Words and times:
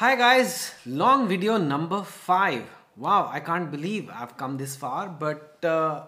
Hi 0.00 0.14
guys, 0.14 0.74
long 0.86 1.26
video 1.26 1.58
number. 1.58 2.04
Wow, 2.96 3.30
I 3.32 3.40
can't 3.40 3.68
believe 3.68 4.08
I've 4.08 4.36
come 4.36 4.56
this 4.56 4.76
far, 4.76 5.08
but 5.08 5.64
uh, 5.64 6.02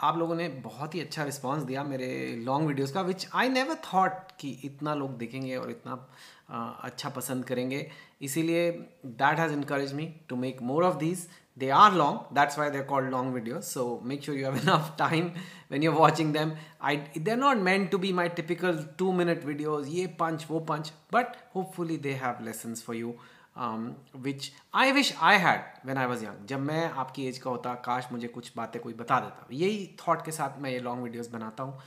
आप 0.00 0.18
लोगों 0.18 0.34
ने 0.34 0.48
बहुत 0.64 0.94
ही 0.94 1.00
अच्छा 1.00 1.24
रिस्पॉन्स 1.24 1.64
दिया 1.64 1.82
मेरे 1.84 2.10
लॉन्ग 2.44 2.68
वीडियोस 2.68 2.92
का 2.92 3.00
विच 3.00 3.26
आई 3.34 3.48
नेवर 3.48 3.78
थॉट 3.84 4.30
कि 4.40 4.50
इतना 4.64 4.94
लोग 4.94 5.16
देखेंगे 5.18 5.56
और 5.56 5.70
इतना 5.70 5.96
uh, 5.96 6.84
अच्छा 6.84 7.08
पसंद 7.08 7.44
करेंगे 7.44 7.86
इसीलिए 8.22 8.70
that 9.06 9.38
has 9.38 9.52
encourage 9.52 9.94
me 9.94 10.06
to 10.28 10.36
make 10.36 10.62
more 10.62 10.84
of 10.84 10.96
these 10.98 11.26
they 11.57 11.71
are 11.71 11.91
long 11.91 12.19
that's 12.33 12.57
why 12.57 12.69
they're 12.69 12.87
called 12.91 13.09
long 13.11 13.33
videos 13.33 13.63
so 13.63 13.99
make 14.03 14.23
sure 14.23 14.35
you 14.35 14.45
have 14.45 14.61
enough 14.61 14.95
time 14.97 15.33
when 15.67 15.81
you're 15.81 15.97
watching 15.97 16.31
them 16.31 16.55
i 16.81 16.95
they're 17.15 17.43
not 17.43 17.59
meant 17.59 17.91
to 17.91 17.97
be 17.97 18.13
my 18.21 18.27
typical 18.39 18.81
two 18.97 19.11
minute 19.11 19.45
videos 19.51 19.91
ye 19.97 20.07
punch 20.23 20.47
wo 20.49 20.63
punch 20.71 20.91
but 21.11 21.37
hopefully 21.53 21.97
they 21.97 22.13
have 22.25 22.41
lessons 22.49 22.81
for 22.89 22.99
you 23.03 23.13
which 23.57 24.51
I 24.75 24.91
wish 24.91 25.13
I 25.21 25.37
had 25.37 25.87
when 25.87 25.97
I 25.97 26.05
was 26.07 26.23
young 26.23 26.45
जब 26.47 26.59
मैं 26.59 26.83
आपकी 26.89 27.25
as 27.27 27.37
का 27.37 27.49
होता 27.49 27.73
काश 27.85 28.07
मुझे 28.11 28.27
कुछ 28.27 28.51
बातें 28.57 28.81
कोई 28.81 28.93
बता 28.99 29.19
देता 29.19 29.47
यही 29.51 29.89
थॉट 30.07 30.23
के 30.25 30.31
साथ 30.31 30.59
मैं 30.61 30.71
ये 30.71 30.79
लॉन्ग 30.79 31.03
वीडियोज़ 31.03 31.29
बनाता 31.31 31.63
हूँ 31.63 31.79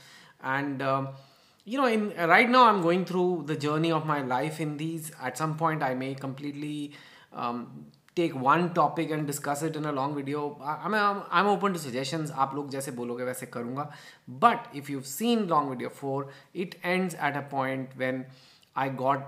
and 0.45 0.83
you 1.67 1.77
know 1.79 1.85
in 1.91 2.01
right 2.29 2.49
now 2.49 2.59
i'm 2.63 2.79
going 2.81 3.03
through 3.11 3.43
the 3.51 3.55
journey 3.61 3.91
of 3.91 4.03
my 4.05 4.17
life 4.31 4.59
in 4.65 4.73
these 4.81 5.07
at 5.29 5.39
some 5.41 5.55
point 5.61 5.85
i 5.85 5.95
may 6.01 6.09
completely 6.15 6.91
um, 7.33 7.63
take 8.15 8.33
one 8.33 8.73
topic 8.73 9.11
and 9.11 9.27
discuss 9.27 9.61
it 9.61 9.75
in 9.75 9.85
a 9.85 9.91
long 9.91 10.15
video 10.15 10.57
I'm, 10.63 10.93
I'm, 10.93 11.23
I'm 11.29 11.47
open 11.47 11.73
to 11.73 11.79
suggestions 11.79 12.31
आप 12.31 12.55
लोग 12.55 12.69
जैसे 12.71 12.91
बोलोगे 12.99 13.23
वैसे 13.23 13.45
करूँगा 13.55 13.91
but 14.45 14.67
if 14.73 14.89
you've 14.89 15.07
seen 15.07 15.47
long 15.47 15.69
video 15.69 15.89
4 15.89 16.27
it 16.53 16.75
ends 16.83 17.15
at 17.15 17.37
a 17.37 17.41
point 17.55 17.97
when 17.97 18.25
I 18.75 18.89
got 18.89 19.27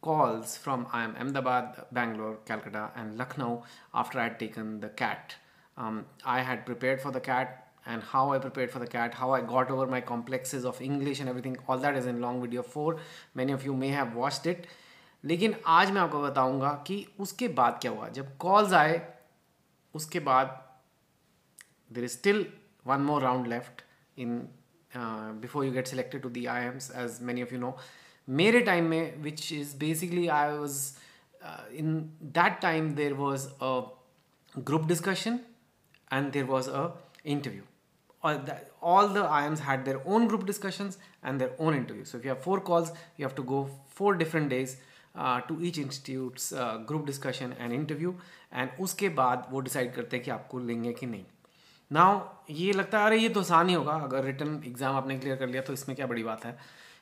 calls 0.00 0.56
from 0.56 0.86
um, 0.92 1.16
Ahmedabad, 1.18 1.86
Bangalore, 1.92 2.38
Calcutta, 2.44 2.90
and 2.96 3.18
Lucknow 3.18 3.64
after 3.94 4.20
I 4.20 4.24
had 4.24 4.38
taken 4.38 4.80
the 4.80 4.88
CAT. 4.88 5.34
Um, 5.76 6.06
I 6.24 6.40
had 6.40 6.64
prepared 6.66 7.00
for 7.00 7.10
the 7.10 7.20
CAT 7.20 7.64
and 7.86 8.02
how 8.02 8.32
I 8.32 8.38
prepared 8.38 8.70
for 8.70 8.78
the 8.78 8.86
CAT, 8.86 9.14
how 9.14 9.32
I 9.32 9.40
got 9.40 9.70
over 9.70 9.86
my 9.86 10.00
complexes 10.00 10.64
of 10.64 10.80
English 10.80 11.20
and 11.20 11.28
everything. 11.28 11.56
All 11.66 11.78
that 11.78 11.96
is 11.96 12.06
in 12.06 12.20
long 12.20 12.40
video 12.40 12.62
4. 12.62 12.96
Many 13.34 13.52
of 13.52 13.64
you 13.64 13.74
may 13.74 13.88
have 13.88 14.14
watched 14.14 14.46
it. 14.46 14.66
लेकिन 15.23 15.55
आज 15.65 15.91
मैं 15.91 16.01
आपको 16.01 16.21
बताऊँगा 16.21 16.69
कि 16.87 17.05
उसके 17.19 17.47
बाद 17.47 17.77
क्या 17.81 17.91
हुआ। 17.91 18.09
जब 18.09 18.37
कॉल्स 18.37 18.73
आए, 18.73 19.01
उसके 19.95 20.19
बाद 20.19 20.59
there 21.91 22.03
is 22.03 22.11
still 22.11 22.45
one 22.87 23.01
more 23.01 23.21
round 23.21 23.47
left 23.47 23.81
in 24.17 24.37
before 25.41 25.65
you 25.65 25.71
get 25.71 25.87
selected 25.87 26.21
to 26.21 26.29
the 26.29 26.45
IIMs 26.65 26.91
as 26.95 27.19
many 27.21 27.43
of 27.43 27.53
you 27.53 27.59
know 27.59 27.77
मेरे 28.27 28.61
टाइम 28.61 28.85
में 28.85 29.21
which 29.23 29.51
is 29.53 29.75
basically 29.77 30.27
I 30.27 30.51
was 30.51 30.79
in 31.73 31.97
that 32.23 32.59
time 32.61 32.93
there 32.95 33.13
was 33.13 33.47
a 33.47 33.79
group 34.57 34.85
discussion 34.87 35.39
and 36.13 36.31
there 36.31 36.43
was 36.43 36.69
a 36.69 36.87
interview 37.25 37.63
all 38.83 39.13
the 39.13 39.25
IIMs 39.45 39.61
had 39.61 39.83
their 39.85 39.95
own 40.07 40.27
group 40.27 40.43
discussions 40.43 40.97
and 41.25 41.39
their 41.39 41.55
own 41.59 41.75
interview 41.75 42.05
so 42.05 42.17
if 42.17 42.27
you 42.27 42.33
have 42.33 42.41
four 42.43 42.59
calls 42.59 42.89
you 42.89 43.27
have 43.27 43.35
to 43.35 43.43
go 43.43 43.63
four 43.95 44.17
different 44.17 44.49
days 44.49 44.75
uh, 45.15 45.61
each 45.61 45.79
each 45.79 46.53
group 46.87 47.05
discussion 47.05 47.53
and 47.59 47.73
interview 47.73 48.15
and 48.53 48.69
उसके 48.81 49.09
बाद 49.17 49.47
वो 49.51 49.59
decide 49.59 49.93
करते 49.95 50.17
हैं 50.17 50.25
कि 50.25 50.31
आपको 50.31 50.59
लेंगे 50.59 50.93
कि 50.93 51.05
नहीं। 51.05 51.23
नाउ 51.91 52.21
ये 52.49 52.71
लगता 52.73 52.99
है 52.99 53.05
अरे 53.05 53.17
ये 53.17 53.29
तो 53.29 53.39
आसान 53.39 53.69
ही 53.69 53.75
होगा 53.75 53.93
अगर 54.03 54.23
रिटर्न 54.23 54.61
एग्ज़ाम 54.67 54.95
आपने 54.95 55.17
क्लियर 55.19 55.37
कर 55.37 55.47
लिया 55.47 55.61
तो 55.61 55.73
इसमें 55.73 55.95
क्या 55.95 56.07
बड़ी 56.07 56.23
बात 56.23 56.45
है? 56.45 56.57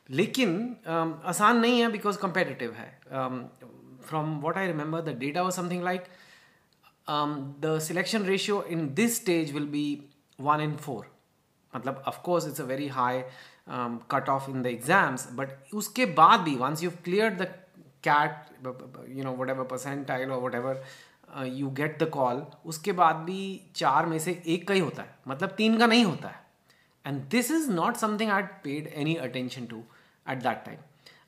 लेकिन 0.10 0.58
um, 0.86 1.14
आसान 1.26 1.60
नहीं 1.60 1.80
है 1.82 1.92
बिकॉज़ 1.92 2.18
कंपेटिटिव 2.20 2.74
है। 2.74 2.90
From 4.10 4.36
what 4.42 4.58
I 4.58 4.68
remember 4.68 5.02
the 5.02 5.18
data 5.18 5.42
was 5.42 5.56
something 5.56 5.84
like 5.84 6.08
the 7.10 7.78
selection 7.82 8.24
ratio 8.26 8.62
in 8.72 8.94
this 8.94 9.16
stage 9.22 9.54
will 9.54 9.68
be 9.70 9.86
one 10.40 10.62
in 10.62 10.76
four 10.76 11.06
मतलब 11.74 12.04
of course 12.08 12.48
it's 12.48 12.62
a 12.62 12.64
very 12.66 12.88
high 12.90 13.24
cut 14.12 14.30
off 14.30 14.50
in 14.50 14.62
the 14.62 14.68
exams 14.68 15.28
but 15.34 15.74
उसके 15.74 16.06
बाद 16.20 16.40
भी 16.40 16.56
once 16.56 16.84
you 16.84 16.92
clear 17.04 17.34
the 17.34 17.48
CAT 18.08 19.10
you 19.10 19.24
know 19.24 19.32
whatever 19.50 19.64
percentile 19.64 20.32
और 20.32 20.42
whatever 20.56 20.84
you 21.48 21.70
get 21.72 21.98
the 22.04 22.10
call 22.10 22.46
उसके 22.66 22.92
बाद 22.92 23.16
भी 23.26 23.40
चार 23.76 24.06
में 24.06 24.18
से 24.20 24.42
एक 24.46 24.68
का 24.68 24.74
ही 24.74 24.80
होता 24.80 25.04
है। 25.04 25.16
मतलब 25.28 25.50
तीन 25.50 25.78
का 25.80 25.86
नहीं 25.86 26.06
होता 26.06 26.30
है। 26.30 26.40
And 27.06 27.22
this 27.30 27.52
is 27.52 27.70
not 27.72 27.96
something 27.96 28.32
I 28.32 28.42
paid 28.64 28.88
any 28.96 29.16
attention 29.16 29.66
to 29.66 29.84
at 30.30 30.38
that 30.38 30.64
time 30.66 30.78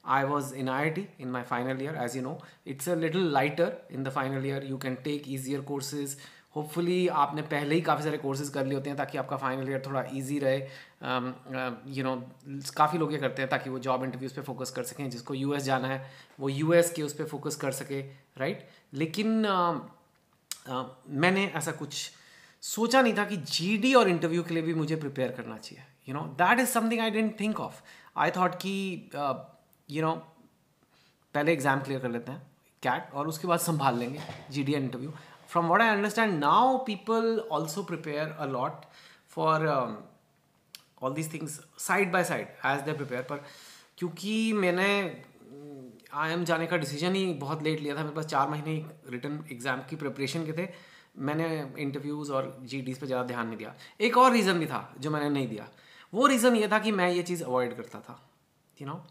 I 0.05 0.23
was 0.23 0.53
in 0.55 0.69
I 0.69 0.83
I 0.83 0.89
T 0.89 1.07
in 1.19 1.31
my 1.31 1.43
final 1.43 1.81
year 1.81 1.95
as 1.95 2.15
you 2.15 2.21
know 2.21 2.37
it's 2.67 2.89
a 2.89 2.95
little 2.95 3.31
lighter 3.33 3.75
in 3.91 4.03
the 4.03 4.09
final 4.09 4.45
year 4.45 4.65
you 4.65 4.77
can 4.77 4.95
take 4.95 5.23
easier 5.27 5.61
courses 5.61 6.17
hopefully 6.55 7.07
आपने 7.07 7.41
पहले 7.41 7.75
ही 7.75 7.81
काफ़ी 7.81 8.03
सारे 8.03 8.17
courses 8.17 8.49
कर 8.49 8.65
लिए 8.65 8.73
होते 8.73 8.89
हैं 8.89 8.97
ताकि 8.97 9.17
आपका 9.17 9.37
फाइनल 9.37 9.69
ईयर 9.69 9.81
थोड़ा 9.85 10.03
ईजी 10.13 10.39
रहे। 10.39 10.57
यू 11.95 12.03
नो 12.03 12.15
काफ़ी 12.77 12.99
लोग 12.99 13.13
ये 13.13 13.19
करते 13.19 13.41
हैं 13.41 13.49
ताकि 13.51 13.69
वो 13.69 13.79
जॉब 13.79 14.03
इंटरव्यूज़ 14.03 14.35
पे 14.35 14.41
फोकस 14.41 14.71
कर 14.71 14.83
सकें 14.83 15.09
जिसको 15.09 15.33
यूएस 15.33 15.63
जाना 15.63 15.87
है 15.87 16.11
वो 16.39 16.49
यूएस 16.49 16.91
के 16.93 17.03
उस 17.03 17.13
पर 17.13 17.25
फोकस 17.27 17.55
कर 17.55 17.71
सके 17.71 18.01
राइट 18.37 18.67
लेकिन 18.93 19.45
uh, 19.45 19.73
uh, 20.71 20.85
मैंने 21.07 21.45
ऐसा 21.55 21.71
कुछ 21.71 22.11
सोचा 22.63 23.01
नहीं 23.01 23.17
था 23.17 23.25
कि 23.25 23.37
जीडी 23.37 23.93
और 23.93 24.09
इंटरव्यू 24.09 24.43
के 24.43 24.53
लिए 24.53 24.63
भी 24.63 24.73
मुझे 24.73 24.95
प्रिपेयर 24.95 25.31
करना 25.31 25.57
चाहिए। 25.57 25.83
You 26.07 26.13
know 26.15 26.21
that 26.37 26.59
is 26.59 26.69
something 26.69 27.01
I 27.01 27.11
didn't 27.11 27.39
think 27.39 27.59
of 27.59 27.81
I 28.17 28.31
thought 28.31 28.55
कि 28.55 29.09
यू 29.89 30.01
नो 30.01 30.13
पहले 31.35 31.53
एग्ज़ाम 31.53 31.81
क्लियर 31.81 32.01
कर 32.01 32.09
लेते 32.09 32.31
हैं 32.31 32.41
कैट 32.83 33.13
और 33.13 33.27
उसके 33.27 33.47
बाद 33.47 33.59
संभाल 33.59 33.97
लेंगे 33.97 34.19
G 34.51 34.63
D 34.63 34.73
interview 34.73 35.13
from 35.53 35.67
what 35.67 35.81
I 35.81 35.89
understand 35.89 36.33
now 36.39 36.77
people 36.85 37.39
also 37.51 37.83
prepare 37.83 38.29
a 38.29 38.45
lot 38.47 38.85
for 39.29 39.67
all 39.67 41.13
these 41.13 41.33
things 41.33 41.59
side 41.79 42.11
by 42.11 42.23
side 42.23 42.47
as 42.65 42.81
they 42.81 42.93
prepare 42.93 43.21
पर 43.29 43.43
क्योंकि 43.97 44.31
मैंने 44.53 44.89
आई 46.13 46.31
एम 46.31 46.43
जाने 46.45 46.65
का 46.67 46.77
डिसीज़न 46.77 47.15
ही 47.15 47.33
बहुत 47.35 47.61
लेट 47.63 47.79
लिया 47.79 47.95
था। 47.95 48.03
मेरे 48.03 48.15
पास 48.15 48.25
चार 48.25 48.49
महीने 48.49 48.73
रिटर्न 49.11 49.43
एग्ज़ाम 49.51 49.81
की 49.89 49.95
प्रिपरेशन 49.95 50.45
के 50.45 50.53
थे। 50.53 50.67
मैंने 51.19 51.47
इंटरव्यूज़ 51.79 52.31
और 52.31 52.55
जी 52.63 52.81
डीज 52.81 52.97
पर 52.99 53.07
ज़्यादा 53.07 53.23
ध्यान 53.27 53.47
नहीं 53.47 53.57
दिया। 53.57 53.73
एक 54.01 54.17
और 54.17 54.31
रीज़न 54.31 54.59
भी 54.59 54.65
था 54.65 54.81
जो 54.99 55.11
मैंने 55.11 55.29
नहीं 55.29 55.47
दिया। 55.47 55.67
वो 56.13 56.27
रीज़न 56.27 56.55
ये 56.55 56.67
था 56.67 56.79
कि 56.79 56.91
मैं 56.91 57.09
ये 57.11 57.23
चीज़ 57.23 57.43
अवॉइड 57.43 57.75
करता 57.77 57.99
था 57.99 58.19
यू 58.79 58.87
नो 58.87 59.03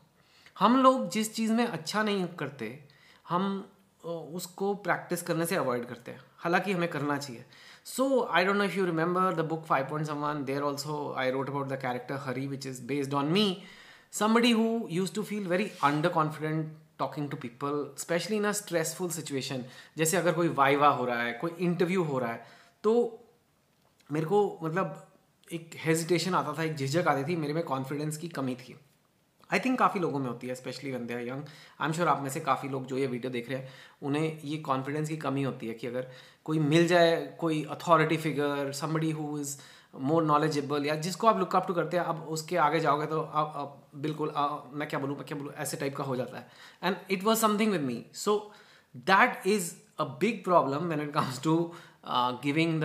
हम 0.56 0.76
लोग 0.82 1.09
जिस 1.10 1.34
चीज़ 1.34 1.53
में 1.53 1.64
अच्छा 1.66 2.03
नहीं 2.03 2.26
करते, 2.38 2.78
हम 3.28 3.70
उसको 4.04 4.74
प्रैक्टिस 4.84 5.22
करने 5.22 5.47
से 5.47 5.56
अवॉइड 5.56 5.84
करते 5.86 6.10
हैं। 6.10 6.20
हालाँकि 6.42 6.72
हमें 6.72 6.88
करना 6.88 7.16
चाहिए। 7.19 7.44
So 7.86 8.22
I 8.22 8.44
don't 8.44 8.56
know 8.56 8.64
if 8.64 8.76
you 8.78 8.84
remember 8.86 9.34
the 9.34 9.44
book 9.48 9.64
Five 9.66 9.86
Point 9.91 10.06
Someone 10.06 10.44
there 10.44 10.62
also 10.62 11.14
I 11.19 11.30
wrote 11.30 11.48
about 11.50 11.69
the 11.69 11.78
character 11.82 12.20
Hari 12.26 12.47
which 12.47 12.66
is 12.66 12.82
based 12.86 13.14
on 13.14 13.32
me 13.32 13.47
somebody 14.12 14.48
who 14.53 14.64
used 14.92 15.14
to 15.16 15.22
feel 15.26 15.44
very 15.50 15.66
underconfident 15.84 16.80
talking 16.98 17.28
to 17.30 17.36
people 17.36 17.76
specially 17.98 18.36
in 18.36 18.44
a 18.44 18.50
stressful 18.53 19.08
situation 19.10 19.64
जैसे 19.97 20.16
अगर 20.16 20.32
कोई 20.32 20.48
viva 20.48 20.88
हो 20.88 21.04
रहा 21.04 21.22
है, 21.22 21.32
कोई 21.32 21.50
interview 21.60 22.03
हो 22.03 22.19
रहा 22.19 22.32
है 22.32 22.44
तो 22.84 22.92
मेरे 24.10 24.26
को 24.26 24.59
मतलब 24.62 25.06
एक 25.48 25.70
हेजिटेशन 25.76 26.34
आता 26.34 26.53
था, 26.59 26.62
एक 26.62 26.76
झिझक 26.76 27.09
आती 27.09 27.24
थी, 27.24 27.36
मेरे 27.36 27.54
में 27.54 27.62
कॉन्फिडेंस 27.64 28.16
की 28.16 28.28
कमी 28.28 28.54
थी। 28.54 28.76
आई 29.53 29.61
थिंक 29.61 29.79
काफ़ी 29.79 30.01
लोगों 30.01 30.19
में 30.19 30.29
होती 30.29 30.47
है 30.47 30.55
specially 30.55 30.93
when 30.93 31.07
they 31.07 31.15
young 31.29 31.45
I 31.81 31.87
am 31.87 31.93
sure 31.93 32.09
आप 32.09 32.23
में 32.23 32.31
से 32.31 32.41
काफ़ी 32.41 32.69
लोग 32.69 32.87
जो 32.87 32.99
ये 32.99 33.07
वीडियो 33.07 33.33
देख 33.33 33.51
रहे 33.51 33.59
हैं 33.59 33.69
उन्हें 34.03 34.41
ये 34.45 34.57
कॉन्फिडेंस 34.57 35.09
की 35.09 35.17
कमी 35.17 35.43
होती 35.43 35.69
है 35.69 35.75
कि 35.75 35.87
अगर 35.87 36.09
कोई 36.45 36.59
मिल 36.59 36.87
जाए 36.87 37.37
कोई 37.41 37.63
authority 37.71 38.17
figure 38.17 38.73
somebody 38.73 39.11
who 39.11 39.39
is 39.39 39.57
more 40.01 40.25
knowledgeable 40.25 40.87
या 40.87 40.95
जिसको 40.97 41.27
आप 41.27 41.39
लुकअप 41.39 41.67
टू 41.67 41.75
करते 41.75 41.97
हैं 41.97 42.05
अब 42.05 42.23
उसके 42.29 42.57
आगे 42.57 42.81
जाओगे 42.81 43.07
तो 43.07 43.21
आप, 43.21 43.53
आप 43.57 43.91
बिल्कुल 43.95 44.33
आ, 44.37 44.49
मैं 44.73 44.89
क्या 44.89 45.01
बोलूँ 45.01 45.17
मैं 45.17 45.27
क्या 45.27 45.39
बोलूँ 45.39 45.53
ऐसे 45.55 45.77
टाइप 45.77 45.97
का 45.97 46.05
हो 46.05 46.17
जाता 46.17 46.39
है। 46.39 46.49
And 46.83 46.97
it 47.11 47.25
was 47.25 47.39
something 47.39 47.73
with 47.73 47.83
me 47.83 48.05
so 48.15 48.53
that 48.97 49.47
is 49.47 49.72
a 49.98 50.05
big 50.21 50.43
problem 50.45 50.89
when 50.89 51.01
it 51.01 51.13
comes 51.13 51.43
to 51.43 51.57
giving 52.43 52.81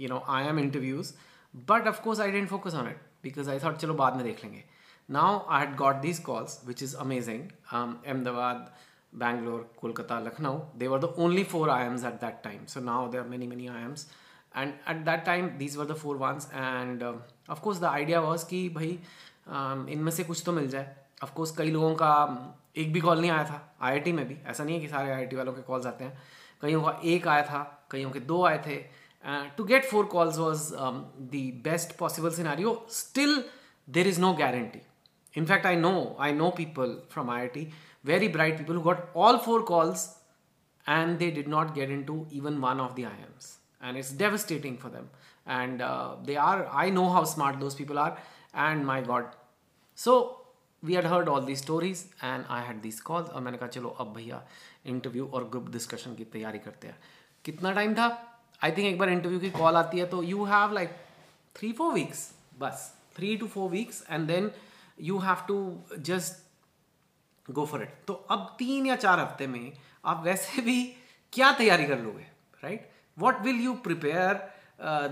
you 0.00 0.08
know 0.08 0.22
I 0.28 0.46
M 0.46 0.58
interviews 0.58 1.14
but 1.54 1.88
of course 1.88 2.20
I 2.20 2.32
didn't 2.32 2.48
focus 2.48 2.74
on 2.74 2.88
it 2.88 3.00
because 3.22 3.50
I 3.50 3.58
I 3.58 3.72
चलो 3.72 3.94
बाद 3.94 4.16
में 4.16 4.24
देख 4.24 4.44
लेंगे. 4.44 4.64
Now 5.08 5.44
I 5.48 5.60
had 5.60 5.76
got 5.76 6.02
these 6.02 6.18
calls 6.18 6.60
which 6.64 6.82
is 6.82 6.94
amazing 6.94 7.52
um, 7.72 7.98
Ahmedabad 8.06 8.70
Bangalore 9.12 9.66
Kolkata 9.80 10.22
Lucknow 10.24 10.66
they 10.76 10.88
were 10.88 10.98
the 10.98 11.12
only 11.16 11.44
four 11.44 11.68
IIMs 11.68 12.04
at 12.04 12.20
that 12.20 12.42
time 12.42 12.66
so 12.66 12.80
now 12.80 13.08
there 13.08 13.20
are 13.20 13.28
many 13.28 13.46
many 13.46 13.68
IIMs 13.68 14.04
and 14.54 14.74
at 14.86 15.04
that 15.04 15.24
time 15.24 15.54
these 15.58 15.76
were 15.76 15.86
the 15.86 15.94
four 15.94 16.16
ones 16.16 16.48
and 16.54 17.02
uh, 17.02 17.14
of 17.48 17.62
course 17.62 17.78
the 17.78 17.88
idea 17.88 18.20
was 18.20 18.44
कि 18.44 18.68
भाई 18.74 18.98
um, 19.46 19.88
इनमें 19.88 20.12
से 20.12 20.24
कुछ 20.24 20.42
तो 20.46 20.52
मिल 20.52 20.68
जाए 20.68 20.94
of 21.22 21.34
course 21.38 21.56
कई 21.56 21.70
लोगों 21.70 21.94
का 22.02 22.12
एक 22.76 22.92
भी 22.92 23.00
कॉल 23.00 23.20
नहीं 23.20 23.30
आया 23.30 23.44
था 23.44 23.62
आईआईटी 23.82 24.12
में 24.12 24.26
भी 24.28 24.36
ऐसा 24.46 24.64
नहीं 24.64 24.74
है 24.74 24.80
कि 24.80 24.88
सारे 24.88 25.10
आईआईटी 25.10 25.36
वालों 25.36 25.52
के 25.52 25.62
कॉल्स 25.62 25.86
आते 25.86 26.04
हैं 26.04 26.18
कईयों 26.62 26.82
का 26.82 27.00
एक 27.04 27.26
आया 27.28 27.42
था 27.46 27.62
कईयों 27.90 28.10
के 28.10 28.20
दो 28.20 28.44
आए 28.46 28.62
थे 28.66 28.76
Uh, 29.24 29.48
get 29.66 29.84
four 29.84 30.06
calls 30.06 30.38
was 30.38 30.72
um, 30.74 31.06
the 31.30 31.50
best 31.50 31.96
possible 31.96 32.30
scenario. 32.30 32.82
Still, 32.86 33.42
there 33.86 34.06
is 34.06 34.18
no 34.18 34.32
guarantee. 34.32 34.82
In 35.33 35.45
fact, 35.45 35.65
I 35.65 35.75
know 35.75 36.15
I 36.19 36.31
know 36.31 36.51
people 36.51 36.99
from 37.09 37.27
IIT, 37.27 37.71
very 38.03 38.27
bright 38.27 38.57
people 38.57 38.75
who 38.75 38.83
got 38.83 39.09
all 39.13 39.39
four 39.39 39.63
calls, 39.63 40.17
and 40.85 41.17
they 41.19 41.31
did 41.31 41.47
not 41.47 41.73
get 41.75 41.89
into 41.89 42.27
even 42.31 42.61
one 42.61 42.79
of 42.79 42.95
the 42.95 43.03
IIMs, 43.03 43.55
and 43.81 43.97
it's 43.97 44.11
devastating 44.11 44.77
for 44.77 44.89
them. 44.89 45.09
And 45.47 45.81
uh, 45.81 46.15
they 46.23 46.37
are. 46.37 46.67
I 46.71 46.89
know 46.89 47.09
how 47.09 47.23
smart 47.23 47.59
those 47.59 47.75
people 47.75 47.99
are, 47.99 48.17
and 48.53 48.85
my 48.85 49.01
God. 49.01 49.35
So 49.97 50.21
we 50.83 50.93
had 50.93 51.05
heard 51.07 51.29
all 51.29 51.45
the 51.45 51.55
stories 51.55 52.03
and 52.23 52.45
I 52.49 52.63
had 52.63 52.81
this 52.81 52.99
call 53.01 53.23
और 53.23 53.41
मैंने 53.41 53.57
कहा 53.57 53.67
चलो 53.75 53.89
अब 53.99 54.13
भैया 54.13 54.41
interview 54.93 55.27
और 55.33 55.47
group 55.49 55.69
discussion 55.71 56.15
की 56.15 56.23
तैयारी 56.33 56.59
करते 56.59 56.87
हैं 56.87 56.97
कितना 57.45 57.71
टाइम 57.73 57.93
था 57.95 58.07
आई 58.63 58.71
थिंक 58.71 58.87
एक 58.87 58.97
बार 58.99 59.09
इंटरव्यू 59.09 59.39
की 59.39 59.49
कॉल 59.49 59.75
आती 59.77 59.99
है 59.99 60.05
तो 60.09 60.21
you 60.23 60.43
have 60.45 60.73
like 60.73 60.97
three 61.55 61.71
four 61.77 61.93
weeks 61.93 62.29
बस 62.59 62.93
three 63.15 63.35
to 63.37 63.47
four 63.55 63.69
weeks 63.71 64.03
and 64.09 64.27
then 64.27 64.51
you 65.00 65.18
have 65.18 65.44
to 65.48 65.58
just 65.98 67.50
go 67.50 67.64
for 67.66 67.82
it 67.82 67.94
तो 68.06 68.12
अब 68.30 68.54
तीन 68.58 68.86
या 68.86 68.96
चार 68.96 69.20
हफ़्ते 69.20 69.46
में 69.46 69.72
आप 70.04 70.22
वैसे 70.24 70.62
भी 70.62 70.84
क्या 71.32 71.52
तैयारी 71.52 71.84
कर 71.84 71.98
लोगे 71.98 72.26
right 72.64 72.90
what 73.18 73.40
will 73.42 73.60
you 73.60 73.74
prepare 73.84 74.34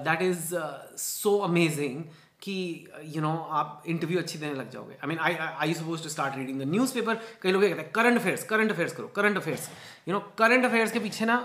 that 0.04 0.22
is 0.22 0.54
so 0.98 1.36
amazing 1.38 2.04
कि 2.42 2.88
यू 3.04 3.22
नो 3.22 3.36
आप 3.50 3.82
इंटरव्यू 3.86 4.18
अच्छी 4.18 4.38
देने 4.38 4.54
लग 4.54 4.70
जाओगे। 4.70 4.94
I 4.94 5.08
mean 5.08 5.18
I 5.18 5.34
I 5.34 5.74
suppose 5.74 6.02
to 6.02 6.08
start 6.08 6.36
reading 6.36 6.60
the 6.60 6.64
newspaper 6.94 7.20
कई 7.42 7.52
लोग 7.52 7.62
कहते 7.62 7.80
हैं 7.80 7.90
करंट 7.92 8.20
अफेयर्स 8.20 8.44
करंट 8.44 8.72
अफेयर्स 8.72 8.92
करो 8.92 9.08
current 9.16 9.36
affairs 9.36 9.68
you 10.08 10.14
know 10.14 10.20
current 10.38 10.64
affairs 10.64 10.92
के 10.92 10.98
पीछे 10.98 11.24
ना 11.24 11.36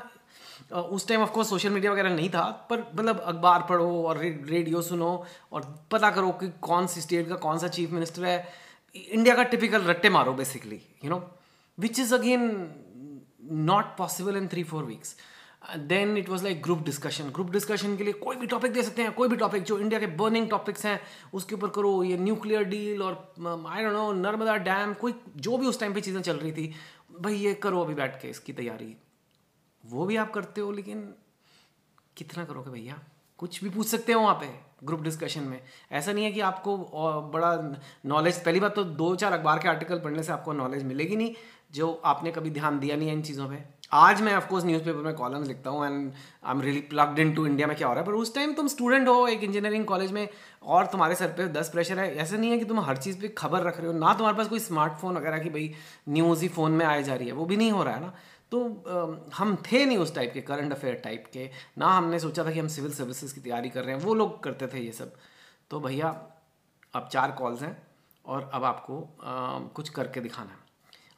उस 0.72 1.08
टाइम 1.08 1.22
ऑफकोर्स 1.22 1.50
सोशल 1.50 1.70
मीडिया 1.70 1.92
वगैरह 1.92 2.16
नहीं 2.16 2.30
था, 2.30 2.44
पर 2.70 2.80
मतलब 2.96 3.20
अखबार 3.20 3.66
पढ़ो 3.70 4.04
और 4.04 4.18
रेडियो 4.18 4.82
सुनो 4.82 5.12
और 5.52 5.76
पता 5.92 6.10
करो 6.12 6.32
कि 6.34 6.50
कौन 6.62 6.88
सी 6.88 7.02
स्टेट 7.02 7.28
का 7.30 7.36
कौन 7.38 7.58
सा 7.60 7.68
चीफ 7.70 7.92
मिनिस्टर 7.92 8.26
है। 8.26 8.38
इंडिया 8.96 9.36
का 9.36 9.44
टिपिकल 9.46 9.84
रट्टे 9.84 10.10
मारो 10.10 10.34
basically 10.34 10.82
you 11.04 11.10
know 11.10 11.22
which 11.78 12.00
is 12.00 12.14
again 12.16 12.50
not 13.68 13.86
possible 13.98 14.38
in 14.38 14.48
three 14.48 14.64
four 14.64 14.84
weeks 14.86 15.16
then 15.78 16.18
it 16.18 16.30
was 16.30 16.44
like 16.44 16.62
group 16.64 16.82
discussion 16.84 17.30
group 17.34 17.52
discussion 17.52 17.96
के 17.98 18.04
लिए 18.04 18.14
कोई 18.16 18.36
भी 18.36 18.48
टॉपिक 18.48 18.72
दे 18.74 18.84
सकते 18.84 19.02
हैं, 19.02 19.12
कोई 19.12 19.28
भी 19.28 19.36
टॉपिक 19.38 19.64
जो 19.64 19.78
इंडिया 19.80 20.00
के 20.00 20.08
बर्निंग 20.18 20.50
टॉपिक्स 20.50 20.86
हैं, 20.86 21.00
उसके 21.34 21.56
ऊपर 21.56 21.70
करो 21.70 21.92
ये 22.04 22.18
न्यूक्लियर 22.18 22.64
डील 22.64 23.02
और 23.04 23.14
I 23.48 23.84
don't 23.84 23.94
know 23.94 24.12
Narmada 24.14 24.56
dam 24.60 24.94
कोई 25.02 25.14
जो 25.38 25.58
भी 25.58 25.68
उस 25.68 25.80
टाइम 25.80 25.94
पे 25.94 26.02
चीज़ें 26.02 26.22
चल 26.22 26.38
रही 26.38 26.52
थी, 26.52 26.74
भाई 27.22 27.36
ये 27.36 27.54
करो 27.54 27.84
अभी 27.84 27.94
बैठ 27.94 28.22
के 28.22 28.28
इसकी 28.30 28.54
तैयारी। 28.54 28.96
वो 29.84 30.06
भी 30.06 30.16
आप 30.18 30.32
करते 30.34 30.62
हो, 30.62 30.72
लेकिन 30.72 31.14
कितना 32.18 32.44
करोगे 32.46 32.72
भैया? 32.72 33.00
कुछ 33.40 33.64
भी 33.64 33.70
पूछ 33.70 33.88
सकते 33.88 34.14
हो 34.14 34.22
वहाँ 34.22 34.36
पे 34.36 34.48
ग्रुप 34.84 35.02
डिस्कशन 35.02 35.44
में। 35.44 35.60
ऐसा 35.92 36.12
नहीं 36.14 36.26
है 36.26 36.32
कि 36.32 36.40
आपको 36.42 36.78
बड़ा 37.34 37.54
नॉलेज 38.06 38.44
पहली 38.44 38.60
बात 38.60 38.76
तो 38.76 38.84
दो 38.84 39.16
चार 39.16 39.34
अखबार 39.34 39.60
के 39.60 39.70
आर्टिकल 39.70 40.00
पढ़ने 40.00 40.24
से 40.24 40.32
आपको 40.34 40.54
नॉलेज 40.54 40.84
मिलेगी 40.84 41.16
नहीं, 41.16 41.34
जो 41.74 41.92
आपने 42.06 42.32
कभी 42.32 42.50
ध्यान 42.52 42.80
दिया 42.80 42.96
नहीं 42.96 43.08
है 43.08 43.14
इन 43.14 43.22
चीज़ों 43.22 43.48
पे। 43.50 43.64
आज 43.94 44.22
मैं 44.22 44.34
ऑफकोर्स 44.36 44.66
न्यूज़पेपर 44.66 45.04
में 45.04 45.14
कॉलम्स 45.14 45.48
लिखता 45.48 45.70
हूँ 45.70 45.86
and 45.86 46.12
I 46.46 46.54
am 46.54 46.62
really 46.62 46.82
plugged 46.90 47.20
into 47.36 47.46
India 47.46 47.68
में 47.68 47.76
क्या 47.78 47.88
हो 47.88 47.94
रहा 47.94 48.02
है, 48.02 48.08
पर 48.08 48.14
उस 48.14 48.34
टाइम 48.36 48.54
तुम 48.54 48.68
स्टूडेंट 48.68 49.08
हो, 49.08 49.28
एक 49.28 49.44
इंजीनियरिंग 49.44 49.86
कॉलेज 49.86 50.12
में, 50.12 50.28
और 50.64 50.86
तुम्हारे 50.86 51.16
सर 51.16 51.32
पे 51.38 51.48
दस 51.50 51.70
प्रेशर 51.70 52.00
है। 52.00 52.16
ऐसा 52.16 52.38
नहीं 52.38 52.52
है 52.52 52.58
कि 52.60 52.66
तुम 52.66 52.80
हर 52.80 52.98
चीज़ 52.98 53.20
पे 53.22 53.28
खबर 53.38 53.64
रख 53.64 53.78
रहे 53.78 53.88
हो, 53.88 53.94
ना 53.94 54.14
तुम्हारे 54.14 54.38
पास 54.38 54.48
कोई 54.48 54.60
स्मार्टफ़ोन 54.60 55.18
वगैरह 55.18 55.40
की 55.40 55.50
भाई 55.50 55.74
न्यूज़ 56.10 56.42
ही 56.42 56.48
फ़ोन 56.50 56.72
में 56.72 56.86
आई 56.86 57.04
जा 57.04 57.16
रही 57.16 57.28
है, 57.28 57.34
वो 57.34 57.46
भी 57.46 57.58
नहीं 57.58 57.72
हो 57.72 57.84
रहा 57.84 57.96
है 57.96 58.02
ना। 58.02 58.14
तो 58.52 58.64
आ, 58.64 59.36
हम 59.38 59.56
थे 59.72 59.86
नहीं 59.86 59.98
उस 59.98 60.14
टाइप 60.16 60.34
के 60.34 60.42
करंट 60.42 60.74
अफेयर 60.74 60.96
टाइप 61.04 61.26
के। 61.34 61.50
ना 61.78 61.88
हमने 61.98 62.20
सोचा 62.20 62.46
था 62.46 62.52
कि 62.52 62.60
हम 62.60 62.68
सिविल 62.68 62.94
सर्विसेज़ 62.94 63.34
की 63.36 63.42
तैयारी 63.42 63.70
कर 63.70 63.84
रहे 63.84 63.96
हैं 63.96 64.04
वो 64.04 64.14
लोग 64.14 64.42
करते 64.44 64.68
थे 64.68 64.80
ये 64.80 64.92
सब। 64.92 65.14
तो 65.72 65.80
भैया 65.80 66.08
अब 66.94 67.08
चार 67.12 67.32
कॉल्स 67.32 67.62
हैं 67.62 67.76
और 68.26 68.50
अब 68.54 68.64
आपको 68.64 69.02
आ, 69.24 69.60
कुछ 69.76 69.90
करके 69.90 70.22
दिखाना 70.22 70.50
है। 70.50 70.60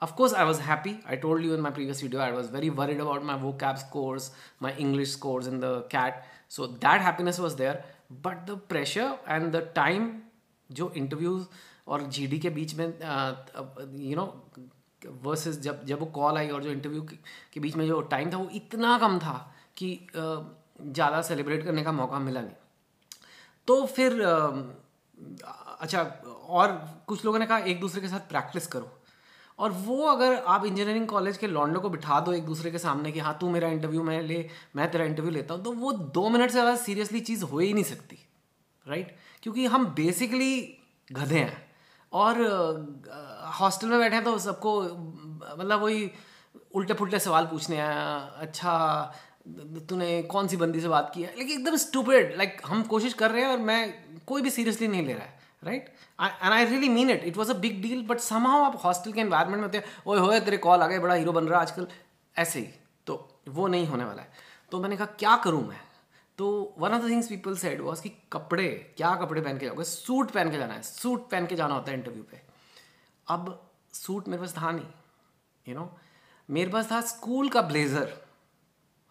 Of course 0.02 0.34
I 0.34 0.46
was 0.46 0.60
happy 0.62 0.96
I 1.10 1.18
told 1.18 1.46
you 1.46 1.54
in 1.56 1.62
my 1.62 1.72
previous 1.72 2.02
video 2.04 2.22
I 2.22 2.32
was 2.32 2.52
very 2.52 2.70
worried 2.80 3.02
about 3.02 3.24
my 3.24 3.40
वो 3.40 3.54
cab 3.62 3.76
scores 3.76 4.32
my 4.62 4.74
English 4.80 5.12
scores 5.12 5.48
in 5.48 5.60
the 5.60 5.66
CAT 5.92 6.24
so 6.50 6.68
that 6.68 7.02
happiness 7.02 7.40
was 7.40 7.56
there 7.58 7.84
but 8.26 8.46
the 8.50 8.60
pressure 8.70 9.18
and 9.28 9.52
the 9.52 9.62
time 9.76 10.12
जो 10.70 10.92
interviews 10.98 11.46
और 11.88 12.04
G 12.08 12.28
D 12.28 12.40
के 12.40 12.50
बीच 12.50 12.76
में 12.76 12.86
you 12.86 14.16
know 14.16 14.26
versus 15.24 15.60
जब 15.62 15.86
जब 15.86 16.00
वो 16.00 16.06
call 16.16 16.38
आई 16.38 16.50
और 16.50 16.64
जो 16.64 16.72
इंटरव्यू 16.72 17.02
के 17.54 17.60
बीच 17.60 17.76
में 17.76 17.86
जो 17.88 18.00
टाइम 18.10 18.32
था 18.34 18.38
वो 18.38 18.50
इतना 18.56 18.98
कम 18.98 19.18
था 19.20 19.36
कि 19.78 19.90
ज़्यादा 20.18 21.22
सेलिब्रेट 21.24 21.64
करने 21.66 21.84
का 21.84 21.92
मौका 21.92 22.20
मिला 22.22 22.42
नहीं। 22.42 22.56
तो 23.68 23.86
फिर 23.88 24.22
अच्छा 25.80 26.02
और 26.50 26.72
कुछ 27.08 27.26
लोगों 27.26 27.40
ने 27.40 27.46
कहा, 27.46 27.58
एक 27.58 27.80
दूसरे 27.80 28.02
के 28.02 28.08
साथ 28.08 28.30
प्रैक्टिस 28.30 28.68
करो। 28.68 28.92
और 29.60 29.72
वो 29.72 30.06
अगर 30.08 30.36
आप 30.36 30.66
इंजीनियरिंग 30.66 31.08
कॉलेज 31.08 31.38
के 31.38 31.48
लॉन्डो 31.48 31.80
को 31.80 31.90
बिठा 31.90 32.20
दो 32.20 32.34
एक 32.34 32.46
दूसरे 32.46 32.72
के 32.72 32.78
सामने 32.80 33.12
कि 33.12 33.20
हाँ 33.20 33.38
तू 33.42 33.50
मेरा 33.50 33.68
इंटरव्यू 33.70 34.04
मैं 34.04 34.22
ले, 34.22 34.50
मैं 34.76 34.90
तेरा 34.92 35.06
इंटरव्यू 35.06 35.32
लेता 35.32 35.54
हूँ 35.54 35.64
तो 35.64 35.72
वो 35.74 35.92
दो 35.92 36.30
मिनट 36.30 36.50
से 36.50 36.54
ज़्यादा 36.54 36.76
सीरियसली 36.78 37.20
चीज़ 37.22 37.44
हो 37.44 37.60
ही 37.60 37.74
नहीं 37.74 37.84
सकती 37.86 38.18
राइट 38.86 39.16
क्योंकि 39.44 39.66
हम 39.66 39.86
बेसिकली 39.96 40.56
गधे 41.08 41.40
हैं। 41.40 41.62
और 42.12 42.36
हॉस्टल 43.60 43.88
में 43.88 44.00
बैठे 44.00 44.16
हैं 44.16 44.24
तो 44.26 44.38
सबको 44.40 44.82
मतलब 44.82 45.82
वही 45.82 46.10
उल्टे 46.76 46.94
पुल्टे 46.94 47.20
सवाल 47.20 47.46
पूछने 47.46 47.76
हैं 47.76 47.96
अच्छा 48.46 48.74
तूने 49.90 50.22
कौन 50.32 50.48
सी 50.48 50.58
बंदी 50.58 50.82
से 50.82 50.88
बात 50.88 51.12
की 51.16 51.24
है? 51.24 51.34
लेकिन 51.38 51.60
एकदम 51.60 51.76
स्टूपिड 51.78 52.36
लाइक 52.38 52.62
हम 52.66 52.84
कोशिश 52.84 53.14
कर 53.14 53.32
रहे 53.32 53.42
हैं 53.44 53.52
और 53.52 53.58
मैं 53.60 53.82
कोई 54.28 54.42
भी 54.42 54.50
सीरियसली 54.50 54.88
नहीं 54.88 55.06
ले 55.06 55.14
रहा 55.14 55.24
है 55.24 55.42
right 55.64 55.94
and 56.22 56.54
I 56.54 56.66
really 56.66 56.90
mean 56.90 57.10
it 57.10 57.24
it 57.24 57.38
was 57.38 57.52
a 57.52 57.56
big 57.58 57.82
deal 57.82 58.06
but 58.08 58.20
समाउ 58.20 58.64
आप 58.64 58.80
हॉस्टल 58.84 59.12
के 59.12 59.22
एनवायरमेंट 59.22 59.58
में 59.58 59.64
होते 59.64 59.78
हैं, 59.78 59.86
ओए 60.08 60.20
होए, 60.20 60.40
तेरे 60.40 60.58
कॉल 60.58 60.82
आ 60.82 60.88
गए, 60.88 61.00
बड़ा 61.00 61.16
हीरो 61.16 61.32
बन 61.32 61.48
रहा 61.48 61.60
है 61.60 61.66
आजकल. 61.66 61.88
ऐसे 62.36 62.60
ही 62.60 62.68
तो 63.08 63.16
वो 63.50 63.68
नहीं 63.68 63.88
होने 63.88 64.04
वाला 64.04 64.22
है। 64.22 64.32
तो 64.72 64.80
मैंने 64.80 64.98
कहा, 64.98 65.06
क्या 65.20 65.36
करूँ 65.38 65.68
मैं? 65.68 65.80
तो 66.38 66.76
one 66.80 66.94
of 66.94 67.02
the 67.04 67.10
things 67.10 67.28
people 67.28 67.58
said 67.58 67.82
was 67.82 68.02
कि 68.02 68.10
कपड़े, 68.34 68.68
क्या 68.98 69.16
कपड़े 69.16 69.42
पहन 69.42 69.58
के 69.58 69.66
जाओगे? 69.66 69.84
सूट 69.84 70.32
पहन 70.32 70.52
के 70.52 70.58
जाना 70.58 70.74
है, 70.74 70.82
सूट 70.82 71.30
पहन 71.30 71.46
के 71.46 71.56
जाना 71.56 71.74
होता 71.74 71.92
है 71.92 71.98
इंटरव्यू 71.98 72.24
पे। 72.24 72.42
अब 73.28 73.60
सूट 73.94 74.28
मेरे 74.28 74.42
पास 74.42 74.54
था 74.58 74.72
नहीं 74.72 74.86
यू 74.86 75.74
you 75.74 75.76
नो 75.76 75.82
know? 75.82 75.98
मेरे 76.50 76.72
पास 76.72 76.92
था 76.92 77.00
स्कूल 77.04 77.50
का 77.50 77.62
ब्लेज़र। 77.64 78.14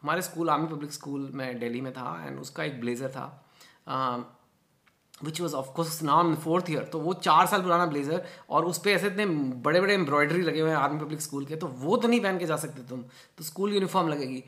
हमारे 0.03 0.23
स्कूल, 0.23 0.51
आर्मी 0.51 0.67
पब्लिक 0.69 0.93
स्कूल 0.93 1.31
में, 1.35 1.59
दिल्ली 1.59 1.81
में 1.81 1.93
था 1.93 2.23
एंड 2.27 2.39
उसका 2.41 2.65
एक 2.65 2.81
ब्लेज़र 2.81 3.09
था 3.11 3.27
which 5.19 5.41
was 5.41 5.55
of course 5.55 6.03
now 6.03 6.27
in 6.29 6.35
fourth 6.37 6.71
year 6.71 6.85
तो 6.93 6.99
वो 7.01 7.13
चार 7.17 7.47
साल 7.47 7.63
पुराना 7.63 7.87
ब्लेजर, 7.87 8.25
और 8.51 8.65
उस 8.65 8.79
पर 8.79 8.91
ऐसे 8.91 9.07
इतने 9.07 9.27
बड़े 9.27 9.81
बड़े 9.81 9.95
एम्ब्रॉयडरी 9.95 10.43
लगे 10.43 10.61
हुए 10.61 10.71
हैं 10.71 10.77
आर्मी 10.77 11.01
पब्लिक 11.01 11.21
स्कूल 11.21 11.45
के 11.47 11.57
तो 11.57 11.67
वो 11.67 11.97
तो 11.97 12.09
नहीं 12.09 12.21
पहन 12.21 12.39
के 12.39 12.47
जा 12.47 12.57
सकते 12.59 12.83
तुम 12.89 13.05
तो 13.39 13.45
स्कूल 13.45 13.75
यूनिफॉर्म 13.75 14.09
लगेगी। 14.09 14.43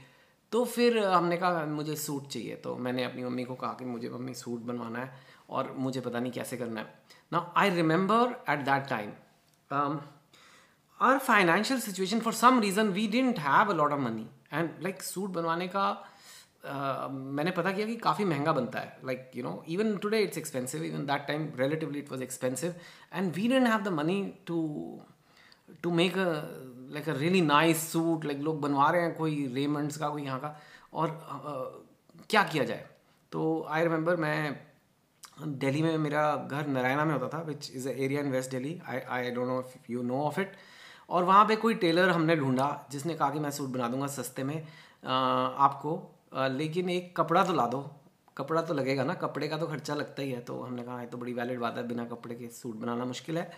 तो 0.53 0.65
फिर 0.67 0.99
हमने 0.99 1.37
कहा, 1.37 1.65
मुझे 1.67 1.97
सूट 1.97 2.27
चाहिए 2.29 2.57
तो 2.57 2.77
मैंने 2.77 3.05
अपनी 3.05 3.25
मम्मी 3.25 3.45
को 3.45 3.55
कहा 3.55 3.73
कि 3.73 3.85
मुझे 3.87 4.09
मम्मी 4.11 4.35
सूट 4.35 4.61
बनवाना 4.63 4.99
है, 4.99 5.13
और 5.51 5.75
मुझे 5.79 6.01
पता 6.01 6.21
नहीं 6.21 6.33
कैसे 6.33 6.57
करना 6.57 6.81
है। 6.81 6.95
ना 7.33 7.53
I 7.57 7.71
remember 7.73 8.43
at 8.51 8.65
that 8.65 8.89
time 8.89 9.11
our 9.73 11.19
financial 11.19 11.81
situation 11.81 12.21
for 12.21 12.33
some 12.33 12.61
reason 12.61 12.89
we 12.89 13.07
didn't 13.09 13.39
have 13.39 13.71
a 13.71 13.75
lot 13.75 13.93
of 13.93 14.01
money 14.01 14.27
and 14.53 14.71
like 14.83 15.03
suit 15.03 15.31
बनवाने 15.31 15.69
का 15.69 15.87
मैंने 17.11 17.51
पता 17.51 17.73
किया 17.73 17.87
कि 17.87 17.97
काफ़ी 17.97 18.25
महँगा 18.25 18.53
बनता 18.53 18.81
है. 18.81 18.99
Like 19.05 19.31
you 19.37 19.43
know 19.45 19.65
even 19.69 19.97
today 20.03 20.19
it's 20.21 20.39
expensive 20.39 20.85
even 20.85 21.05
that 21.07 21.27
time 21.29 21.49
relatively 21.57 21.99
it 21.99 22.11
was 22.13 22.23
expensive 22.23 22.75
and 23.15 23.33
we 23.35 23.49
didn't 23.49 23.67
have 23.67 23.81
the 23.81 23.89
money 23.93 24.23
to 24.47 24.59
to 25.83 25.91
make 25.91 26.19
a 26.19 26.25
like 26.95 27.09
a 27.09 27.13
really 27.19 27.41
nice 27.41 27.91
suit 27.93 28.25
like 28.25 28.39
लोग 28.43 28.61
बनवा 28.61 28.91
रहे 28.91 29.03
हैं 29.03 29.15
कोई 29.17 29.47
रेमंड्स 29.55 29.97
का 29.97 30.09
कोई 30.09 30.23
यहाँ 30.23 30.41
का. 30.41 30.57
और 30.93 31.09
uh, 31.09 32.27
क्या 32.31 32.43
किया 32.43 32.65
जाए? 32.65 32.87
तो 33.33 33.67
आई 33.69 33.83
रिमेंबर 33.83 34.17
मैं 34.17 34.57
दिल्ली 35.39 35.83
में 35.83 35.97
मेरा 35.99 36.25
घर 36.51 36.67
नारायणा 36.67 37.05
में 37.05 37.13
होता 37.13 37.29
था 37.29 37.43
which 37.43 37.71
is 37.75 37.89
area 37.89 38.21
in 38.21 38.31
west 38.31 38.51
Delhi 38.51 38.81
I 38.89 39.01
I 39.11 39.31
don't 39.31 39.47
know 39.49 39.59
if 39.61 39.93
you 39.93 40.03
know 40.03 40.21
of 40.23 40.41
it 40.41 40.53
और 41.11 41.25
वहाँ 41.25 41.45
पे 41.47 41.57
कोई 41.57 41.75
टेलर 41.75 42.11
हमने 42.11 42.37
ढूंढा, 42.37 42.87
जिसने 42.91 43.15
कहा 43.15 43.31
कि 43.31 43.39
मैं 43.39 43.51
सूट 43.51 43.71
बना 43.71 43.89
दूँगा 43.89 44.07
सस्ते 44.07 44.45
में 44.45 44.57
आपको। 45.05 46.01
लेकिन 46.51 46.89
एक 46.91 47.17
कपड़ा 47.17 47.45
तो 47.45 47.53
ला 47.53 47.67
दो। 47.67 47.81
कपड़ा 48.37 48.63
तो 48.63 48.75
लगेगा 48.75 49.05
ना, 49.05 49.15
कपड़े 49.15 49.49
का 49.49 49.57
तो 49.59 49.67
खर्चा 49.67 49.95
लगता 49.95 50.23
ही 50.23 50.31
है। 50.31 50.41
तो 50.41 50.61
हमने 50.61 50.83
कहा 50.83 50.99
है 51.01 51.07
तो 51.07 51.19
बड़ी 51.19 51.33
वैलिड 51.33 51.61
बात 51.61 51.77
है, 51.77 51.87
बिना 51.89 52.05
कपड़े 52.05 52.35
के 52.35 52.49
सूट 52.53 52.77
बनाना 52.77 53.05
मुश्किल 53.05 53.39
है। 53.39 53.51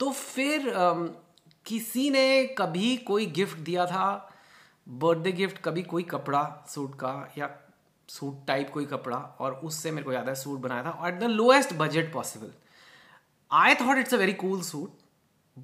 तो 0.00 0.10
फिर 0.12 0.72
किसी 1.66 2.08
ने 2.10 2.44
कभी 2.58 2.96
कोई 2.96 3.26
गिफ्ट 3.26 3.58
दिया 3.60 3.86
था 3.86 4.30
बर्थडे 4.86 5.32
गिफ्ट 5.32 5.58
कभी 5.58 5.82
कोई 5.84 6.02
कपड़ा 6.02 6.42
सूट 6.68 6.94
का, 6.94 7.32
या 7.38 7.46
सूट 8.08 8.46
टाइप 8.46 8.70
कोई 8.72 8.86
कपड़ा, 8.86 9.16
और 9.16 9.52
उससे 9.64 9.90
मेरे 9.90 10.04
को 10.04 10.12
याद 10.12 10.28
है 10.28 10.34
सूट 10.34 10.60
बनाया 10.60 10.82
था 10.82 11.08
at 11.08 11.18
the 11.20 11.24
lowest 11.24 11.74
budget 11.78 12.12
possible 12.12 12.52
I 13.50 13.74
thought 13.74 13.98
it's 13.98 14.14
a 14.14 14.18
very 14.18 14.32
cool 14.42 14.60
suit 14.62 14.96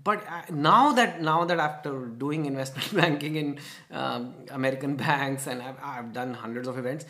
but 0.06 0.50
now 0.52 0.92
that 0.94 1.20
now 1.22 1.44
that 1.46 1.58
after 1.60 1.92
doing 2.18 2.46
investment 2.46 2.94
banking 2.94 3.36
in 3.36 3.56
American 4.52 4.96
bank 4.96 5.38
done 6.14 6.36
hundred 6.42 6.66
of 6.66 6.78
events 6.78 7.06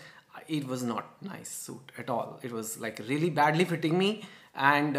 it 0.50 0.64
was 0.68 0.84
not 0.86 1.24
nice 1.24 1.56
suit 1.66 1.98
at 2.00 2.10
all 2.10 2.46
it 2.46 2.52
was 2.52 2.78
like 2.80 3.00
really 3.00 3.30
badly 3.40 3.64
fitting 3.64 3.96
me 3.98 4.10
and 4.56 4.98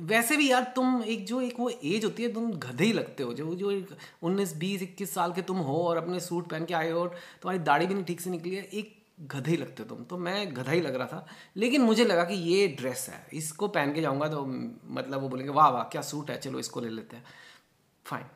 वैसे 0.00 0.36
भी 0.36 0.50
यार 0.50 0.72
तुम 0.76 1.02
एक 1.04 1.24
जो 1.26 1.40
एक 1.40 1.58
वो 1.60 1.68
as 1.68 2.04
होती 2.04 2.22
है, 2.22 2.32
तुम 2.32 2.52
गधे 2.52 2.84
ही 2.84 2.92
लगते 2.92 3.22
हो। 3.22 3.32
जो 3.34 3.54
जो 3.54 3.70
एक 3.70 3.88
उन्नीस, 4.22 4.54
बीस, 4.56 4.82
इक्कीस 4.82 5.14
साल 5.14 5.32
के 5.32 5.42
तुम 5.42 5.56
हो 5.58 5.76
और 5.78 5.96
अपने 5.96 6.20
सूट 6.20 6.48
पहन 6.50 6.64
के 6.64 6.74
आए 6.74 6.90
हो 6.90 7.00
और 7.00 7.08
तुम्हारी 7.42 7.58
दाढ़ी 7.64 7.86
भी 7.86 7.94
नहीं 7.94 8.04
ठीक 8.04 8.20
से 8.20 8.30
निकली 8.30 8.54
है, 8.54 8.62
एक 8.64 9.01
गधे 9.20 9.56
लगते 9.56 9.82
हो 9.82 9.88
तुम। 9.88 10.04
तो 10.04 10.18
मैं 10.18 10.56
गधा 10.56 10.72
ही 10.72 10.80
लग 10.80 10.94
रहा 10.94 11.06
था। 11.06 11.26
लेकिन 11.56 11.82
मुझे 11.82 12.04
लगा 12.04 12.24
कि 12.24 12.34
ये 12.34 12.68
ड्रेस 12.68 13.08
है। 13.10 13.26
इसको 13.32 13.68
पहन 13.68 13.92
के 13.94 14.00
जाऊँगा 14.00 14.28
तो 14.28 14.44
मतलब 14.46 15.20
वो 15.20 15.28
बोलेंगे, 15.28 15.52
वाह 15.52 15.68
वाह, 15.68 15.82
क्या 15.82 16.02
सूट 16.02 16.30
है? 16.30 16.38
चलो 16.38 16.58
इसको 16.58 16.80
ले 16.80 16.88
लेते 16.88 17.16
हैं। 17.16 17.24
Fine 18.06 18.26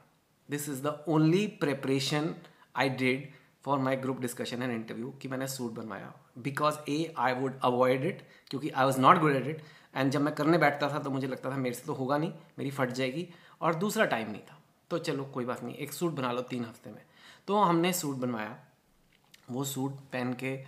this 0.50 0.68
is 0.68 0.82
the 0.82 1.04
only 1.08 1.46
preparation 1.46 2.34
I 2.76 2.88
did 2.88 3.28
for 3.64 3.78
my 3.78 3.96
group 3.96 4.20
discussion 4.20 4.62
and 4.62 4.72
interview 4.72 5.10
कि 5.10 5.28
मैंने 5.28 5.46
सूट 5.46 5.72
बनवाया। 5.72 6.12
Because 6.38 6.78
a 6.88 7.14
I 7.18 7.32
would 7.32 7.58
avoid 7.60 8.04
it 8.04 8.22
क्योंकि 8.50 8.68
I 8.68 8.84
was 8.84 9.00
not 9.00 9.18
good 9.18 9.36
at 9.36 9.46
it 9.46 9.62
and 9.96 10.10
जब 10.12 10.20
मैं 10.20 10.34
करने 10.34 10.58
बैठता 10.58 10.88
था 10.88 10.98
तो 10.98 11.10
मुझे 11.10 11.26
लगता 11.26 11.50
था 11.50 11.56
मेरे 11.56 11.74
से 11.74 11.84
तो 11.86 11.92
होगा 11.92 12.18
नहीं, 12.18 12.32
मेरी 12.58 12.70
फट 12.70 12.90
जाएगी 12.90 13.28
और 13.60 13.74
दूसरा 13.74 14.04
टाइम 14.04 14.30
नहीं 14.30 14.42
था। 14.42 14.62
तो 14.90 14.98
चलो, 14.98 15.24
कोई 15.24 15.44
बात 15.44 15.62
नहीं, 15.64 15.74
एक 15.74 15.92
सूट 15.92 16.12
बना 16.12 16.32
लो 16.32 16.42
तीन 16.42 16.64
हफ़्ते 16.64 16.90
में। 16.90 17.02
तो 17.46 17.56
हमने 17.56 17.92
सूट 17.92 18.16
बनवाया। 18.16 18.65
वो 19.50 19.64
सूट 19.64 19.92
पहन 20.12 20.32
के 20.32 20.58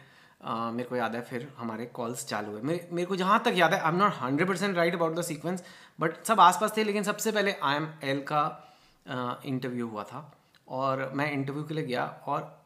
आ, 0.44 0.70
मेरे 0.70 0.88
को 0.88 0.96
याद 0.96 1.14
है 1.14 1.20
फिर 1.22 1.52
हमारे 1.58 1.86
कॉल्स 1.86 2.26
चालू 2.26 2.50
हुए। 2.50 2.60
मेरे 2.62 2.88
मेरे 2.92 3.06
को 3.06 3.16
जहाँ 3.16 3.42
तक 3.44 3.54
याद 3.56 3.74
है 3.74 3.80
I 3.80 3.92
am 3.92 3.98
not 3.98 4.12
hundred 4.14 4.48
percent 4.48 4.76
right 4.76 4.94
about 4.94 5.14
the 5.14 5.22
sequence 5.22 5.62
but 6.00 6.24
सब 6.24 6.40
आसपास 6.40 6.76
थे 6.76 6.84
लेकिन 6.84 7.02
सबसे 7.02 7.32
पहले 7.32 7.54
आई 7.62 7.76
एम 7.76 7.88
एल 8.04 8.20
का 8.22 8.44
इंटरव्यू 9.44 9.88
हुआ 9.88 10.02
था। 10.04 10.30
और 10.68 11.10
मैं 11.14 11.30
इंटरव्यू 11.32 11.64
के 11.64 11.74
लिए 11.74 11.86
गया 11.86 12.06
और 12.26 12.56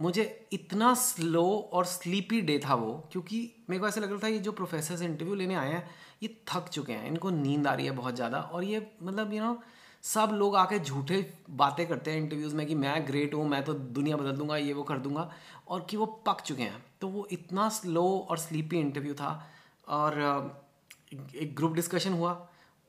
मुझे 0.00 0.46
इतना 0.52 0.94
स्लो 0.94 1.70
और 1.72 1.84
स्लीपी 1.84 2.40
डे 2.40 2.58
था 2.58 2.74
वो 2.74 2.92
क्योंकि 3.12 3.38
मेरे 3.70 3.80
को 3.80 3.88
ऐसा 3.88 4.00
लग 4.00 4.10
रहा 4.10 4.18
था 4.18 4.28
ये 4.28 4.38
जो 4.38 4.52
प्रोफेसर 4.52 5.02
इंटरव्यू 5.04 5.34
लेने 5.34 5.54
आए 5.54 5.72
हैं 5.72 5.90
ये 6.22 6.36
थक 6.48 6.68
चुके 6.68 6.92
हैं 6.92 7.06
इनको 7.06 7.30
नींद 7.30 7.66
आ 7.66 7.74
रही 7.74 7.86
है 7.86 7.92
बहुत 7.92 8.14
ज़्यादा 8.14 8.40
और 8.40 8.64
ये 8.64 8.86
मतलब 9.02 9.32
यू 9.32 9.42
नो 9.44 9.58
सब 10.04 10.30
लोग 10.32 10.56
आके 10.56 10.78
झूठे 10.78 11.20
बातें 11.50 11.86
करते 11.88 12.10
हैं 12.10 12.18
इंटरव्यूज़ 12.18 12.54
में 12.54 12.66
कि 12.66 12.74
मैं 12.74 13.06
ग्रेट 13.06 13.34
हूँ, 13.34 13.46
मैं 13.48 13.62
तो 13.64 13.74
दुनिया 13.74 14.16
बदल 14.16 14.32
दूँगा, 14.32 14.56
ये 14.56 14.72
वो 14.72 14.82
कर 14.82 14.98
दूँगा, 14.98 15.30
और 15.68 15.86
कि 15.90 15.96
वो 15.96 16.06
पक 16.26 16.40
चुके 16.40 16.62
हैं। 16.62 16.84
तो 17.00 17.08
वो 17.08 17.26
इतना 17.32 17.68
स्लो 17.68 18.04
और 18.30 18.38
स्लीपी 18.38 18.78
इंटरव्यू 18.78 19.14
था 19.14 19.30
और 19.88 20.18
एक 21.12 21.54
ग्रुप 21.56 21.72
डिस्कशन 21.72 22.12
हुआ। 22.12 22.34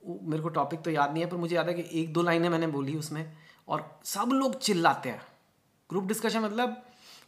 मेरे 0.04 0.44
को 0.44 0.50
टॉपिक 0.50 0.82
तो 0.82 0.92
याद 0.92 1.14
नहीं 1.14 1.24
है, 1.24 1.30
पर 1.30 1.38
मुझे 1.38 1.56
याद 1.56 1.68
है 1.68 1.74
कि 1.74 2.02
एक 2.02 2.14
दो 2.14 2.22
लाइनें 2.22 2.50
मैंने 2.50 2.68
बोली 2.68 2.98
उसमें 2.98 3.38
और 3.68 3.90
सब 4.06 4.30
लोग 4.34 4.60
चिल्लाते 4.60 5.10
हैं। 5.10 5.22
ग्रुप 5.90 6.04
डिस्कशन 6.04 6.40
मतलब 6.40 6.82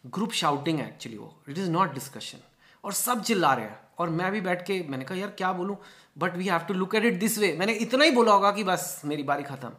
ग्रुप 0.05 0.31
शाउटिंग 0.33 0.79
है 0.79 0.87
एक्चुअली 0.87 1.17
वो। 1.17 1.33
इट 1.49 1.57
इज़ 1.57 1.69
नॉट 1.71 1.93
डिस्कशन 1.93 2.37
और 2.83 2.93
सब 2.93 3.21
चिल्ला 3.21 3.53
रहे 3.53 3.65
हैं। 3.65 3.79
और 3.97 4.09
मैं 4.11 4.31
भी 4.31 4.41
बैठ 4.41 4.65
के 4.67 4.79
मैंने 4.89 5.05
कहा 5.05 5.17
यार 5.17 5.29
क्या 5.37 5.51
बोलूँ? 5.53 5.77
But 6.17 6.35
we 6.37 6.45
have 6.45 6.59
to 6.67 6.73
look 6.73 6.95
at 6.95 7.05
it 7.05 7.19
this 7.19 7.37
way 7.39 7.55
मैंने 7.59 7.73
इतना 7.75 8.03
ही 8.05 8.11
बोला 8.11 8.31
होगा 8.31 8.51
कि 8.51 8.63
बस 8.63 9.01
मेरी 9.05 9.23
बारी 9.23 9.43
ख़त्म। 9.43 9.71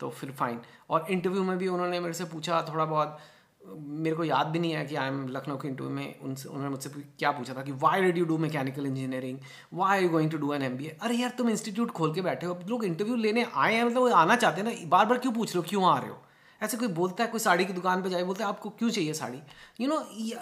तो 0.00 0.10
फिर 0.10 0.30
फाइन 0.32 0.60
और 0.90 1.06
इंटरव्यू 1.10 1.42
में 1.44 1.56
भी 1.58 1.68
उन्होंने 1.68 2.00
मेरे 2.00 2.14
से 2.14 2.24
पूछा 2.24 2.66
थोड़ा 2.68 2.84
बहुत। 2.84 3.18
मेरे 3.62 4.16
को 4.16 4.24
याद 4.24 4.46
भी 4.46 4.58
नहीं 4.58 4.72
है 4.72 4.84
कि 4.86 4.94
आई 4.96 5.08
एम 5.08 5.26
लखनऊ 5.28 5.56
के 5.56 5.68
इंटरव्यू 5.68 5.94
में 5.94 6.20
उनसे 6.20 6.48
उन्होंने 6.48 6.68
मुझसे 6.70 6.90
क्या 7.18 7.30
पूछा 7.32 7.54
था 7.54 7.62
कि 7.62 7.72
why 7.82 8.02
did 8.02 8.18
you 8.18 8.24
do 8.24 8.38
mechanical 8.38 8.86
engineering 8.86 9.38
why 9.72 9.96
are 9.96 10.02
you 10.02 10.08
going 10.08 10.30
to 10.30 10.38
do 10.38 10.52
an 10.54 10.62
M 10.62 10.76
B 10.76 10.86
A 10.86 10.96
अरे 11.02 11.16
यार 11.16 11.30
तुम 11.38 11.50
इंस्टीट्यूट 11.50 11.90
खोल 11.90 12.14
के 12.14 12.22
बैठे 12.22 12.46
हो। 12.46 12.58
लोग 12.68 12.84
इंटरव्यू 12.84 13.16
लेने 13.16 13.46
आए 13.46 13.74
हैं 13.74 13.84
मतलब 13.84 13.98
वो 13.98 14.10
आना 14.14 14.36
चाहते 14.36 14.60
हैं 14.60 14.68
ना 14.68 14.88
बार 14.88 15.06
बार 15.06 15.18
क्यों 15.18 15.32
पूछ 15.32 15.54
रहे 15.54 15.58
हो 15.58 15.68
क्यों 15.68 15.84
आ 15.84 15.98
रहे 15.98 16.10
हो? 16.10 16.18
ऐसे 16.60 16.76
कोई 16.76 16.88
बोलता 16.90 17.24
है 17.24 17.30
कोई 17.30 17.40
साड़ी 17.40 17.64
की 17.64 17.72
दुकान 17.72 18.02
पर 18.02 18.08
जाए 18.08 18.22
बोलते 18.22 18.42
हैं 18.42 18.48
आपको 18.48 18.70
क्यों 18.70 18.90
चाहिए 18.90 19.12
sari? 19.14 19.38
You 19.80 19.88
you 19.88 19.94
know 19.94 20.00
know, 20.00 20.36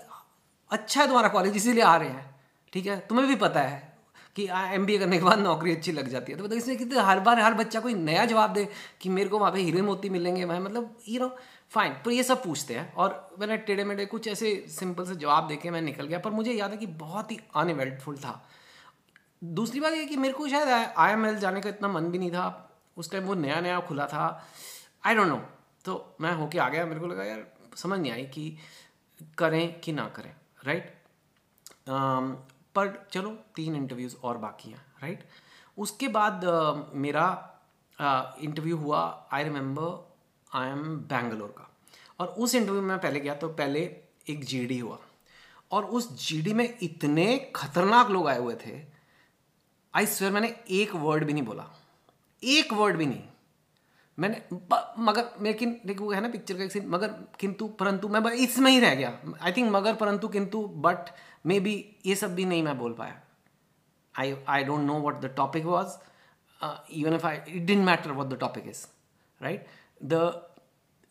अच्छा 0.70 1.00
है 1.00 1.06
तुम्हारा 1.06 1.28
कॉलेज 1.28 1.56
इसीलिए 1.56 1.82
आ 1.84 1.96
रहे 1.96 2.08
हैं। 2.08 2.39
ठीक 2.72 2.86
है? 2.86 2.98
तुम्हें 3.00 3.28
भी 3.28 3.36
पता 3.36 3.60
है 3.60 3.88
कि 4.36 4.46
एम 4.74 4.84
बी 4.86 4.94
ए 4.94 4.98
करने 4.98 5.18
के 5.18 5.24
बाद 5.24 5.38
नौकरी 5.38 5.72
अच्छी 5.72 5.92
लग 5.92 6.08
जाती 6.08 6.32
है। 6.32 6.38
तो 6.38 6.44
मतलब 6.44 6.56
इसमें 6.56 6.76
कितने 6.78 7.00
हर 7.02 7.20
बार 7.20 7.40
हर 7.40 7.54
बच्चा 7.54 7.80
कोई 7.80 7.94
नया 7.94 8.24
जवाब 8.26 8.52
दे 8.52 8.68
कि 9.00 9.08
मेरे 9.08 9.28
को 9.28 9.38
वहाँ 9.38 9.52
पे 9.52 9.60
हीरे 9.60 9.82
मोती 9.82 10.08
मिलेंगे 10.10 10.44
मैं 10.46 10.58
मतलब 10.60 10.96
यू 11.08 11.20
नो 11.20 11.28
फाइन 11.70 11.92
पर 12.04 12.10
ये 12.10 12.22
सब 12.22 12.42
पूछते 12.44 12.74
हैं 12.74 12.92
और 12.94 13.36
मैंने 13.40 13.56
टेढ़े 13.58 13.84
मेढ़े 13.84 14.06
कुछ 14.06 14.28
ऐसे 14.28 14.54
सिंपल 14.68 15.04
से 15.06 15.14
जवाब 15.16 15.48
दे 15.48 15.56
के 15.56 15.70
मैं 15.70 15.82
निकल 15.82 16.06
गया। 16.06 16.18
पर 16.18 16.30
मुझे 16.30 16.52
याद 16.52 16.70
है 16.70 16.76
कि 16.76 16.86
बहुत 17.02 17.30
ही 17.32 17.38
अनइवेंटफुल 17.56 18.16
था। 18.16 18.32
दूसरी 19.44 19.80
बात 19.80 19.92
ये 19.92 20.04
कि 20.04 20.16
मेरे 20.16 20.34
को 20.34 20.48
शायद 20.48 20.68
आई 20.68 21.12
एम 21.12 21.26
एल 21.26 21.36
जाने 21.38 21.60
का 21.60 21.68
इतना 21.68 21.88
मन 21.88 22.10
भी 22.10 22.18
नहीं 22.18 22.30
था। 22.30 22.46
उस 22.96 23.10
टाइम 23.10 23.24
वो 23.24 23.34
नया 23.34 23.60
नया 23.60 23.80
खुला 23.80 24.06
था। 24.06 24.26
आई 25.06 25.14
डोंट 25.14 25.28
नो 25.28 25.36
तो 25.84 26.16
मैं 26.20 26.32
होके 26.34 26.58
आ 26.58 26.68
गया। 26.68 26.86
मेरे 26.86 27.00
को 27.00 27.06
लगा 27.06 27.24
यार 27.24 27.46
समझ 27.76 27.98
नहीं 27.98 28.12
आई 28.12 28.24
कि 28.26 28.56
करें 29.38 29.80
कि 29.80 29.92
ना 29.92 30.08
करें 30.16 30.32
राइट 30.66 30.94
um, 31.88 32.34
पर 32.74 33.08
चलो 33.12 33.30
तीन 33.54 33.76
इंटरव्यूज़ 33.76 34.16
और 34.16 34.38
बाकी 34.38 34.70
हैं 34.70 34.84
राइट 35.02 35.24
उसके 35.78 36.08
बाद 36.08 36.44
uh, 36.44 36.94
मेरा 36.94 37.26
इंटरव्यू 38.42 38.76
uh, 38.76 38.82
हुआ 38.82 39.28
I 39.32 39.44
remember 39.44 40.08
I 40.52 40.68
M 40.68 40.96
Bangalore 41.08 41.54
का। 41.58 41.68
और 42.20 42.26
उस 42.28 42.54
इंटरव्यू 42.54 42.82
में 42.82 42.98
पहले 42.98 43.20
गया 43.20 43.34
तो 43.34 43.48
पहले 43.48 43.80
एक 44.28 44.44
जीडी 44.44 44.78
हुआ। 44.78 44.98
और 45.72 45.84
उस 45.84 46.12
जीडी 46.26 46.52
में 46.54 46.78
इतने 46.82 47.36
खतरनाक 47.56 48.10
लोग 48.10 48.28
आए 48.28 48.38
हुए 48.38 48.54
थे 48.66 48.80
आई 49.94 50.06
स्वेयर 50.06 50.32
मैंने 50.32 50.54
एक 50.70 50.94
वर्ड 50.94 51.24
भी 51.24 51.32
नहीं 51.32 51.42
बोला। 51.42 51.66
एक 52.42 52.72
वर्ड 52.72 52.96
भी 52.96 53.06
नहीं। 53.06 53.22
मैंने 54.18 54.42
मगर 54.98 55.30
लेकिन 55.42 55.80
देखो 55.86 56.10
है 56.12 56.20
ना 56.20 56.28
पिक्चर 56.28 56.56
का 56.56 56.64
एक 56.64 56.72
सीन 56.72 56.86
मगर 56.88 57.08
किंतु, 57.40 57.68
परंतु, 57.68 58.08
मैं 58.08 58.32
इसमें 58.32 58.70
ही 58.70 58.80
रह 58.80 58.94
गया। 58.94 59.12
आई 59.42 59.52
थिंक 59.52 59.70
मगर, 59.72 59.94
परंतु, 59.94 60.28
किंतु 60.28 60.62
बट 60.86 61.10
मे 61.46 61.60
बी 61.60 61.74
ये 62.06 62.14
सब 62.14 62.34
भी 62.34 62.44
नहीं 62.44 62.62
मैं 62.62 62.78
बोल 62.78 62.92
पाया। 62.92 63.20
I 64.14 64.34
I 64.48 64.64
don't 64.64 64.80
know 64.80 65.00
what 65.00 65.20
the 65.20 65.34
topic 65.36 65.64
was 65.64 65.96
even 66.92 67.14
if 67.14 67.26
I 67.26 67.36
it 67.48 67.62
didn't 67.66 67.84
matter 67.86 68.12
what 68.12 68.26
the 68.26 68.38
topic 68.40 68.68
is 68.68 68.86
right 69.40 69.66
the 70.04 70.14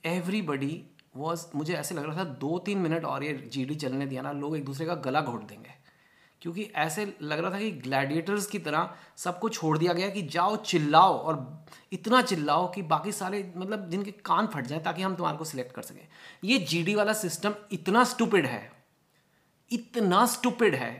everybody 0.03 0.83
was 1.15 1.45
मुझे 1.55 1.73
ऐसे 1.73 1.95
लग 1.95 2.05
रहा 2.05 2.17
था 2.17 2.23
दो 2.39 2.57
तीन 2.59 2.77
मिनट 2.77 3.05
और 3.05 3.23
ये 3.23 3.33
जीडी 3.53 3.75
चलने 3.75 4.05
दिया 4.05 4.21
ना, 4.21 4.31
लोग 4.31 4.55
एक 4.57 4.65
दूसरे 4.65 4.85
का 4.85 4.95
गला 4.95 5.21
घोट 5.21 5.47
देंगे। 5.47 5.78
क्योंकि 6.41 6.63
ऐसे 6.77 7.05
लग 7.21 7.39
रहा 7.39 7.51
था 7.51 7.59
कि 7.59 7.71
ग्लैडिएटर्स 7.71 8.45
की 8.47 8.59
तरह 8.59 8.93
सबको 9.17 9.49
छोड़ 9.49 9.77
दिया 9.77 9.93
गया 9.93 10.09
कि 10.09 10.21
जाओ, 10.23 10.55
चिल्लाओ 10.55 11.17
और 11.17 11.65
इतना 11.91 12.21
चिल्लाओ 12.21 12.71
कि 12.71 12.81
बाकी 12.83 13.11
सारे 13.11 13.51
मतलब 13.57 13.89
जिनके 13.89 14.11
कान 14.25 14.47
फट 14.47 14.65
जाए 14.65 14.79
ताकि 14.79 15.01
हम 15.01 15.15
तुम्हारे 15.15 15.37
को 15.37 15.45
सिलेक्ट 15.45 15.75
कर 15.75 15.81
सकें। 15.81 16.07
ये 16.43 16.59
जीडी 16.59 16.95
वाला 16.95 17.13
सिस्टम 17.13 17.55
इतना 17.71 18.03
स्टूपिड 18.05 18.45
है, 18.45 18.71
इतना 19.71 20.25
स्टूपिड 20.27 20.75
है 20.75 20.91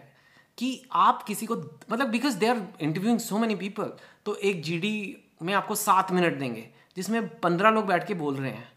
कि 0.57 0.81
आप 0.93 1.23
किसी 1.23 1.45
को 1.45 1.55
मतलब 1.91 2.07
because 2.07 2.37
they 2.37 2.47
are 2.47 2.61
interviewing 2.81 3.19
so 3.19 3.37
many 3.37 3.55
people 3.55 3.93
तो 4.25 4.35
एक 4.35 4.61
जीडी 4.63 5.17
में 5.41 5.53
आपको 5.53 5.75
सात 5.75 6.11
मिनट 6.11 6.37
देंगे, 6.39 6.67
जिसमें 6.95 7.39
पंद्रह 7.39 7.69
लोग 7.69 7.85
बैठ 7.85 8.07
के 8.07 8.13
बोल 8.15 8.35
रहे 8.35 8.51
हैं। 8.51 8.71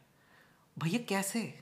भैया, 0.76 0.98
कैसे? 1.08 1.61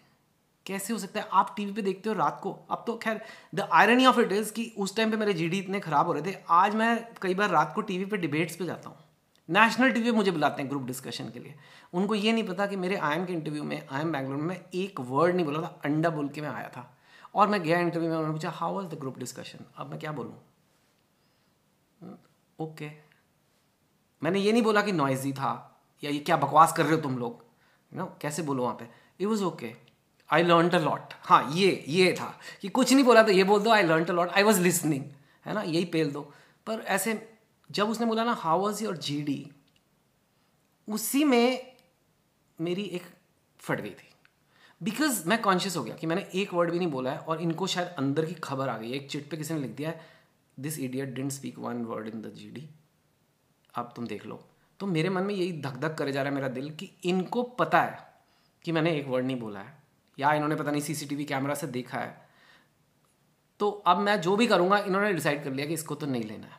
कैसे 0.67 0.93
हो 0.93 0.99
सकता 0.99 1.21
है? 1.21 1.29
आप 1.33 1.55
टीवी 1.57 1.73
पे 1.73 1.83
देखते 1.83 2.09
हो 2.09 2.15
रात 2.15 2.41
को। 2.43 2.53
अब 2.71 2.85
तो 2.87 2.97
खैर 2.97 3.21
the 3.55 3.69
irony 3.73 4.07
of 4.07 4.21
it 4.21 4.33
is 4.33 4.53
कि 4.53 4.73
उस 4.79 4.97
टाइम 4.97 5.11
पे 5.11 5.17
मेरे 5.17 5.33
जीडी 5.33 5.59
इतने 5.59 5.81
ख़राब 5.81 6.07
हो 6.07 6.13
रहे 6.13 6.33
थे। 6.33 6.37
आज 6.51 6.75
मैं 6.75 7.07
कई 7.23 7.35
बार 7.35 7.51
रात 7.51 7.73
को 7.75 7.81
टीवी 7.81 8.05
पे 8.05 8.17
डिबेट्स 8.17 8.57
पे 8.57 8.67
जाता 8.67 8.89
हूँ। 8.89 8.97
नेशनल 9.49 9.93
टीवी 9.93 10.11
पे 10.11 10.17
मुझे 10.17 10.31
बुलाते 10.31 10.63
हैं 10.63 10.71
ग्रुप 10.71 10.83
डिस्कशन 10.83 11.31
के 11.31 11.39
लिए। 11.39 11.55
उनको 11.95 12.15
ये 12.15 12.33
नहीं 12.33 12.45
पता 12.45 12.67
कि 12.67 12.77
मेरे 12.77 12.97
आईएम 12.97 13.25
के 13.27 13.33
इंटरव्यू 13.33 13.65
में 13.65 13.89
आई 13.93 14.01
एम 14.01 14.13
बैंगलोर 14.13 14.37
में 14.39 14.57
एक 14.75 15.01
वर्ड 15.01 15.35
नहीं 15.35 15.47
बोला 15.47 15.61
था 15.63 15.81
अंडा 15.85 16.11
बोल 16.11 16.29
के 16.29 16.41
मैं 16.41 16.49
आया 16.49 16.69
था। 16.69 16.87
और 17.35 17.49
मैं 17.49 17.63
गया 17.63 17.79
इंटरव्यू 17.79 18.11
में 18.11 18.17
उन्होंने 18.17 18.39
पूछा 18.39 18.51
how 18.51 18.75
was 18.75 18.87
the 18.87 18.99
group 18.99 19.19
discussion 19.19 19.65
अब 19.77 19.91
मैं 19.91 19.99
क्या 20.01 20.13
बोलूँ? 20.13 20.35
ओके 22.59 22.89
hmm, 22.89 22.95
मैंने 24.23 24.39
ये 24.39 24.53
नहीं 24.53 24.63
बोला 24.63 24.81
कि 24.83 24.93
नॉइजी 24.93 25.33
था 25.33 25.53
या 26.03 26.11
ये 26.11 26.19
क्या 26.19 26.37
बकवास 26.37 26.73
कर 26.73 26.85
रहे 26.85 26.95
हो 26.95 27.01
तुम 27.01 27.19
लोग? 27.19 27.45
नो 27.93 28.05
कैसे 28.21 28.43
बोलो 28.43 28.63
वहाँ 28.63 28.75
पे? 28.75 28.89
It 29.21 29.27
was 29.27 29.45
okay 29.45 29.90
I 30.31 30.43
learn 30.43 30.69
a 30.71 30.79
lot 30.79 31.15
हाँ 31.21 31.51
ये 31.55 31.85
ये 31.89 32.13
था 32.13 32.39
कि 32.61 32.69
कुछ 32.69 32.93
नहीं 32.93 33.05
बोला 33.05 33.23
तो 33.23 33.33
ये 33.33 33.45
बोल 33.45 33.63
दो 33.63 33.71
I 33.71 33.83
learn 33.83 34.05
a 34.05 34.13
lot 34.13 34.29
I 34.29 34.43
was 34.43 34.61
listening 34.61 35.05
है 35.47 35.55
ना? 35.55 35.63
यही 35.63 35.85
पेल 35.85 36.11
दो। 36.13 36.21
पर 36.67 36.81
ऐसे 36.81 37.39
जब 37.71 37.89
उसने 37.91 38.07
बोला 38.07 38.25
ना 38.25 38.33
how 38.33 38.61
was 38.61 38.85
your 38.85 38.97
G 38.97 39.21
D 39.23 39.51
उसी 40.89 41.25
में 41.25 41.73
मेरी 42.59 42.83
एक 42.83 43.03
फट 43.61 43.81
गई 43.81 43.91
थी। 43.91 44.09
बिकॉज़ 44.81 45.29
मैं 45.29 45.41
कॉन्शियस 45.43 45.77
हो 45.77 45.83
गया 45.85 45.95
कि 45.95 46.07
मैंने 46.07 46.27
एक 46.35 46.55
वर्ड 46.55 46.71
भी 46.71 46.79
नहीं 46.79 46.89
बोला 46.89 47.11
है 47.11 47.19
और 47.19 47.41
इनको 47.43 47.67
शायद 47.67 47.89
अंदर 47.89 48.25
की 48.27 48.35
खबर 48.35 48.69
आ 48.69 48.77
गई 48.79 48.91
है। 48.91 48.97
एक 48.97 49.11
चिट 49.11 49.31
पे 49.31 49.37
किसी 49.37 49.55
ने 49.55 49.61
लिख 49.61 49.71
दिया 49.71 49.91
है 49.91 50.01
this 50.61 50.79
idiot 50.79 51.09
didn't 51.09 51.33
speak 51.33 51.59
one 51.59 51.85
word 51.85 52.09
in 52.09 52.23
the 52.23 52.33
G 52.35 52.51
D 52.51 52.69
आप 53.75 53.93
तुम 53.97 54.07
देख 54.07 54.27
लो। 54.27 54.45
तो 54.81 54.87
मेरे 54.87 55.11
मन 55.11 55.23
में 55.23 55.35
यही 55.35 55.53
धक 55.61 55.77
धक 55.77 55.95
करे 55.95 56.13
जा 56.13 56.23
रहा 56.23 56.31
है 56.31 56.35
मेरा 56.35 56.49
दिल 56.49 56.71
कि 56.71 56.91
इनको 57.05 57.43
पता 57.43 57.83
है 57.83 57.99
कि 58.65 58.73
मैंने 58.73 58.97
एक 58.99 59.09
वर्ड 59.09 59.27
नहीं 59.27 59.41
बोला 59.41 59.61
है। 59.61 59.80
या 60.21 60.33
इन्होंने 60.35 60.57
पता 60.57 60.71
नहीं 60.71 60.83
सीसीटीवी 60.83 61.25
कैमरा 61.25 61.55
से 61.55 61.67
देखा 61.69 61.99
है। 61.99 62.29
तो 63.61 63.71
अब 63.87 63.99
मैं 63.99 64.21
जो 64.21 64.37
भी 64.37 64.47
करूँगा, 64.47 64.79
इन्होंने 64.79 65.13
डिसाइड 65.13 65.43
कर 65.45 65.53
लिया 65.53 65.67
कि 65.67 65.75
इसको 65.75 65.95
तो 65.95 66.07
नहीं 66.07 66.25
लेना 66.25 66.47
है। 66.47 66.59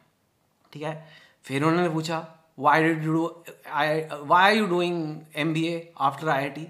ठीक 0.74 0.84
है? 0.84 1.08
फिर 1.44 1.64
उन्होंने 1.64 1.90
पूछा 1.90 2.28
why 2.60 2.84
did 2.84 3.04
you 3.04 3.26
why 3.68 4.50
are 4.50 4.54
you 4.54 4.66
doing 4.68 5.22
M 5.36 5.54
B 5.54 5.66
A 5.68 5.92
after 6.00 6.30
I 6.30 6.44
I 6.44 6.50
T 6.50 6.68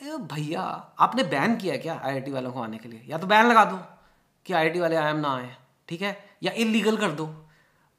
भैया, 0.00 0.60
आपने 0.98 1.22
बैन 1.24 1.56
किया 1.56 1.76
क्या 1.76 1.94
आई 1.96 2.12
आई 2.12 2.20
टी 2.20 2.30
वालों 2.30 2.50
को 2.52 2.60
आने 2.62 2.78
के 2.78 2.88
लिए? 2.88 3.02
या 3.06 3.18
तो 3.18 3.26
बैन 3.26 3.46
लगा 3.46 3.64
दो 3.64 3.76
कि 4.46 4.52
आई 4.52 4.62
आई 4.62 4.70
टी 4.70 4.80
वाले 4.80 4.96
आई 4.96 5.10
एम 5.10 5.16
ना 5.18 5.34
आए। 5.36 5.56
ठीक 5.88 6.02
है? 6.02 6.16
या 6.42 6.52
इलीगल 6.54 6.96
कर 6.96 7.10
दो। 7.12 7.26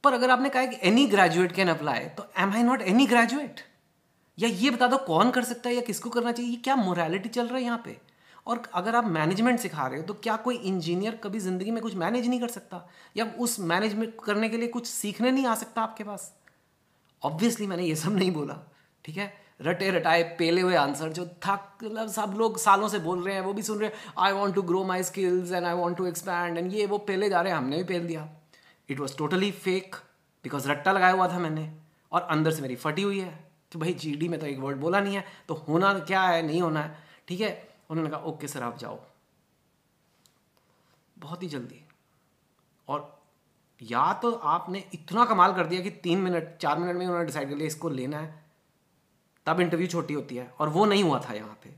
पर 0.03 0.13
अगर 0.13 0.29
आपने 0.31 0.49
कहा 0.49 0.65
कि 0.65 0.77
एनी 0.87 1.05
ग्रेजुएट 1.07 1.51
कैन 1.51 1.69
अप्लाई 1.69 2.05
तो 2.17 2.27
am 2.39 2.53
I 2.53 2.63
not 2.63 2.81
any 2.83 3.05
graduate 3.07 3.61
या 4.39 4.49
ये 4.49 4.69
बता 4.69 4.87
दो 4.87 4.97
कौन 4.97 5.31
कर 5.31 5.43
सकता 5.43 5.69
है 5.69 5.75
या 5.75 5.81
किसको 5.81 6.09
करना 6.09 6.31
चाहिए? 6.31 6.51
ये 6.51 6.57
क्या 6.57 6.75
मोरालिटी 6.75 7.29
चल 7.29 7.47
रहा 7.47 7.57
है 7.57 7.63
यहाँ 7.63 7.81
पे? 7.85 7.97
और 8.47 8.61
अगर 8.73 8.95
आप 8.95 9.05
मैनेजमेंट 9.07 9.59
सिखा 9.59 9.87
रहे 9.87 9.99
हो 9.99 10.05
तो 10.05 10.13
क्या 10.13 10.35
कोई 10.37 10.55
इंजीनियर 10.57 11.15
कभी 11.15 11.39
ज़िंदगी 11.39 11.71
में 11.71 11.81
कुछ 11.83 11.95
मैनेज 11.95 12.27
नहीं 12.27 12.39
कर 12.39 12.47
सकता? 12.47 12.87
या 13.17 13.25
उस 13.39 13.59
मैनेजमेंट 13.59 14.13
करने 14.25 14.49
के 14.49 14.57
लिए 14.57 14.67
कुछ 14.67 14.87
सीखने 14.87 15.31
नहीं 15.31 15.45
आ 15.45 15.55
सकता 15.55 15.81
आपके 15.81 16.03
पास? 16.03 16.31
ऑब्वियसली 17.21 17.67
मैंने 17.67 17.83
ये 17.83 17.95
सब 17.95 18.15
नहीं 18.15 18.31
बोला, 18.31 18.57
ठीक 19.05 19.17
है? 19.17 19.33
रटे 19.61 19.89
रटाए, 19.91 20.23
पेले 20.37 20.61
हुए 20.61 20.75
आंसर 20.75 21.09
जो 21.09 21.25
थक 21.45 21.83
मतलब 21.83 22.07
सब 22.09 22.33
लोग 22.37 22.57
सालों 22.57 22.87
से 22.89 22.99
बोल 22.99 23.23
रहे 23.23 23.33
हैं, 23.35 23.41
वो 23.41 23.53
भी 23.53 23.61
सुन 23.61 23.79
रहे 23.79 23.89
हैं 23.89 24.13
I 24.17 24.31
want 24.31 24.55
to 24.55 24.61
grow 24.61 24.83
my 24.85 25.03
skills 25.03 25.51
and 25.51 25.65
I 25.65 25.73
want 25.73 25.97
to 25.97 26.05
expand 26.05 26.57
and 26.57 26.73
ये 26.73 26.85
वो 26.85 26.97
पेले 26.97 27.29
जा 27.29 27.41
रहे 27.41 27.51
हैं, 27.51 27.57
हमने 27.57 27.77
भी 27.77 27.83
पेल 27.83 28.07
दिया। 28.07 28.27
It 28.89 28.99
was 28.99 29.17
totally 29.17 29.51
fake 29.51 29.95
because 30.45 30.69
रट्टा 30.69 30.91
लगाया 30.91 31.13
हुआ 31.13 31.27
था 31.27 31.39
मैंने, 31.39 31.71
और 32.11 32.21
अंदर 32.21 32.51
से 32.51 32.61
मेरी 32.61 32.75
फटी 32.75 33.01
हुई 33.01 33.19
है। 33.19 33.48
कि 33.71 33.79
भाई 33.79 33.93
जीडी 33.93 34.27
में 34.27 34.39
तो 34.39 34.45
एक 34.45 34.59
वर्ड 34.59 34.77
बोला 34.77 34.99
नहीं 34.99 35.15
है 35.15 35.25
तो 35.47 35.53
होना 35.53 35.99
क्या 35.99 36.21
है, 36.21 36.41
नहीं 36.41 36.61
होना 36.61 36.81
है, 36.81 37.03
ठीक 37.27 37.41
है? 37.41 37.69
उन्होंने 37.89 38.11
कहा, 38.11 38.19
ओके 38.19 38.47
सर, 38.47 38.63
आप 38.63 38.77
जाओ। 38.77 38.99
बहुत 41.19 41.43
ही 41.43 41.47
जल्दी। 41.47 41.85
और 42.87 43.19
या 43.81 44.13
तो 44.13 44.31
आपने 44.31 44.79
इतना 44.93 45.25
कमाल 45.25 45.53
कर 45.53 45.65
दिया 45.65 45.81
कि 45.81 45.89
तीन 45.89 46.19
मिनट, 46.19 46.57
चार 46.57 46.79
मिनट 46.79 46.95
में 46.95 47.05
उन्होंने 47.05 47.25
डिसाइड 47.25 47.49
कर 47.49 47.55
लिया, 47.55 47.67
इसको 47.67 47.89
लेना 47.89 48.19
है। 48.19 48.43
तब 49.45 49.59
इंटरव्यू 49.59 49.87
छोटी 49.87 50.13
होती 50.13 50.35
है, 50.35 50.53
और 50.59 50.69
वो 50.69 50.85
नहीं 50.85 51.03
हुआ 51.03 51.19
था 51.29 51.33
यहाँ 51.33 51.59
पे। 51.63 51.75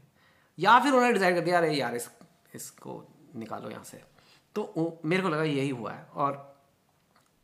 या 0.60 0.80
फिर 0.80 0.94
उन्होंने 0.94 1.14
डिसाइड 1.14 1.36
कर 1.36 1.42
दिया, 1.42 1.58
अरे 1.58 1.74
यार, 1.74 1.96
इस, 1.96 2.10
इसको 2.56 3.04
निकालो 3.36 3.70
यहाँ 3.70 3.84
से। 3.84 4.04
तो 4.56 5.00
मेरे 5.06 5.24
को 5.24 5.30
लगा 5.30 5.44
यही 5.44 5.70
हुआ 5.70 5.94
है, 5.94 6.04
और 6.04 6.58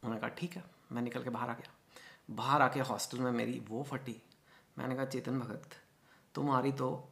उन्होंने 0.03 0.21
कहा, 0.21 0.29
ठीक 0.29 0.55
है, 0.55 0.63
मैं 0.91 1.01
निकल 1.01 1.23
के 1.23 1.29
बाहर 1.29 1.49
आ 1.49 1.53
गया। 1.53 1.71
बाहर 2.31 2.61
आके 2.61 2.79
हॉस्टल 2.79 3.19
में 3.19 3.31
मेरी 3.31 3.63
वो 3.69 3.83
फटी 3.83 4.21
मैंने 4.77 4.95
कहा, 4.95 5.05
चेतन 5.05 5.39
भगत, 5.39 5.69
तुम्हारी 6.35 6.71
तो 6.71 7.07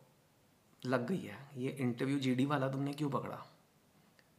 लग 0.84 1.08
गई 1.08 1.18
है। 1.18 1.38
ये 1.58 1.76
इंटरव्यू 1.80 2.20
जीडी 2.20 2.46
वाला 2.46 2.68
तुमने 2.68 2.94
क्यों 2.94 3.10
पकड़ा? 3.10 3.46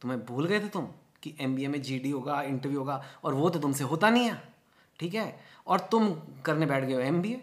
तुम्हें 0.01 0.25
भूल 0.25 0.45
गए 0.47 0.59
थे 0.59 0.67
तुम 0.69 0.87
कि 1.23 1.35
एमबीए 1.41 1.67
में 1.67 1.81
जीडी 1.81 2.11
होगा 2.11 2.41
इंटरव्यू 2.43 2.79
होगा, 2.79 3.03
और 3.23 3.33
वो 3.33 3.49
तो 3.49 3.59
तुमसे 3.59 3.83
होता 3.83 4.09
नहीं 4.09 4.25
है, 4.25 4.41
ठीक 4.99 5.13
है? 5.13 5.39
और 5.67 5.79
तुम 5.91 6.13
करने 6.45 6.65
बैठ 6.65 6.83
गए 6.83 6.93
हो 6.93 6.99
एमबीए 6.99 7.41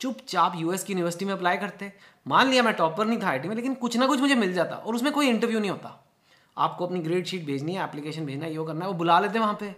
चुपचाप 0.00 0.52
यूएस 0.56 0.84
की 0.84 0.92
यूनिवर्सिटी 0.92 1.24
में 1.24 1.32
अप्लाई 1.32 1.56
करते। 1.56 1.92
मान 2.26 2.48
लिया 2.48 2.62
मैं 2.62 2.72
टॉपर 2.74 3.06
नहीं 3.06 3.18
था 3.18 3.28
आईटी 3.28 3.48
में, 3.48 3.54
लेकिन 3.56 3.74
कुछ 3.74 3.96
ना 3.96 4.06
कुछ 4.06 4.20
मुझे 4.20 4.34
मिल 4.34 4.52
जाता 4.52 4.76
और 4.76 4.94
उसमें 4.94 5.12
कोई 5.12 5.28
इंटरव्यू 5.28 5.60
नहीं 5.60 5.70
होता। 5.70 6.02
आपको 6.56 6.86
अपनी 6.86 7.00
ग्रेड 7.00 7.26
शीट 7.26 7.44
भेजनी 7.46 7.74
है 7.74 7.84
एप्लीकेशन 7.84 8.26
भेजना 8.26 8.44
है, 8.44 8.52
ये 8.52 8.66
करना 8.66 8.84
है, 8.84 8.90
वो 8.90 8.96
बुला 8.98 9.18
लेते 9.20 9.38
वहाँ 9.38 9.56
पे। 9.60 9.74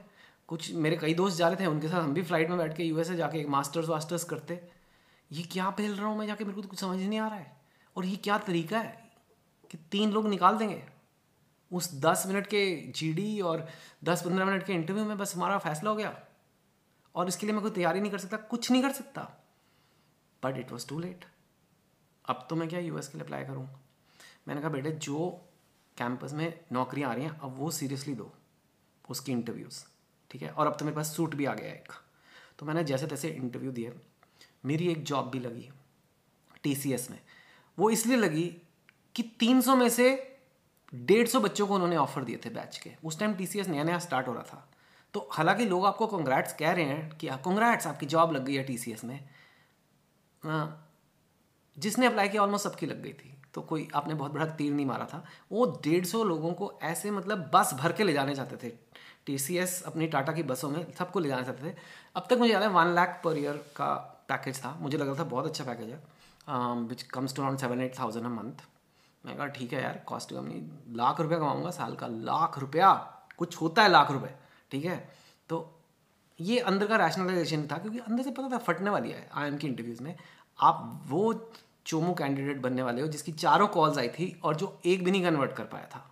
कुछ 0.48 0.72
मेरे 0.74 0.96
कई 0.96 1.14
दोस्त 1.14 1.36
जा 1.38 1.48
रहे 1.48 1.60
थे, 1.60 1.66
उनके 1.66 1.88
साथ 1.88 2.00
हम 2.00 2.14
भी 2.14 2.22
फ़्लाइट 2.22 2.48
में 2.48 2.58
बैठ 2.58 2.76
के 2.76 2.84
यूएस 2.84 3.10
जाके 3.12 3.38
एक 3.38 3.48
मास्टर्स 3.48 3.88
वास्टर्स 3.88 4.24
करते। 4.24 4.60
ये 5.32 5.42
क्या 5.42 5.70
पहल 5.70 5.94
रहा 5.94 6.06
हूँ 6.06 6.18
मैं 6.18 6.26
जाके 6.26 6.44
मेरे 6.44 6.54
को 6.54 6.62
तो 6.62 6.68
कुछ 6.68 6.80
समझ 6.80 7.00
नहीं 7.00 7.18
आ 7.18 7.28
रहा 7.28 7.38
है? 7.38 7.60
और 7.96 8.04
ये 8.04 8.16
क्या 8.16 8.38
तरीका 8.38 8.78
है 8.78 9.10
कि 9.70 9.78
तीन 9.92 10.10
लोग 10.10 10.28
निकाल 10.28 10.58
देंगे? 10.58 10.82
उस 11.72 11.94
दस 11.94 12.24
मिनट 12.26 12.46
के 12.46 12.92
जीडी 12.96 13.40
और 13.40 13.68
दस 14.04 14.22
पंद्रह 14.22 14.44
मिनट 14.44 14.66
के 14.66 14.72
इंटरव्यू 14.72 15.04
में 15.04 15.18
बस 15.18 15.36
हमारा 15.36 15.58
फैसला 15.58 15.90
हो 15.90 15.96
गया। 15.96 16.22
और 17.14 17.28
इसके 17.28 17.46
लिए 17.46 17.52
मैं 17.52 17.62
कोई 17.62 17.70
तैयारी 17.70 18.00
नहीं 18.00 18.10
कर 18.10 18.18
सकता, 18.18 18.36
कुछ 18.36 18.70
नहीं 18.70 18.82
कर 18.82 18.92
सकता। 18.92 19.22
But 20.42 20.56
it 20.56 20.72
was 20.72 20.88
too 20.88 20.98
late 20.98 21.24
अब 22.24 22.46
तो 22.50 22.56
मैं 22.56 22.68
क्या 22.68 22.80
यूएस 22.80 23.08
के 23.08 23.18
लिए 23.18 23.24
अप्लाई 23.24 23.44
करूँ? 23.44 23.68
मैंने 24.48 24.60
कहा, 24.60 24.70
बेटे, 24.70 24.90
जो 24.90 25.44
कैंपस 25.96 26.32
में 26.32 26.60
नौकरियाँ 26.72 27.10
आ 27.10 27.14
रही 27.14 27.24
हैं, 27.24 27.38
अब 27.38 27.56
वो 27.58 27.70
सीरियसली 27.70 28.14
दो 28.14 28.32
उसकी 29.08 29.32
इंटरव्यूज़ 29.32 29.84
ठीक 30.30 30.42
है? 30.42 30.50
और 30.50 30.66
अब 30.66 30.76
तो 30.76 30.84
मेरे 30.84 30.96
पास 30.96 31.16
सूट 31.16 31.34
भी 31.34 31.44
आ 31.44 31.54
गया 31.54 31.72
एक। 31.72 31.92
तो 32.58 32.66
मैंने 32.66 32.84
जैसे 32.84 33.06
तैसे 33.06 33.28
इंटरव्यू 33.28 33.72
दिए। 33.72 33.92
मेरी 34.64 34.88
एक 34.88 35.04
जॉब 35.04 35.30
भी 35.30 35.38
लगी 35.38 35.70
टीसीएस 36.62 37.10
में। 37.10 37.18
वो 37.78 37.90
इसलिए 37.90 38.16
लगी 38.16 38.56
कि 39.14 39.22
300 39.22 39.76
में 39.76 39.88
से 39.88 40.36
150 40.94 41.40
बच्चों 41.40 41.66
को 41.66 41.74
उन्होंने 41.74 41.96
ऑफ़र 41.96 42.24
दिए 42.24 42.40
थे 42.44 42.50
बैच 42.50 42.78
के। 42.78 42.90
उस 43.04 43.18
टाइम 43.18 43.34
टी 43.34 43.62
नया 43.68 43.82
नया 43.82 43.98
स्टार्ट 43.98 44.28
हो 44.28 44.32
रहा 44.32 44.42
था। 44.42 44.70
तो 45.14 45.28
हालाँकि 45.32 45.64
लोग 45.64 45.86
आपको 45.86 46.06
कंग्रेट्स 46.06 46.52
कह 46.52 46.72
रहे 46.72 46.84
हैं 46.84 47.16
कि 47.16 47.28
कंग्रेट्स 47.28 47.86
आपकी 47.86 48.06
जॉब 48.06 48.32
लग 48.32 48.44
गई 48.44 48.54
है 48.54 48.64
टीसीएस 48.64 49.04
में। 49.04 49.28
हाँ, 50.44 50.94
जिसने 51.78 52.06
अप्लाई 52.06 52.28
किया 52.28 52.42
ऑलमोस्ट 52.42 52.64
सबकी 52.64 52.86
लग 52.86 53.02
गई 53.02 53.12
थी। 53.12 53.34
तो 53.54 53.62
कोई 53.62 53.88
आपने 53.94 54.14
बहुत 54.14 54.32
बड़ा 54.32 54.46
तीर 54.46 54.72
नहीं 54.72 54.86
मारा 54.86 55.04
था। 55.04 55.24
वो 55.52 55.80
डेढ़ 55.84 56.04
सौ 56.04 56.24
लोगों 56.24 56.52
को 56.52 56.78
ऐसे 56.82 57.10
मतलब 57.10 57.50
बस 57.54 57.74
भर 57.74 57.92
के 57.92 58.04
ले 58.04 58.12
जाने 58.12 58.34
चाहते 58.34 58.68
थे। 58.68 58.72
टीसीएस 59.26 59.82
अपनी 59.82 60.06
टाटा 60.06 60.32
की 60.32 60.42
बसों 60.42 60.70
में 60.70 60.92
सबको 60.92 61.20
ले 61.20 61.28
जाना 61.28 61.42
चाहते 61.42 61.70
थे। 61.70 61.76
अब 62.16 62.26
तक 62.30 62.36
मुझे 62.38 62.52
याद 62.52 62.62
है 62.62 62.68
वन 62.68 62.86
लाख 62.86 63.20
पर 63.24 63.38
ईयर 63.38 63.52
का 63.52 64.17
पैकेज 64.28 64.62
था। 64.64 64.76
मुझे 64.80 64.98
लग 64.98 65.06
रहा 65.06 65.18
था 65.18 65.24
बहुत 65.26 65.46
अच्छा 65.46 65.64
पैकेज 65.64 65.90
है। 65.90 66.02
Which 66.88 67.02
comes 67.04 67.34
to 67.34 67.42
around 67.42 67.58
seven 67.58 67.80
eight 67.80 67.98
thousand 67.98 68.26
a 68.26 68.28
month 68.30 68.66
मैं 69.24 69.36
कहा, 69.36 69.46
ठीक 69.48 69.72
है 69.72 69.82
यार 69.82 70.00
कॉस्ट 70.06 70.32
कम 70.32 70.44
नहीं। 70.44 70.96
लाख 70.96 71.20
रुपया 71.20 71.38
कमाऊँगा 71.38 71.70
साल 71.72 71.94
का। 71.94 72.06
लाख 72.06 72.58
रुपया? 72.58 72.92
कुछ 73.38 73.60
होता 73.60 73.82
है 73.82 73.88
लाख 73.88 74.10
रुपये 74.10 74.34
ठीक 74.70 74.84
है? 74.84 74.96
तो 75.50 75.74
ये 76.38 76.58
अंदर 76.60 76.86
का 76.86 76.96
रैशनलाइजेशन 76.96 77.66
था, 77.66 77.78
क्योंकि 77.78 77.98
अंदर 78.00 78.22
से 78.22 78.30
पता 78.30 78.48
था 78.48 78.58
फटने 78.60 78.90
वाली 78.90 79.10
है 79.10 79.28
आई 79.32 79.48
एम 79.48 79.56
की 79.56 79.66
इंटरव्यूज़ 79.66 80.02
में। 80.02 80.14
आप 80.58 81.02
वो 81.06 81.32
चोमो 81.86 82.14
कैंडिडेट 82.14 82.60
बनने 82.62 82.82
वाले 82.82 83.02
हो, 83.02 83.08
जिसकी 83.08 83.32
चारों 83.34 83.66
कॉल्स 83.68 83.98
आई 83.98 84.08
थी 84.10 84.40
और 84.44 84.56
जो 84.56 84.78
एक 84.86 85.04
भी 85.04 85.10
नहीं 85.10 85.22
कन्वर्ट 85.22 85.52
कर 85.52 85.64
पाया 85.66 85.86
था। 85.86 86.04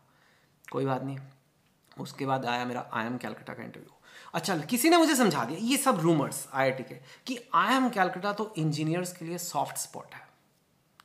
कोई 0.73 0.87
बात 0.87 1.03
नहीं। 1.03 1.19
उसके 1.97 2.27
बाद 2.27 2.47
आया 2.47 2.65
मेरा 2.65 2.89
आई 2.93 3.07
एम 3.07 3.17
कैलकटा 3.19 3.55
का 3.55 3.63
इंटरव्यू 3.63 3.96
अच्छा 4.35 4.57
किसी 4.61 4.91
ने 4.91 4.97
मुझे 4.97 5.15
समझा 5.17 5.45
दिया, 5.45 5.59
ये 5.63 5.77
सब 5.77 6.01
रूमर्स 6.01 6.47
आईआईटी 6.53 6.83
के, 6.83 6.95
कि 7.27 7.39
आई 7.55 7.75
एम 7.75 7.89
कैलकटा 7.89 8.33
तो 8.33 8.53
इंजीनियर्स 8.59 9.13
के 9.13 9.25
लिए 9.25 9.39
सॉफ्ट 9.39 9.77
स्पॉट 9.77 10.15
है। 10.15 10.27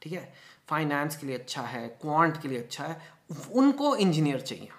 ठीक 0.02 0.14
है? 0.14 0.34
फाइनेंस 0.70 1.16
के 1.18 1.28
लिए 1.28 1.38
अच्छा 1.38 1.62
है 1.62 1.88
क्वांट 2.02 2.42
के 2.42 2.48
लिए 2.48 2.60
अच्छा 2.60 2.86
है, 2.86 3.00
उनको 3.52 3.96
इंजीनियर 3.96 4.42
चाहिए। 4.42 4.70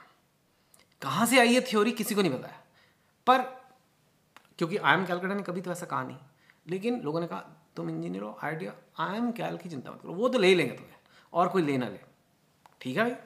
कहाँ 1.02 1.26
से 1.26 1.38
आई 1.40 1.54
है 1.54 1.60
थ्योरी 1.60 1.92
किसी 1.92 2.14
को 2.14 2.22
नहीं 2.22 2.32
पता 2.32 2.48
पर, 3.26 3.42
क्योंकि 4.58 4.76
आई 4.76 4.94
एम 4.94 5.04
कैलकटा 5.06 5.34
ने 5.34 5.42
कभी 5.42 5.60
तो 5.60 5.72
ऐसा 5.72 5.86
कहा 5.86 6.02
नहीं। 6.02 6.16
लेकिन 6.68 7.00
लोगों 7.00 7.20
ने 7.20 7.26
कहा, 7.26 7.40
तुम 7.76 7.90
इंजीनियर 7.90 8.22
हो 8.24 8.38
आइडिया 8.44 8.72
आई 9.00 9.16
एम 9.16 9.30
कैल 9.32 9.56
की 9.56 9.68
चिंता 9.68 9.90
मत 9.90 10.00
करो। 10.02 10.12
वो 10.12 10.28
तो 10.28 10.38
ले 10.38 10.54
लेंगे 10.54 10.72
तुम्हें, 10.72 10.94
और 11.32 11.48
कोई 11.48 11.62
ले 11.62 11.76
ना 11.78 11.88
ले। 11.88 12.00
ठीक 12.80 12.96
है 12.96 13.04
भाई? 13.04 13.16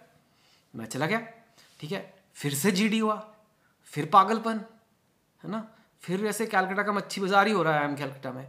मैं 0.74 0.86
चला 0.86 1.06
गया। 1.06 1.18
ठीक 1.80 1.92
है? 1.92 2.14
फिर 2.34 2.54
से 2.54 2.70
जीडी 2.70 2.98
हुआ, 2.98 3.16
फिर 3.84 4.06
पागलपन 4.06 4.60
है 5.46 5.52
ना? 5.52 5.66
फिर 6.02 6.24
ऐसे 6.26 6.46
कैलकटा 6.46 6.82
का 6.82 6.92
मच्छी 6.92 7.20
बाज़ार 7.20 7.46
ही 7.46 7.52
हो 7.52 7.62
रहा 7.62 7.78
है 7.78 7.84
एम 7.84 7.94
कैलकटा 7.96 8.32
में। 8.32 8.46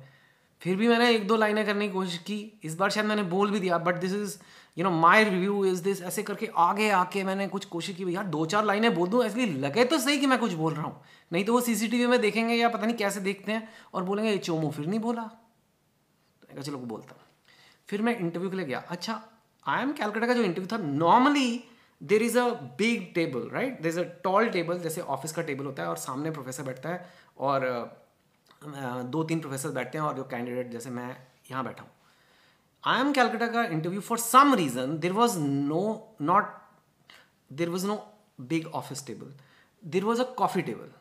फिर 0.61 0.75
भी 0.75 0.87
मैंने 0.87 1.09
एक 1.11 1.27
दो 1.27 1.35
लाइनें 1.37 1.65
करने 1.65 1.87
की 1.87 1.93
कोशिश 1.93 2.17
की। 2.19 2.59
इस 2.63 2.75
बार 2.75 2.89
शायद 2.89 3.05
मैंने 3.05 3.23
बोल 3.25 3.51
भी 3.51 3.59
दिया 3.59 3.77
but 3.79 3.95
this 3.95 4.13
is 4.13 4.37
you 4.77 4.83
know 4.83 4.89
my 4.91 5.23
review 5.23 5.63
is 5.65 5.81
this 5.83 6.01
ऐसे 6.03 6.23
करके 6.23 6.49
आगे 6.57 6.89
आके 6.91 7.23
मैंने 7.23 7.47
कुछ 7.47 7.65
कोशिश 7.67 7.95
की 7.95 8.15
यार, 8.15 8.23
दो 8.25 8.45
चार 8.45 8.65
लाइनें 8.65 8.93
बोल 8.95 9.09
दूँ 9.09 9.25
इसलिए 9.25 9.45
लगे 9.57 9.85
तो 9.85 9.97
सही 9.99 10.17
कि 10.17 10.27
मैं 10.27 10.39
कुछ 10.39 10.53
बोल 10.53 10.73
रहा 10.73 10.83
हूँ। 10.83 11.01
नहीं 11.31 11.43
तो 11.45 11.53
वो 11.53 11.61
सीसीटीवी 11.61 12.07
में 12.07 12.19
देखेंगे 12.21 12.55
या 12.55 12.69
पता 12.69 12.85
नहीं 12.85 12.95
कैसे 12.97 13.19
देखते 13.21 13.51
हैं 13.51 13.67
और 13.93 14.03
बोलेंगे, 14.03 14.31
ये 14.31 14.37
चोमो 14.39 14.69
फिर 14.71 14.85
नहीं 14.87 14.99
बोला। 14.99 15.29
तो 16.55 16.61
चलो 16.61 16.77
बोलता 16.77 17.15
फिर 17.89 18.01
मैं 18.01 18.17
इंटरव्यू 18.17 18.49
के 18.49 18.55
लिए 18.57 18.65
गया। 18.65 18.83
अच्छा 18.89 19.21
आई 19.65 19.81
एम 19.81 19.91
कैलकटा 19.93 20.27
का 20.27 20.33
जो 20.33 20.43
इंटरव्यू 20.43 20.67
था 20.71 20.77
normally 20.83 21.63
there 22.01 22.23
is 22.23 22.37
a 22.39 22.47
big 22.77 23.13
table 23.15 23.49
right 23.51 23.81
there 23.81 23.91
is 23.91 23.99
a 23.99 24.03
tall 24.23 24.49
table 24.49 24.79
जैसे 24.79 25.01
ऑफ़िस 25.01 25.31
का 25.31 25.41
टेबल 25.41 25.65
होता 25.65 25.83
है 25.83 25.89
और 25.89 25.97
सामने 25.97 26.31
प्रोफेसर 26.31 26.63
बैठता 26.63 26.89
है 26.89 27.09
और 27.39 27.65
दो 28.63 29.23
तीन 29.23 29.39
प्रोफेसर 29.39 29.69
बैठते 29.71 29.97
हैं 29.97 30.05
और 30.05 30.15
जो 30.15 30.23
कैंडिडेट 30.25 30.71
जैसे 30.71 30.89
मैं 30.89 31.09
यहाँ 31.51 31.63
बैठा 31.63 31.83
हूँ। 31.83 31.91
आई 32.83 32.99
एम 33.01 33.11
कैलकटा 33.13 33.47
का 33.47 33.63
interview 33.65 34.01
for 34.01 34.17
some 34.19 34.53
reason 34.55 34.97
there 34.99 35.11
was 35.13 35.37
no 35.39 35.83
not 36.21 36.53
there 37.51 37.69
was 37.69 37.85
no 37.87 37.95
big 38.41 38.67
office 38.67 39.05
table 39.07 39.33
there 39.83 40.03
was 40.03 40.21
a 40.21 40.25
coffee 40.37 40.61
table 40.61 40.91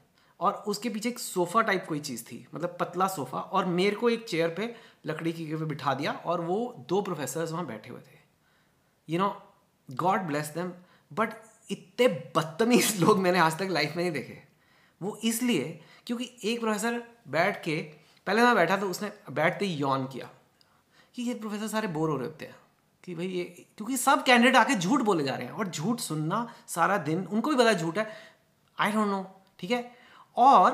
और 0.41 0.53
उसके 0.69 0.89
पीछे 0.89 1.09
एक 1.09 1.19
सोफ़ा 1.19 1.61
टाइप 1.63 1.85
कोई 1.89 2.01
चीज़ 2.01 2.25
थी 2.25 2.47
मतलब 2.55 2.77
पतला 2.81 3.07
सोफ़ा 3.09 3.39
और 3.39 3.65
मेरे 3.67 3.97
को 3.97 4.09
एक 4.11 4.27
चेयर 4.29 4.49
पे 4.57 4.75
लकड़ी 5.07 5.33
की 5.33 5.45
पे 5.47 5.65
बिठा 5.65 5.95
दिया 5.95 6.13
और 6.13 6.41
वो 6.41 6.59
दो 6.89 7.01
प्रोफेसर्स 7.03 7.53
वहाँ 7.53 7.67
बैठे 7.67 7.91
हुए 7.91 8.01
थे। 8.01 8.19
You 9.09 9.19
know 9.19 9.29
God 9.89 10.21
bless 10.23 10.53
them 10.55 10.73
but 11.11 11.33
इतने 11.71 12.09
बदतमीज 12.37 13.01
लोग 13.01 13.19
मैंने 13.19 13.39
आज 13.39 13.59
तक 13.59 13.69
लाइफ 13.71 13.97
में 13.97 14.03
नहीं 14.03 14.13
देखे। 14.13 14.43
वो 15.01 15.19
इसलिए 15.25 15.81
क्योंकि 16.07 16.31
एक 16.45 16.61
प्रोफेसर 16.61 17.03
बैठ 17.29 17.63
के, 17.65 17.77
पहले 18.27 18.43
मैं 18.43 18.55
बैठा 18.55 18.77
तो 18.77 18.89
उसने 18.91 19.13
बैठते 19.33 19.65
ही 19.65 19.75
यौन 19.75 20.07
किया 20.07 20.29
कि 21.15 21.23
ये 21.23 21.35
प्रोफेसर 21.35 21.69
सारे 21.69 21.89
बोर 21.89 22.11
हो 22.11 22.17
रहे 22.17 22.27
होते 22.27 22.45
हैं। 22.45 22.55
कि 23.05 23.15
भाई 23.15 23.27
ये, 23.27 23.45
क्योंकि 23.77 23.97
सब 23.97 24.23
कैंडिडेट 24.25 24.57
आके 24.57 24.75
झूठ 24.75 25.01
बोले 25.01 25.25
जा 25.25 25.35
रहे 25.35 25.47
हैं 25.47 25.53
और 25.53 25.69
झूठ 25.69 26.01
सुनना 26.01 26.47
सारा 26.69 26.97
दिन, 26.99 27.27
उनको 27.27 27.51
भी 27.51 27.57
पता 27.57 27.73
झूठ 27.73 27.99
है। 27.99 28.11
आई 28.79 28.93
डोंट 28.93 29.09
नो 29.09 29.25
ठीक 29.59 29.71
है? 29.71 29.91
और 30.37 30.71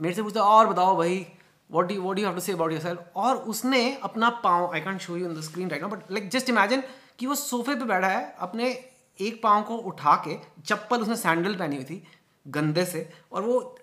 मेरे 0.00 0.14
से 0.14 0.22
पूछता 0.22 0.42
और 0.42 0.66
बताओ 0.66 0.96
भाई 0.96 1.26
what 1.70 1.90
you 1.92 2.02
what 2.02 2.18
you 2.18 2.26
have 2.26 2.34
to 2.34 2.40
say 2.40 2.52
about 2.52 2.72
yourself 2.80 3.12
और 3.16 3.36
उसने 3.36 3.94
अपना 4.02 4.30
पाँव 4.44 4.72
I 4.74 4.80
can't 4.80 5.00
show 5.00 5.16
you 5.16 5.28
in 5.28 5.34
the 5.34 5.40
screen 5.42 5.70
right 5.70 5.82
now 5.82 5.90
but 5.90 6.10
like 6.12 6.28
just 6.30 6.48
imagine 6.50 6.82
कि 7.18 7.26
वो 7.26 7.34
सोफे 7.34 7.74
पे 7.74 7.84
बैठा 7.84 8.08
है, 8.08 8.34
अपने 8.38 8.72
एक 9.20 9.42
पाँव 9.42 9.62
को 9.62 9.76
उठा 9.76 10.14
के 10.28 10.38
चप्पल 10.62 11.00
उसने 11.00 11.16
सैंडल 11.16 11.56
पहनी 11.56 11.76
हुई 11.76 11.84
थी 11.84 12.02
गंदे 12.48 12.84
से 12.84 13.12
और 13.32 13.42
वो 13.42 13.76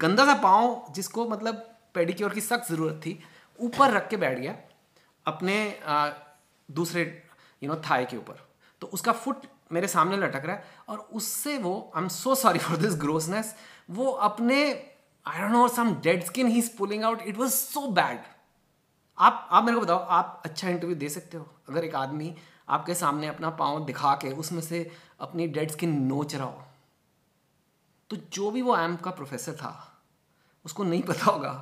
गंदा 0.00 0.24
सा 0.24 0.34
पाँव 0.34 0.86
जिसको 0.90 1.28
मतलब 1.28 1.54
पेडिक्योर 1.94 2.34
की 2.34 2.40
सख्त 2.40 2.68
ज़रूरत 2.72 3.00
थी 3.06 3.18
ऊपर 3.60 3.90
रख 3.90 4.08
के 4.08 4.16
बैठ 4.16 4.38
गया 4.38 4.56
अपने 5.26 5.80
आ, 5.86 6.10
दूसरे 6.70 7.22
यू 7.62 7.70
नो 7.70 7.76
थाई 7.90 8.04
के 8.04 8.16
ऊपर। 8.16 8.46
तो 8.80 8.86
उसका 8.86 9.12
फुट 9.12 9.46
मेरे 9.72 9.88
सामने 9.88 10.16
लटक 10.16 10.44
रहा 10.44 10.56
है 10.56 10.64
और 10.88 10.98
उससे 10.98 11.58
वो 11.58 11.92
I 11.96 12.02
am 12.02 12.08
so 12.08 12.34
sorry 12.34 12.58
for 12.58 12.76
this 12.76 12.94
grossness 12.94 13.54
वो 13.90 14.10
अपने 14.10 14.88
I 15.26 15.40
don't 15.40 15.50
know 15.50 15.68
some 15.68 15.94
dead 15.94 16.24
skin 16.24 16.46
he 16.46 16.58
is 16.58 16.70
pulling 16.78 17.04
out 17.04 17.22
it 17.22 17.36
was 17.36 17.50
so 17.50 17.86
bad 17.88 18.20
आप 19.18 19.48
आप 19.50 19.64
मेरे 19.64 19.78
को 19.78 19.84
बताओ 19.84 19.98
आप 19.98 20.42
अच्छा 20.44 20.68
इंटरव्यू 20.68 20.96
दे 20.96 21.08
सकते 21.08 21.36
हो 21.36 21.46
अगर 21.68 21.84
एक 21.84 21.94
आदमी 21.94 22.34
आपके 22.70 22.94
सामने 22.94 23.26
अपना 23.26 23.50
पाँव 23.58 23.84
दिखा 23.86 24.14
के 24.14 24.30
उसमें 24.34 24.60
से 24.62 24.90
अपनी 25.20 25.46
डेड 25.48 25.70
स्किन 25.70 26.00
नोच 26.02 26.34
रहा 26.34 26.44
हो। 26.44 26.64
तो 28.10 28.16
जो 28.32 28.50
भी 28.50 28.62
वो 28.62 28.76
एम 28.78 28.96
का 28.96 29.10
प्रोफेसर 29.10 29.52
था, 29.52 29.72
उसको 30.66 30.84
नहीं 30.84 31.02
पता 31.02 31.24
होगा 31.24 31.52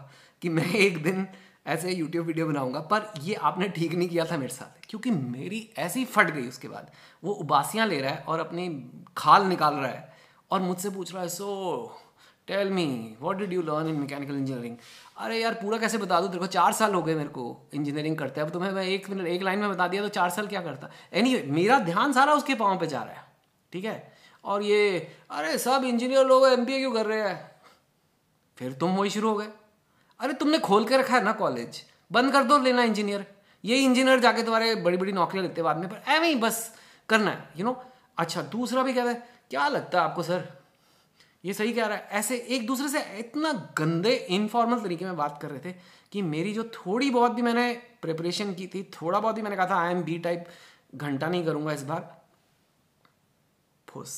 कि 0.42 0.49
मैं 0.49 0.73
एक 0.77 1.03
दिन 1.03 1.27
ऐसे 1.66 1.92
यूट्यूब 1.92 2.27
वीडियो 2.27 2.47
बनाऊँगा, 2.47 2.81
पर 2.81 3.12
ये 3.21 3.35
आपने 3.35 3.68
ठीक 3.68 3.94
नहीं 3.94 4.09
किया 4.09 4.25
था 4.25 4.37
मेरे 4.37 4.53
साथ, 4.53 4.87
क्योंकि 4.88 5.11
मेरी 5.11 5.68
ऐसी 5.79 6.05
फट 6.07 6.31
गई 6.31 6.49
उसके 6.49 6.68
बाद। 6.68 6.90
वो 7.23 7.33
उबासियाँ 7.35 7.87
ले 7.87 8.01
रहा 8.01 8.12
है 8.12 8.23
और 8.23 8.40
अपनी 8.40 8.68
खाल 9.16 9.47
निकाल 9.47 9.75
रहा 9.75 9.90
है 9.90 10.16
और 10.51 10.61
मुझसे 10.61 10.90
पूछ 10.90 11.12
रहा 11.14 11.23
है 11.23 11.29
so 11.29 12.01
tell 12.49 12.71
me 12.71 12.87
what 13.21 13.37
did 13.37 13.53
you 13.53 13.62
learn 13.62 13.88
in 13.88 13.97
mechanical 13.97 14.37
engineering 14.37 14.77
अरे 15.19 15.41
यार 15.41 15.55
पूरा 15.55 15.79
कैसे 15.79 15.99
बता 15.99 16.21
दूँ? 16.21 16.29
तेरे 16.29 16.41
को 16.41 16.47
चार 16.47 16.73
साल 16.73 16.95
हो 16.95 17.03
गए 17.03 17.15
मेरे 17.15 17.29
को 17.29 17.71
इंजीनियरिंग 17.75 18.17
करते 18.19 18.41
अब 18.41 18.51
तुम्हें 18.51 18.71
मैं 18.73 18.85
एक 18.85 19.09
मिनट 19.11 19.27
एक 19.27 19.43
लाइन 19.43 19.59
में 19.59 19.71
बता 19.71 19.89
दिया 19.89 20.03
तो 20.03 20.09
चार 20.09 20.31
साल 20.31 20.47
क्या 20.47 20.61
करता? 20.63 20.91
एनी 21.13 21.35
anyway, 21.35 21.51
मेरा 21.51 21.79
ध्यान 21.79 22.13
सारा 22.13 22.35
उसके 22.35 22.55
पाँव 22.55 22.79
पे 22.79 22.87
जा 22.87 23.03
रहा 23.03 23.15
है 23.15 23.27
ठीक 23.73 23.85
है? 23.85 24.13
और 24.45 24.63
ये 24.63 24.99
अरे 25.31 25.59
सब 25.59 25.83
इंजीनियर 25.85 26.27
लोग 26.27 26.47
एमबीए 26.47 26.79
क्यों 26.79 26.93
कर 26.93 27.07
रहे 27.07 27.21
हैं? 27.21 27.51
फिर 28.59 28.73
तुम 28.73 28.97
वही 28.97 29.11
शुरू 29.11 29.29
हो 29.29 29.37
गए। 29.37 29.49
अरे 30.21 30.33
तुमने 30.33 30.59
खोल 30.59 30.85
के 30.85 30.97
रखा 30.97 31.17
है 31.17 31.25
ना 31.25 31.33
कॉलेज 31.33 31.83
बंद 32.13 32.33
कर 32.33 32.45
दो 32.45 32.59
लेना 32.59 32.83
इंजीनियर 32.83 33.27
ये 33.65 33.77
इंजीनियर 33.77 34.21
जाके 34.21 34.43
तुम्हारे 34.43 34.75
बड़ी 34.75 34.97
बड़ी 34.97 35.13
नौकरियाँ 35.13 35.47
लेते 35.47 35.63
बाद 35.63 35.77
में 35.77 35.89
पर 35.89 36.13
एवं 36.13 36.25
ही 36.25 36.35
बस 36.35 36.61
करना 37.09 37.31
है 37.31 37.37
यू 37.37 37.65
you 37.65 37.65
नो 37.65 37.73
know? 37.73 37.93
अच्छा 38.19 38.43
दूसरा 38.43 38.83
भी 38.83 38.93
कहता 38.93 39.11
है? 39.11 39.29
क्या 39.51 39.69
लगता 39.69 39.99
है 39.99 40.05
आपको 40.05 40.23
सर 40.23 40.58
ये 41.44 41.53
सही 41.55 41.72
कह 41.72 41.87
रहा 41.87 41.96
है। 41.96 42.09
ऐसे 42.11 42.37
एक 42.48 42.66
दूसरे 42.66 42.88
से 42.88 43.01
इतना 43.18 43.53
गंदे 43.79 44.14
इनफॉर्मल 44.31 44.81
तरीके 44.81 45.05
में 45.05 45.16
बात 45.16 45.38
कर 45.42 45.51
रहे 45.51 45.61
थे 45.62 45.74
कि 46.12 46.22
मेरी 46.24 46.53
जो 46.55 46.64
थोड़ी 46.74 47.11
बहुत 47.11 47.33
भी 47.33 47.42
मैंने 47.42 47.72
प्रिपरेशन 48.03 48.53
की 48.55 48.66
थी, 48.66 48.83
थोड़ा 48.92 49.20
बहुत 49.20 49.37
ही 49.37 49.42
मैंने 49.42 49.57
कहा 49.57 49.66
था 49.66 49.81
आई 49.83 49.92
एम 49.92 50.03
बी 50.03 50.18
टाइप 50.18 50.46
घंटा 50.94 51.29
नहीं 51.29 51.44
करूँगा 51.44 51.72
इस 51.72 51.83
बार। 51.83 52.16
फुस। 53.88 54.16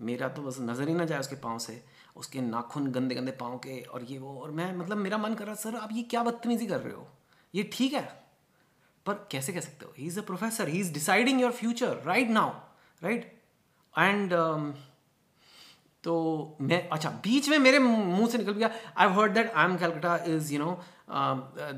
मेरा 0.00 0.28
तो 0.28 0.42
बस 0.42 0.56
नज़र 0.60 0.88
ही 0.88 0.94
ना 0.94 1.04
जाए 1.04 1.18
उसके 1.20 1.36
पाँव 1.36 1.58
से, 1.58 1.82
उसके 2.16 2.40
नाखून 2.40 2.90
गंदे 2.92 3.14
गंदे 3.14 3.32
पाँव 3.32 3.56
के 3.58 3.80
और 3.82 4.02
ये 4.02 4.18
वो, 4.18 4.38
और 4.40 4.50
मैं 4.50 4.72
मतलब 4.76 4.96
मेरा 4.98 5.18
मन 5.18 5.34
कर 5.34 5.46
रहा 5.46 5.54
सर, 5.54 5.76
आप 5.76 5.88
ये 5.92 6.02
क्या 6.04 6.22
बदतमीजी 6.22 6.66
कर 6.66 6.80
रहे 6.80 6.94
हो? 6.94 7.06
ये 7.54 7.70
ठीक 7.72 7.92
है, 7.92 8.02
पर 9.06 9.26
कैसे 9.32 9.52
कह 9.52 9.60
सकते 9.60 9.86
हो? 9.86 9.92
He 9.98 10.06
is 10.06 10.18
a 10.20 10.22
professor 10.22 10.68
he 10.68 10.80
is 10.80 10.92
deciding 10.92 11.40
your 11.40 11.52
future 11.52 12.02
right 12.06 12.28
now 12.30 12.50
right 13.02 13.32
and 13.94 14.32
तो 16.04 16.14
मैं 16.60 16.88
अच्छा 16.88 17.10
बीच 17.24 17.48
में 17.48 17.58
मेरे 17.58 17.78
मुँह 17.78 18.26
से 18.28 18.38
निकल 18.38 18.52
गया। 18.52 18.70
I 18.96 19.08
heard 19.14 19.32
that 19.34 19.50
I 19.50 19.64
M 19.64 19.76
Calcutta 19.76 20.16
is 20.26 20.52
you 20.54 20.58
know 20.58 20.78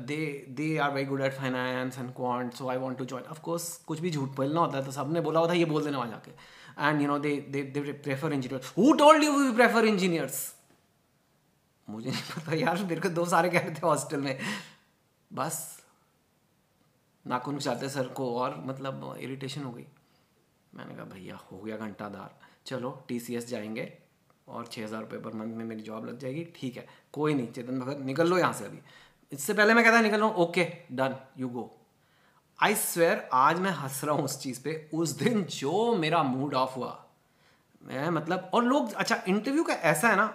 they 0.07 0.17
they 0.49 0.77
are 0.77 0.91
very 0.91 1.05
good 1.05 1.21
at 1.21 1.33
finance 1.33 1.97
and 1.99 2.11
quant 2.15 2.53
so 2.53 2.69
I 2.69 2.77
want 2.77 2.97
to 2.97 3.05
join 3.05 3.23
of 3.25 3.41
course 3.41 3.75
कुछ 3.87 3.99
भी 3.99 4.11
झूठ 4.11 4.35
बोलना 4.35 4.59
होता 4.59 4.77
है 4.77 4.85
तो 4.85 4.91
सबने 4.91 5.21
बोला 5.21 5.39
होता 5.39 5.53
है, 5.53 5.59
ये 5.59 5.65
बोल 5.65 5.83
देना 5.83 5.97
वहाँ 5.97 6.09
जाके। 6.09 6.31
And 6.79 7.01
you 7.01 7.07
know 7.07 7.17
they 7.19 7.35
they 7.49 7.91
prefer 7.93 8.33
engineer 8.33 8.71
who 8.77 8.93
told 8.93 9.23
you 9.23 9.31
we 9.33 9.51
prefer 9.55 9.85
engineers 9.85 10.45
मुझे 11.87 12.09
नहीं 12.09 12.21
पता 12.35 12.55
यार, 12.55 12.83
मेरे 12.83 13.01
को 13.01 13.09
दो 13.09 13.25
सारे 13.25 13.49
कह 13.49 13.59
रहे 13.59 13.71
थे 13.71 13.81
हॉस्टल 13.83 14.21
में। 14.21 14.39
बस। 15.31 15.59
नाखून 17.25 17.59
चाहते 17.59 17.89
सर 17.89 18.07
को 18.17 18.27
और 18.39 18.55
मतलब 18.65 19.15
इरिटेशन 19.19 19.63
हो 19.63 19.71
गई। 19.71 19.85
मैंने 20.73 20.95
कहा, 20.95 21.05
भैया, 21.05 21.35
हो 21.51 21.59
गया 21.59 21.77
घंटादार। 21.77 22.35
चलो 22.65 22.91
टीसीएस 23.07 23.47
जाएँगे। 23.49 23.85
और 24.47 24.67
छः 24.67 24.83
हज़ार 24.83 25.01
रुपये 25.01 25.19
पर 25.19 25.33
मंथ 25.33 25.55
में 25.55 25.63
मेरी 25.65 25.81
जॉब 25.81 26.05
लग 26.05 26.19
जाएगी। 26.19 26.43
ठीक 26.55 26.77
है, 26.77 26.87
कोई 27.13 27.33
नहीं, 27.33 27.47
चेतन 27.47 27.79
भगत, 27.79 28.05
निकल 28.05 28.27
लो 28.29 28.37
यहाँ 28.37 28.53
से 28.53 28.65
अभी। 28.65 28.79
इससे 29.31 29.53
पहले 29.53 29.73
मैं 29.73 29.83
कहता 29.83 30.01
निकल 30.01 30.17
रहा 30.17 30.27
हूँ 30.27 30.35
okay 30.37 30.67
done 30.91 31.15
you 31.37 31.49
go 31.49 31.71
I 32.59 32.75
swear 32.75 33.27
आज 33.33 33.59
मैं 33.59 33.71
हंस 33.73 34.03
रहा 34.03 34.15
हूँ 34.15 34.23
उस 34.25 34.39
चीज़ 34.41 34.61
पे। 34.61 34.89
उस 34.93 35.09
दिन 35.17 35.43
जो 35.51 35.93
मेरा 35.95 36.21
मूड 36.23 36.53
ऑफ़ 36.55 36.75
हुआ, 36.75 36.97
मैं 37.83 38.09
मतलब 38.11 38.49
और 38.53 38.63
लोग 38.63 38.93
अच्छा 38.93 39.21
इंटरव्यू 39.27 39.63
का 39.63 39.73
ऐसा 39.73 40.09
है 40.09 40.15
ना 40.15 40.33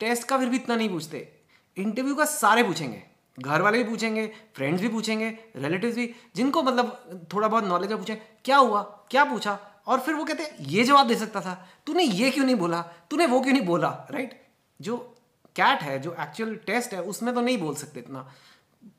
टेस्ट 0.00 0.28
का 0.28 0.38
फिर 0.38 0.48
भी 0.48 0.56
इतना 0.56 0.76
नहीं 0.76 0.88
पूछते। 0.90 1.28
इंटरव्यू 1.76 2.14
का 2.14 2.24
सारे 2.26 2.62
पूछेंगे। 2.62 3.02
घर 3.38 3.62
वाले 3.62 3.78
भी 3.78 3.84
पूछेंगे 3.84 4.26
फ्रेंड्स 4.56 4.82
भी 4.82 4.88
पूछेंगे 4.88 5.28
रिलेटिव्स 5.56 5.94
भी, 5.96 6.14
जिनको 6.36 6.62
मतलब 6.62 7.28
थोड़ा 7.32 7.48
बहुत 7.48 7.64
नॉलेज 7.64 7.90
है, 7.92 7.96
पूछे, 7.98 8.14
क्या 8.44 8.56
हुआ? 8.56 8.82
क्या 9.10 9.24
पूछा? 9.24 9.58
और 9.86 10.00
फिर 10.00 10.14
वो 10.14 10.24
कहते 10.24 10.42
हैं, 10.42 10.56
ये 10.58 10.84
जवाब 10.84 11.08
दे 11.08 11.16
सकता 11.16 11.40
था। 11.40 11.68
तूने 11.86 12.02
ये 12.02 12.30
क्यों 12.30 12.44
नहीं 12.44 12.56
बोला? 12.56 12.82
तूने 12.82 13.26
वो 13.26 13.40
क्यों 13.40 13.52
नहीं 13.52 13.66
बोला? 13.66 14.06
राइट 14.10 14.46
जो 14.80 14.96
कैट 15.56 15.80
है, 15.80 15.98
जो 15.98 16.16
एक्चुअल 16.20 16.56
टेस्ट 16.56 16.92
है, 16.92 17.02
उसमें 17.02 17.34
तो 17.34 17.40
नहीं 17.40 17.58
बोल 17.58 17.74
सकते 17.74 18.00
इतना। 18.00 18.32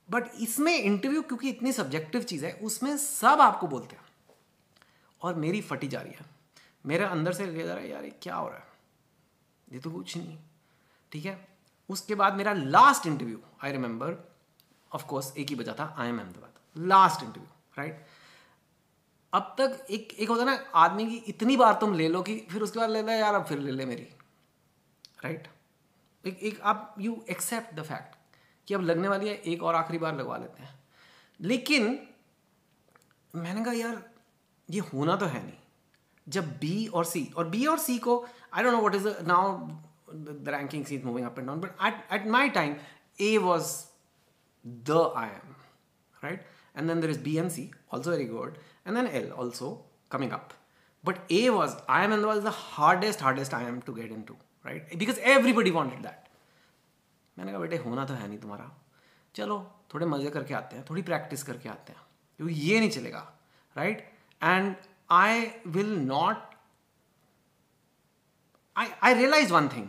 बट 0.09 0.23
इसमें 0.39 0.77
इंटरव्यू 0.77 1.21
क्योंकि 1.21 1.49
इतनी 1.49 1.71
सब्जेक्टिव 1.73 2.21
चीज़ 2.21 2.45
है, 2.45 2.53
उसमें 2.53 2.97
सब 2.97 3.41
आपको 3.41 3.67
बोलते 3.67 3.95
हैं। 3.95 4.03
और 5.21 5.35
मेरी 5.35 5.61
फटी 5.61 5.87
जा 5.87 6.01
रही 6.01 6.13
है। 6.13 6.25
मेरे 6.85 7.03
अंदर 7.03 7.33
से 7.33 7.45
ले 7.45 7.63
जा 7.63 7.73
रहा 7.73 7.83
है, 7.83 7.89
यार 7.89 8.09
क्या 8.21 8.35
हो 8.35 8.47
रहा 8.47 8.57
है? 8.57 8.67
ये 9.73 9.79
तो 9.79 9.91
कुछ 9.91 10.17
नहीं 10.17 10.37
ठीक 11.11 11.25
है? 11.25 11.47
उसके 11.89 12.15
बाद 12.15 12.33
मेरा 12.33 12.53
last 12.53 13.07
interview 13.07 13.39
I 13.63 13.71
remember 13.71 14.15
of course 14.93 15.33
एक 15.37 15.49
ही 15.49 15.55
बजा 15.55 15.75
था 15.79 15.95
I 15.97 16.09
M 16.09 16.19
Ahmedabad 16.19 16.87
last 16.87 17.23
interview 17.23 17.49
right 17.77 18.05
अब 19.33 19.55
तक 19.57 19.85
एक 19.91 20.13
एक 20.13 20.29
होता 20.29 20.41
है 20.41 20.47
ना, 20.47 20.63
आदमी 20.75 21.05
की 21.05 21.15
इतनी 21.27 21.57
बार 21.57 21.73
तुम 21.81 21.93
ले 21.93 22.07
लो 22.07 22.21
कि 22.21 22.35
फिर 22.51 22.61
उसके 22.61 22.79
बाद 22.79 22.89
ले 22.89 23.01
ले 23.01 23.13
यार, 23.13 23.33
अब 23.35 23.45
फिर 23.45 23.59
ले 23.59 23.71
ले 23.71 23.85
मेरी। 23.85 24.07
राइट 25.23 25.47
एक 26.23 26.39
एक, 26.39 26.59
आप 26.61 26.95
यू 26.99 27.23
एक्सेप्ट 27.29 27.75
द 27.75 27.83
फैक्ट 27.83 28.15
कि 28.67 28.73
अब 28.73 28.81
लगने 28.81 29.07
वाली 29.07 29.27
है, 29.27 29.35
एक 29.35 29.63
और 29.63 29.75
आखिरी 29.75 29.99
बार 29.99 30.15
लगवा 30.15 30.37
लेते 30.37 30.63
हैं। 30.63 30.79
लेकिन 31.39 31.99
मैंने 33.33 33.63
कहा, 33.63 33.73
यार, 33.73 34.03
ये 34.69 34.79
होना 34.93 35.15
तो 35.15 35.25
है 35.25 35.43
नहीं। 35.43 35.57
जब 36.27 36.51
बी 36.59 36.85
और 36.87 37.05
सी 37.05 37.25
और 37.37 37.47
बी 37.49 37.65
और 37.65 37.79
सी 37.79 37.97
को 37.99 38.25
I 38.53 38.63
don't 38.63 38.73
know 38.73 38.79
what 38.79 38.95
is 38.95 39.07
now 39.27 39.57
the 40.15 40.45
ranking 40.47 40.91
is 40.91 41.05
moving 41.05 41.25
up 41.25 41.39
and 41.39 41.47
down 41.47 41.59
but 41.61 41.81
at 41.85 42.13
at 42.13 42.27
my 42.27 42.49
time 42.49 42.75
A 43.21 43.37
was 43.37 43.73
the 44.65 45.13
I 45.17 45.27
M 45.27 45.55
right 46.23 46.45
and 46.75 46.89
then 46.89 46.99
there 46.99 47.09
is 47.09 47.17
B 47.17 47.37
and 47.37 47.51
C, 47.51 47.71
also 47.91 48.11
very 48.11 48.25
good, 48.25 48.57
and 48.85 48.95
then 48.95 49.07
L 49.07 49.31
also 49.33 49.81
coming 50.09 50.31
up. 50.31 50.53
But 51.03 51.19
A 51.29 51.49
was 51.49 51.75
IIM 51.87 52.13
and 52.13 52.25
was 52.25 52.43
the 52.43 52.51
hardest, 52.51 53.19
hardest 53.19 53.51
IIM 53.51 53.83
to 53.85 53.93
get 53.93 54.11
into, 54.11 54.35
right? 54.65 54.97
Because 54.97 55.19
everybody 55.23 55.71
wanted 55.71 56.03
that. 56.03 56.19
मैंने 57.37 57.51
कहा 57.51 57.59
बेटे 57.59 57.77
होना 57.83 58.05
तो 58.05 58.13
है 58.13 58.27
नहीं 58.27 58.37
तुम्हारा 58.39 58.69
चलो 59.35 59.55
थोड़े 59.93 60.05
मज़े 60.05 60.29
करके 60.31 60.53
आते 60.53 60.75
हैं 60.75 60.85
थोड़ी 60.89 61.01
प्रैक्टिस 61.01 61.43
करके 61.43 61.69
आते 61.69 61.93
हैं 61.93 62.01
क्योंकि 62.39 62.53
ये 62.53 62.79
नहीं 62.79 62.89
चलेगा 62.89 63.21
right 63.75 64.01
and 64.41 64.75
I 65.11 65.45
will 65.75 65.95
not 65.99 66.43
I 68.75 68.91
I 69.03 69.13
realize 69.13 69.53
one 69.53 69.67
thing 69.75 69.87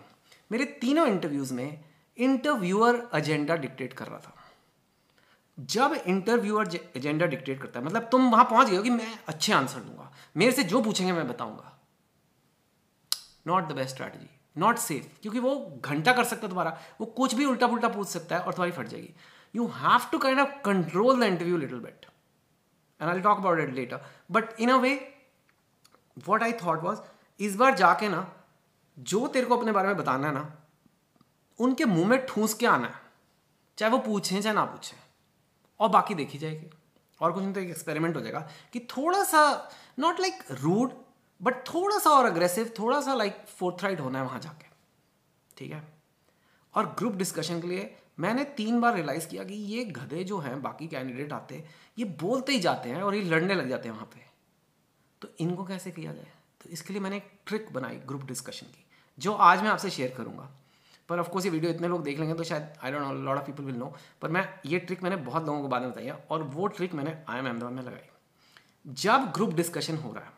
मेरे 0.53 0.64
तीनों 0.81 1.07
इंटरव्यूज़ 1.09 1.53
में 1.55 1.85
इंटरव्यूअर 2.18 3.03
एजेंडा 3.16 3.57
डिक्टेट 3.66 3.92
कर 4.01 4.07
रहा 4.09 4.18
था 4.18 4.43
जब 5.59 5.93
इंटरव्यूअर 6.07 6.77
एजेंडा 6.97 7.27
डिक्टेट 7.27 7.61
करता 7.62 7.81
है 7.81 7.87
मतलब 7.87 8.09
तुम 8.12 8.31
वहाँ 8.31 8.45
पहुँच 8.45 8.69
गए 8.69 8.77
हो 8.77 8.83
कि 8.83 8.90
मैं 8.90 9.19
अच्छे 9.29 9.53
आंसर 9.53 9.81
दूँगा। 9.81 10.11
मेरे 10.37 10.53
से 10.53 10.62
जो 10.64 10.81
पूछेंगे 10.83 11.12
मैं 11.12 11.27
बताऊँगा। 11.29 11.73
Not 13.47 13.69
the 13.69 13.73
best 13.73 13.95
strategy 13.95 14.29
not 14.57 14.79
safe 14.79 15.07
क्योंकि 15.23 15.38
वो 15.38 15.55
घंटा 15.85 16.12
कर 16.12 16.25
सकता 16.25 16.43
है 16.43 16.49
तुम्हारा 16.49 16.79
वो 17.01 17.07
कुछ 17.07 17.35
भी 17.35 17.45
उल्टा 17.45 17.67
पुल्टा 17.67 17.88
पूछ 17.88 18.09
सकता 18.09 18.37
है 18.37 18.43
और 18.43 18.53
तुम्हारी 18.53 18.73
फट 18.73 18.88
जाएगी। 18.88 19.14
You 19.55 19.67
have 19.77 20.09
to 20.12 20.19
kind 20.19 20.40
of 20.40 20.61
control 20.64 21.21
the 21.21 21.23
interview 21.23 21.57
little 21.57 21.79
bit 21.79 22.07
and 23.01 23.11
I 23.11 23.21
talk 23.21 23.38
about 23.38 23.61
it 23.61 23.75
later 23.75 24.05
but 24.31 24.61
in 24.61 24.71
a 24.71 24.77
way 24.77 24.95
what 26.27 26.43
I 26.43 26.53
thought 26.64 26.83
was 26.83 27.01
इस 27.40 27.57
बार 27.57 27.75
जाके 27.75 28.09
ना, 28.09 28.27
जो 28.97 29.27
तेरे 29.27 29.47
को 29.47 29.57
अपने 29.57 29.73
बारे 29.73 29.88
में 29.88 29.97
बताना 29.97 30.27
है 30.27 30.35
ना, 30.35 30.53
उनके 31.59 31.85
मुँह 31.85 32.09
में 32.09 32.27
ठूस 32.27 32.55
के 32.55 32.67
आना 32.67 32.87
है। 32.87 33.01
चाहे 33.79 33.93
वो 33.93 33.99
पूछें, 33.99 34.40
चाहे 34.40 34.55
ना 34.55 34.64
पूछें। 34.64 34.97
और 35.81 35.89
बाकी 35.89 36.15
देखी 36.15 36.39
जाएगी। 36.39 36.71
और 37.21 37.33
कुछ 37.33 37.43
नहीं 37.43 37.53
तो 37.55 37.61
एक 37.61 37.71
एक्सपेरिमेंट 37.71 38.17
हो 38.17 38.21
जाएगा 38.21 38.49
कि 38.73 38.81
थोड़ा 38.81 39.23
सा 39.25 39.71
नॉट 39.99 40.21
लाइक 40.21 40.45
रूड 40.53 40.93
बट 41.41 41.67
थोड़ा 41.69 41.99
सा 41.99 42.11
और 42.11 42.25
अग्रेसिव 42.25 42.73
थोड़ा 42.79 43.01
सा 43.01 43.15
लाइक 43.15 43.45
फोर्थ 43.49 43.83
राइट 43.85 44.01
होना 44.01 44.19
है 44.19 44.25
वहाँ 44.25 44.41
जाके। 44.41 44.67
ठीक 45.57 45.73
है? 45.73 45.83
और 46.75 46.87
ग्रुप 46.99 47.15
डिस्कशन 47.15 47.61
के 47.61 47.67
लिए 47.67 47.95
मैंने 48.19 48.45
तीन 48.57 48.81
बार 48.81 48.95
रियलाइज़ 48.95 49.27
किया 49.29 49.45
कि 49.45 49.55
ये 49.55 49.85
गधे 49.85 50.25
जो 50.25 50.39
हैं, 50.39 50.61
बाकी 50.63 50.87
कैंडिडेट 50.87 51.33
आते 51.33 51.65
ये 51.99 52.05
बोलते 52.21 52.53
ही 52.53 52.61
जाते 52.61 52.89
हैं 52.89 53.03
और 53.03 53.15
ये 53.15 53.23
लड़ने 53.23 53.55
लग 53.55 53.69
जाते 53.69 53.89
हैं 53.89 53.95
वहाँ 53.95 54.11
पे। 54.15 54.25
तो 55.23 55.29
इनको 55.41 55.65
कैसे 55.65 55.91
किया 55.91 56.13
जाए? 56.13 56.33
तो 56.61 56.71
इसके 56.71 56.93
लिए 56.93 57.03
मैंने 57.03 57.17
एक 57.17 57.31
ट्रिक 57.47 57.73
बनाई 57.73 57.97
ग्रुप 57.97 58.25
डिस्कशन 58.25 58.67
की, 58.67 58.85
जो 59.19 59.33
आज 59.33 59.63
मैं 59.63 59.71
आपसे 59.71 59.91
शेयर 59.91 60.15
करूँगा। 60.17 60.51
पर 61.09 61.21
ऑफकोर्स 61.21 61.45
ये 61.45 61.51
वीडियो 61.51 61.73
इतने 61.73 61.88
लोग 61.88 62.03
देख 62.05 62.19
लेंगे 62.19 62.35
तो 62.35 62.45
शायद 62.45 62.73
I 62.83 62.93
don't 62.93 63.03
know 63.03 63.12
lot 63.12 63.38
of 63.38 63.47
people 63.47 63.64
will 63.64 63.77
know 63.77 63.95
पर 64.23 64.29
मैं, 64.29 64.49
ये 64.67 64.79
ट्रिक 64.79 65.03
मैंने 65.03 65.17
बहुत 65.17 65.47
लोगों 65.47 65.62
को 65.62 65.69
बाद 65.69 65.83
में 65.83 65.90
बताई 65.90 66.05
है 66.05 66.12
और 66.31 66.43
वो 66.43 66.67
ट्रिक 66.67 66.95
मैंने 66.95 67.17
आई 67.29 67.38
एम 67.38 67.47
अहमदाबाद 67.47 67.75
में 67.75 67.83
लगाई। 67.83 68.09
जब 68.87 69.31
ग्रुप 69.35 69.55
डिस्कशन 69.55 69.97
हो 69.97 70.12
रहा 70.12 70.25
है 70.25 70.31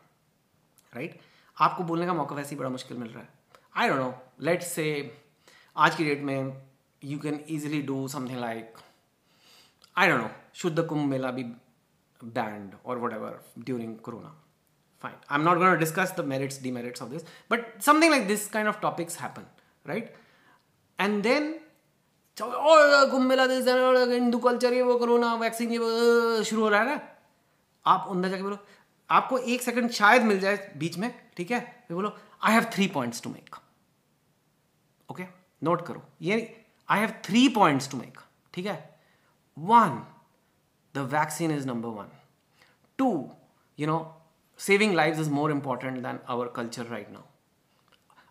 राइट 0.95 1.11
right? 1.11 1.23
आपको 1.57 1.83
बोलने 1.83 2.05
का 2.05 2.13
मौका 2.13 2.35
वैसे 2.35 2.49
ही 2.49 2.59
बड़ा 2.59 2.69
मुश्किल 2.69 2.97
मिल 2.97 3.09
रहा 3.09 3.23
है। 3.23 3.29
I 3.75 3.89
don't 3.89 3.99
know 3.99 4.13
let 4.41 4.63
say 4.63 4.87
आज 5.77 5.95
की 5.95 6.05
डेट 6.05 6.21
में 6.21 6.61
you 7.03 7.19
can 7.19 7.43
easily 7.49 7.81
do 7.81 8.07
something 8.07 8.39
like 8.39 8.73
I 9.97 10.07
don't 10.07 10.21
know 10.21 10.29
शुद्ध 10.53 10.85
कुंभ 10.85 11.09
मेला 11.09 11.31
भी 11.31 11.43
बैंड 12.23 12.75
और 12.85 12.99
whatever 13.13 13.39
during 13.59 13.97
corona 13.97 14.35
fine. 15.03 15.17
I'm 15.29 15.43
not 15.45 15.59
going 15.61 15.73
to 15.73 15.79
discuss 15.79 16.11
the 16.19 16.23
merits, 16.29 16.55
demerits 16.57 17.01
of 17.01 17.09
this, 17.11 17.25
but 17.49 17.65
something 17.87 18.13
like 18.13 18.23
this 18.29 18.45
kind 18.53 18.69
of 18.69 18.77
topics 18.85 19.17
happen, 19.23 19.43
right? 19.85 20.07
And 20.99 21.21
then 21.23 21.53
और 22.37 23.09
कुंभ 23.11 23.23
मेला 23.29 23.43
Hindu 24.13 24.39
culture 24.39 24.73
ये 24.73 24.81
वो 24.81 24.97
करो 24.99 25.17
ना 25.17 25.33
vaccine 25.35 25.71
ये 25.71 26.43
शुरू 26.43 26.61
हो 26.61 26.69
रहा 26.69 26.81
है 26.81 26.85
ना? 26.87 26.99
आप 27.85 28.07
अंदर 28.11 28.29
जाके 28.29 28.43
बोलो, 28.43 28.57
आपको 29.09 29.37
एक 29.37 29.61
सेकंड 29.61 29.91
शायद 29.91 30.23
मिल 30.23 30.39
जाए 30.39 30.73
बीच 30.77 30.97
में, 30.97 31.11
ठीक 31.37 31.51
है? 31.51 31.59
फिर 31.87 31.95
बोलो 31.95 32.15
I 32.43 32.53
have 32.53 32.65
three 32.73 32.87
points 32.87 33.21
to 33.21 33.29
make 33.29 33.55
okay 35.09 35.25
note 35.63 35.85
करो। 35.87 36.01
ये 36.21 36.35
I 36.89 36.99
have 36.99 37.13
three 37.25 37.47
points 37.55 37.89
to 37.91 37.97
make 37.97 38.19
ठीक 38.53 38.65
है? 38.65 38.99
One 39.57 40.01
the 40.95 41.09
vaccine 41.13 41.51
is 41.51 41.67
number 41.67 41.89
one 41.99 42.11
two 42.99 43.09
you 43.79 43.87
know 43.87 43.99
saving 44.59 44.93
life 44.95 45.19
is 45.19 45.29
more 45.31 45.51
important 45.51 46.01
than 46.03 46.19
our 46.29 46.47
culture 46.55 46.85
right 46.85 47.09
now 47.11 47.23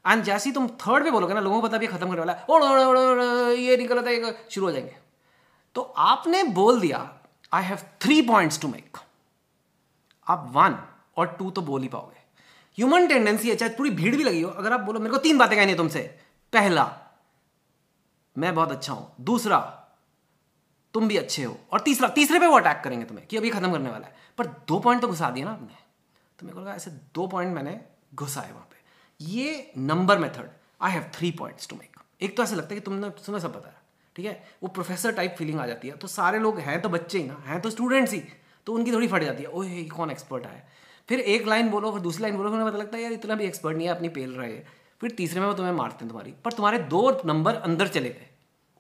and 0.07 0.23
जैसे 0.23 0.53
तुम 0.53 0.69
third 0.69 1.05
पे 1.05 1.11
बोलोगे 1.11 1.35
ना, 1.35 1.41
लोगों 1.41 1.61
को 1.61 1.69
पता 1.69 1.79
भी 1.79 1.87
खत्म 1.87 2.09
करने 2.09 2.19
वाला 2.19 2.33
है। 2.33 3.57
ये 3.57 3.77
निकल 3.77 4.07
था, 4.07 4.11
ये 4.11 4.47
शुरू 4.51 4.67
हो 4.67 4.73
जाएँगे। 4.73 4.97
तो 5.75 5.83
आपने 5.83 6.43
बोल 6.43 6.81
दिया 6.81 7.19
I 7.53 7.63
have 7.63 7.79
three 8.01 8.23
points 8.23 8.61
to 8.61 8.69
make 8.69 8.97
आप 10.29 10.49
वन 10.53 10.79
और 11.17 11.27
टू 11.39 11.51
तो 11.51 11.63
बोल 11.63 11.83
ही 11.83 11.89
पाओगे। 11.89 12.21
ह्यूमन 12.79 13.07
टेंडेंसी 13.07 13.51
है, 13.51 13.57
चाहे 13.57 13.75
पूरी 13.75 13.91
भीड़ 13.91 14.17
भी 14.17 14.25
लगी 14.25 14.41
हो, 14.43 14.51
अगर 14.51 14.73
आप 14.73 14.81
बोलो, 14.81 15.01
मेरे 15.01 15.11
को 15.11 15.19
तीन 15.19 15.39
बातें 15.39 15.59
कहनी 15.59 15.73
है 15.73 15.77
तुमसे। 15.77 16.01
पहला, 16.53 16.99
मैं 18.39 18.55
बहुत 18.55 18.71
अच्छा 18.71 18.93
हूँ। 18.93 19.15
दूसरा, 19.21 19.59
तुम 20.95 21.09
भी 21.09 21.17
अच्छे 21.17 21.45
हो। 21.45 21.57
और 21.73 21.81
तीसरा, 21.81 22.09
तीसरे 22.09 22.41
पे 22.41 22.47
वो 22.47 22.57
अटैक 22.57 22.81
करेंगे 22.85 23.07
तुम्हें 23.07 23.27
कि 23.27 23.37
अभी 23.37 23.51
खत्म 23.51 23.73
करने 23.73 23.91
वाला 23.91 24.07
है। 24.07 24.17
पर 24.39 24.47
दो 24.47 24.79
पॉइंट 24.79 25.03
तो 25.03 25.09
घुसा 25.09 25.31
दिया 25.31 25.47
ना 25.47 25.53
आपने। 25.53 25.77
तो 26.39 26.47
मेरे 26.47 26.55
को 26.55 26.61
लगा 26.61 26.75
ऐसे 26.75 26.91
दो 26.91 27.27
पॉइंट 27.27 27.55
मैंने 27.55 27.81
घुसाए 28.15 28.53
वहाँ 28.53 28.69
पे। 28.71 28.76
ये 29.21 29.73
number 29.79 30.19
method 30.19 30.49
I 30.81 30.93
have 30.93 31.05
three 31.15 31.31
points 31.33 31.69
to 31.69 31.77
make 31.77 32.01
एक 32.21 32.37
तो 32.37 32.43
ऐसा 32.43 32.57
लगता 32.57 32.75
है 32.75 32.81
कि 32.81 32.85
तुमने 32.85 33.09
तुम्हें 33.19 33.41
सब 33.43 33.53
बताया, 33.53 33.75
ठीक 34.17 34.27
है? 34.27 34.43
वो 34.63 34.69
प्रोफेसर 34.69 35.13
टाइप 35.13 35.35
फीलिंग 35.39 35.59
आ 35.61 35.67
जाती 35.67 35.89
है। 35.89 35.97
तो 35.97 36.09
सारे 36.09 36.39
लोग 36.39 36.59
हैं 36.61 36.81
तो 36.83 36.89
बच्चे 36.89 37.19
ही 37.19 37.25
ना, 37.25 37.43
हैं 37.47 37.61
तो 37.61 37.71
स्टूडेंट्स 37.71 38.13
ही 38.13 38.23
तो 38.67 38.73
उनकी 38.73 38.93
थोड़ी 38.93 39.09
फट 39.09 39.23
जाती 39.23 39.43
है। 39.43 39.49
ओ 39.49 39.63
ओह 39.63 39.97
कौन 39.97 40.11
एक्सपर्ट 40.11 40.47
आया? 40.47 40.63
फिर 41.09 41.21
एक 41.21 41.47
लाइन 41.47 41.69
बोलो, 41.71 41.91
फिर 41.93 42.01
दूसरी 42.01 42.23
लाइन 42.23 42.37
बोलो, 42.37 42.51
फिर 42.51 42.65
पता 42.65 42.79
लगता 42.79 42.97
है, 42.97 43.03
यार, 43.03 43.13
इतना 43.13 43.35
भी 43.35 43.45
एक्सपर्ट 43.45 43.77
नहीं 43.77 43.87
है, 43.89 43.95
अपनी 43.95 44.09
पेल 44.11 44.31
रहे 44.33 44.59
फिर 45.01 45.11
तीसरे 45.11 45.41
में 45.41 45.47
वो 45.47 45.53
तुम्हें 45.55 45.73
मारते 45.75 46.05
हैं 46.05 46.09
तुम्हारी। 46.09 46.31
पर 46.45 46.53
तुम्हारे 46.53 46.79
दो 46.87 47.11
नंबर 47.27 47.55
अंदर 47.57 47.89
चले 47.89 48.09
गए। 48.09 48.27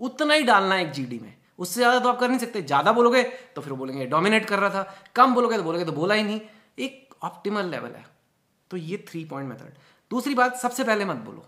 उतना 0.01 0.35
ही 0.35 0.43
डालना 0.43 0.75
है 0.75 0.83
एक 0.83 0.93
जीडी 0.93 1.19
में। 1.19 1.33
उससे 1.59 1.81
ज़्यादा 1.81 1.99
तो 1.99 2.09
आप 2.09 2.19
कर 2.21 2.29
नहीं 2.29 2.39
सकते। 2.39 2.63
ज़्यादा 2.63 2.93
बोलोगे 2.93 3.23
तो 3.57 3.63
फिर 3.63 3.73
बोलेंगे 3.73 4.07
डोमिनेट 4.07 4.45
कर 4.45 4.59
रहा 4.59 4.71
था। 4.71 5.11
कम 5.17 5.35
बोलोगे 5.35 5.57
तो 5.57 5.63
बोलोगे 5.63 5.85
तो 5.85 5.93
बोला 5.93 6.15
ही 6.15 6.23
नहीं। 6.23 6.41
एक 6.79 7.15
ऑप्टिमल 7.23 7.67
लेवल 7.67 7.91
है। 7.91 8.05
तो 8.71 8.77
ये 8.77 9.05
थ्री 9.09 9.25
पॉइंट 9.25 9.49
मेथड 9.49 9.75
दूसरी 10.11 10.35
बात 10.35 10.57
सबसे 10.57 10.85
पहले 10.85 11.05
मत 11.05 11.17
बोलो। 11.17 11.47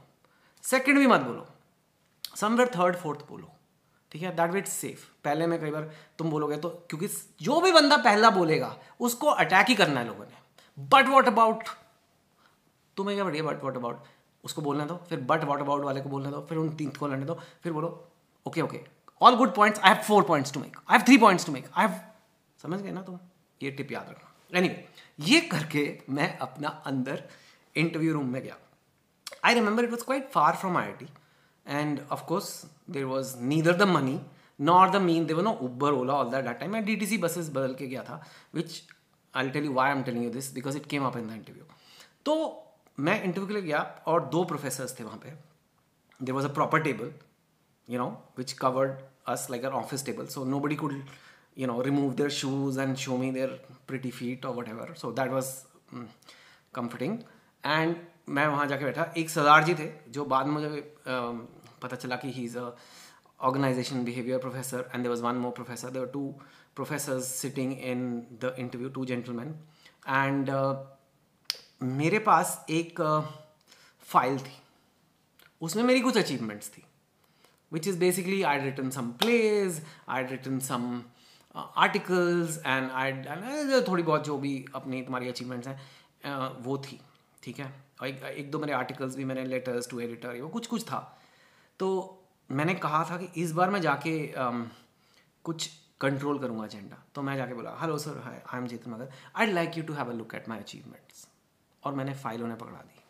सेकंड 0.65 0.99
भी 0.99 1.07
मत 1.07 1.21
बोलो। 1.21 1.47
समवेयर 2.37 2.69
थर्ड 2.69 2.97
फोर्थ 2.97 3.21
बोलो। 3.29 3.51
ठीक 4.13 4.23
है? 4.23 4.35
दैट 4.37 4.55
इट्स 4.55 4.73
सेफ़ 4.73 5.05
पहले 5.25 5.47
में 5.47 5.61
कई 5.61 5.71
बार 5.71 5.91
तुम 6.19 6.31
बोलोगे 6.31 6.57
तो 6.57 6.69
क्योंकि 6.91 7.09
जो 7.43 7.61
भी 7.61 7.73
बंदा 7.73 7.97
पहला 7.97 8.31
बोलेगा 8.31 8.77
उसको 9.01 9.27
अटैक 9.27 9.69
ही 9.69 9.75
करना 9.75 10.01
है 10.01 10.07
लोगों 10.07 10.25
ने। 10.25 10.87
बट 10.89 11.09
वॉट 11.09 11.27
अबाउट 11.27 11.65
तुम्हें 12.97 13.17
क्या 13.17 13.25
बढ़िया 13.25 13.43
बट 13.45 13.65
वॉट 13.65 13.77
अबाउट 13.77 14.05
उसको 14.45 14.63
बोलने 14.63 14.85
दो 14.87 14.97
फिर 15.09 15.21
बट 15.21 15.45
वॉट 15.45 15.61
अबाउट 15.61 15.85
वाले 15.85 16.01
को 16.01 16.09
बोलने 16.09 16.31
दो 16.31 16.41
फिर 16.49 16.59
उन 16.59 16.69
तीन 16.77 16.91
को 16.91 17.07
लड़ने 17.09 17.25
दो 17.25 17.35
फिर 17.63 17.73
बोलो 17.73 17.89
okay 18.47 18.61
okay 18.61 18.81
all 19.21 19.37
good 19.37 19.55
points 19.55 19.81
I 19.81 19.95
have 19.95 20.03
four 20.05 20.25
points 20.25 20.53
to 20.53 20.61
make 20.61 20.77
I 20.79 20.97
have 20.97 21.07
three 21.07 21.19
points 21.19 21.47
to 21.47 21.53
make 21.53 21.71
I 21.75 21.87
have 21.87 22.01
समझ 22.63 22.81
गए 22.81 22.93
ना 22.93 23.03
तुम? 23.03 23.19
ये 23.61 23.71
टिप 23.71 23.93
याद 23.93 24.09
रखना। 24.11 24.59
एनी 24.59 24.69
anyway, 24.69 25.29
ये 25.29 25.41
करके 25.41 25.99
मैं 26.11 26.39
अपना 26.39 26.69
अंदर 26.87 27.23
इंटरव्यू 27.77 28.13
रूम 28.15 28.27
में 28.27 28.43
गया। 28.43 28.57
I 29.45 29.55
remember 29.55 29.85
it 29.85 29.91
was 29.91 30.05
quite 30.05 30.31
far 30.31 30.57
from 30.57 30.77
I 30.77 30.85
I 30.85 30.93
T 30.95 31.09
and 31.67 32.01
of course 32.13 32.65
there 32.91 33.05
was 33.05 33.37
neither 33.39 33.77
the 33.77 33.89
money 33.89 34.21
not 34.61 34.93
the 34.93 34.97
mean 35.03 35.27
there 35.27 35.43
no 35.43 35.53
Uber 35.63 35.93
Ola 35.93 36.15
all 36.15 36.31
that 36.31 36.45
that 36.45 36.59
time 36.61 36.73
मैं 36.73 36.85
D 36.85 36.97
T 36.97 37.07
C 37.07 37.19
buses 37.19 37.49
बदल 37.51 37.75
के 37.75 37.87
गया 37.87 38.03
था 38.03 38.23
which 38.55 38.83
I 39.35 39.51
tell 39.51 39.65
you 39.65 39.73
why 39.73 39.91
am 39.91 40.03
telling 40.03 40.25
you 40.25 40.31
this 40.31 40.53
because 40.55 40.77
it 40.77 40.87
came 40.87 41.05
upon 41.07 41.29
the 41.29 41.33
interview 41.33 41.65
तो 42.25 42.35
मैं 42.99 43.23
interview 43.23 43.47
के 43.47 43.53
लिए 43.55 43.63
गया, 43.63 43.79
और 44.07 44.25
दो 44.29 44.43
प्रोफेसर्स 44.45 44.99
थे 44.99 45.05
वहाँ 45.05 45.19
पे। 45.19 45.33
There 46.21 46.35
was 46.35 46.47
a 46.47 46.53
proper 46.55 46.81
table 46.83 47.13
you 47.89 47.99
know 47.99 48.07
which 48.39 48.53
covered 48.53 48.93
us 49.29 49.47
like 49.51 49.65
uh 49.65 49.73
office 49.73 50.05
table 50.07 50.27
so 50.27 50.45
nobody 50.61 50.77
could 50.77 50.95
you 51.59 51.67
know 51.67 51.81
remove 51.83 52.13
their 52.15 52.31
shoes 52.31 52.81
and 52.81 52.97
show 52.97 53.17
me 53.17 53.31
their 53.33 53.49
pretty 53.89 54.11
feet 54.11 54.45
or 54.47 54.55
whatever 54.69 54.93
so 54.95 55.13
that 55.13 55.31
was 55.31 55.53
comforting 56.75 57.19
and 57.65 57.97
मैं 58.29 58.47
वहाँ 58.47 58.67
जाके 58.67 58.85
बैठा। 58.85 59.13
एक 59.19 59.31
सरदार 59.31 59.65
जी 59.65 59.75
थे 59.75 59.91
जो 60.09 60.25
बाद 60.27 60.47
में 60.47 60.53
मुझे 60.53 60.81
पता 61.83 61.97
चला 61.97 62.17
कि 62.17 62.33
he 62.33 62.45
is 62.45 62.59
a 62.59 62.71
organisation 63.41 64.05
behaviour 64.05 64.39
professor 64.39 64.91
and 64.95 65.03
there 65.03 65.11
was 65.11 65.23
one 65.23 65.37
more 65.37 65.53
professor 65.53 65.91
there 65.91 66.07
two 66.13 66.29
professor 66.77 67.21
sitting 67.23 67.73
in 67.73 68.09
the 68.43 68.55
interview 68.59 68.89
two 68.89 69.05
gentleman 69.05 69.55
and 70.09 70.51
मेरे 71.83 72.19
पास 72.19 72.65
एक 72.71 73.01
फ़ाइल 74.09 74.39
uh, 74.39 74.45
थी। 74.45 74.53
उसमें 75.61 75.83
मेरी 75.85 76.01
कुछ 76.01 76.17
अचीवमेंट्स 76.19 76.69
थी। 76.69 76.85
Which 77.73 77.89
is 77.89 77.99
basically 77.99 78.43
I 78.43 78.61
written 78.61 78.91
some 78.91 79.11
plays 79.21 79.83
I 80.09 80.25
written 80.27 80.59
some 80.61 81.03
articles 81.55 82.59
and 82.59 82.91
I 82.91 83.81
थोड़ी 83.89 84.03
बहुत 84.03 84.25
जो 84.25 84.39
भी 84.39 84.65
अपनी 84.75 85.03
तुम्हारी 85.03 85.29
अचीवमेंट्स 85.29 85.69
हैं 85.69 85.81
uh, 86.25 86.65
वो 86.67 86.79
थी। 86.79 87.01
ठीक 87.49 87.59
है? 87.61 87.73
और 88.01 88.07
एक, 88.09 88.23
एक 88.23 88.51
दो 88.51 88.59
मेरे 88.59 88.73
आर्टिकल्स 88.75 89.17
भी 89.17 89.25
मैंने 89.25 89.45
लेटर्स 89.47 89.89
टू 89.91 90.01
एडिटर 90.01 90.41
वो 90.41 90.49
कुछ 90.51 90.67
कुछ 90.67 90.83
था। 90.85 90.99
तो 91.81 91.87
मैंने 92.51 92.75
कहा 92.77 93.05
था 93.11 93.17
कि 93.17 93.29
इस 93.43 93.53
बार 93.53 93.71
मैं 93.71 93.81
जाके 93.81 94.13
um, 94.37 94.65
कुछ 95.45 95.71
कंट्रोल 96.01 96.39
करूँगा 96.39 96.65
एजेंडा 96.65 96.97
तो 97.15 97.23
मैं 97.23 97.37
जाके 97.37 97.55
बोला 97.55 97.71
hello 97.81 97.97
sir 97.99 98.19
hi 98.25 98.35
I 98.35 98.61
am 98.61 98.67
Chetan 98.67 98.91
मगर 98.91 99.13
I 99.37 99.53
like 99.53 99.79
you 99.79 99.83
to 99.85 99.93
have 99.95 100.11
a 100.11 100.15
look 100.15 100.35
at 100.35 100.49
my 100.49 100.59
achievements 100.59 101.27
और 101.83 101.95
मैंने 101.95 102.15
फ़ाइल 102.15 102.43
उन्हें 102.43 102.59
पकड़ा 102.59 102.79
दी। 102.79 103.03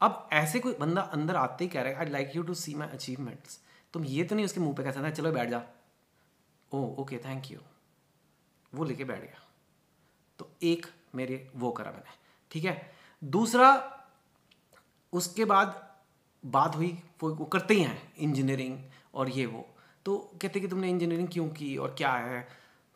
अब 0.00 0.28
ऐसे 0.32 0.60
कोई 0.60 0.74
बंदा 0.80 1.02
अंदर 1.16 1.36
आते 1.36 1.64
ही 1.64 1.70
कह 1.70 1.82
रहा 1.82 1.92
है 1.92 1.98
I 1.98 2.10
like 2.10 2.36
you 2.36 2.42
to 2.42 2.54
see 2.54 2.74
my 2.74 2.88
achievements 2.90 3.60
तुम 3.94 4.04
ये 4.04 4.24
तो 4.24 4.34
नहीं 4.34 4.44
उसके 4.44 4.60
मुँह 4.60 4.74
पे 4.74 4.84
कह 4.84 4.92
सकते 4.92 5.10
चलो 5.12 5.32
बैठ 5.32 5.48
जा। 5.50 5.62
ओ 6.72 6.84
ओके 7.02 7.18
थैंक 7.24 7.50
यू 7.50 7.58
वो 8.72 8.84
लेके 8.84 9.04
बैठ 9.04 9.20
गया। 9.20 9.42
तो 10.38 10.50
एक 10.62 10.86
मेरे 11.14 11.46
वो 11.56 11.70
करा 11.72 11.90
मैंने। 11.90 12.20
ठीक 12.50 12.64
है? 12.64 12.91
दूसरा, 13.22 13.70
उसके 15.12 15.44
बाद 15.44 15.80
बात 16.44 16.76
हुई, 16.76 16.98
वो 17.22 17.34
वो 17.34 17.44
करते 17.44 17.74
ही 17.74 17.82
हैं 17.82 18.12
इंजीनियरिंग 18.18 18.78
और 19.14 19.30
ये 19.30 19.46
वो। 19.46 19.66
तो 20.06 20.16
कहते 20.42 20.60
कि 20.60 20.68
तुमने 20.68 20.88
इंजीनियरिंग 20.90 21.28
क्यों 21.28 21.48
की 21.48 21.76
और 21.76 21.94
क्या 21.98 22.12
है? 22.12 22.48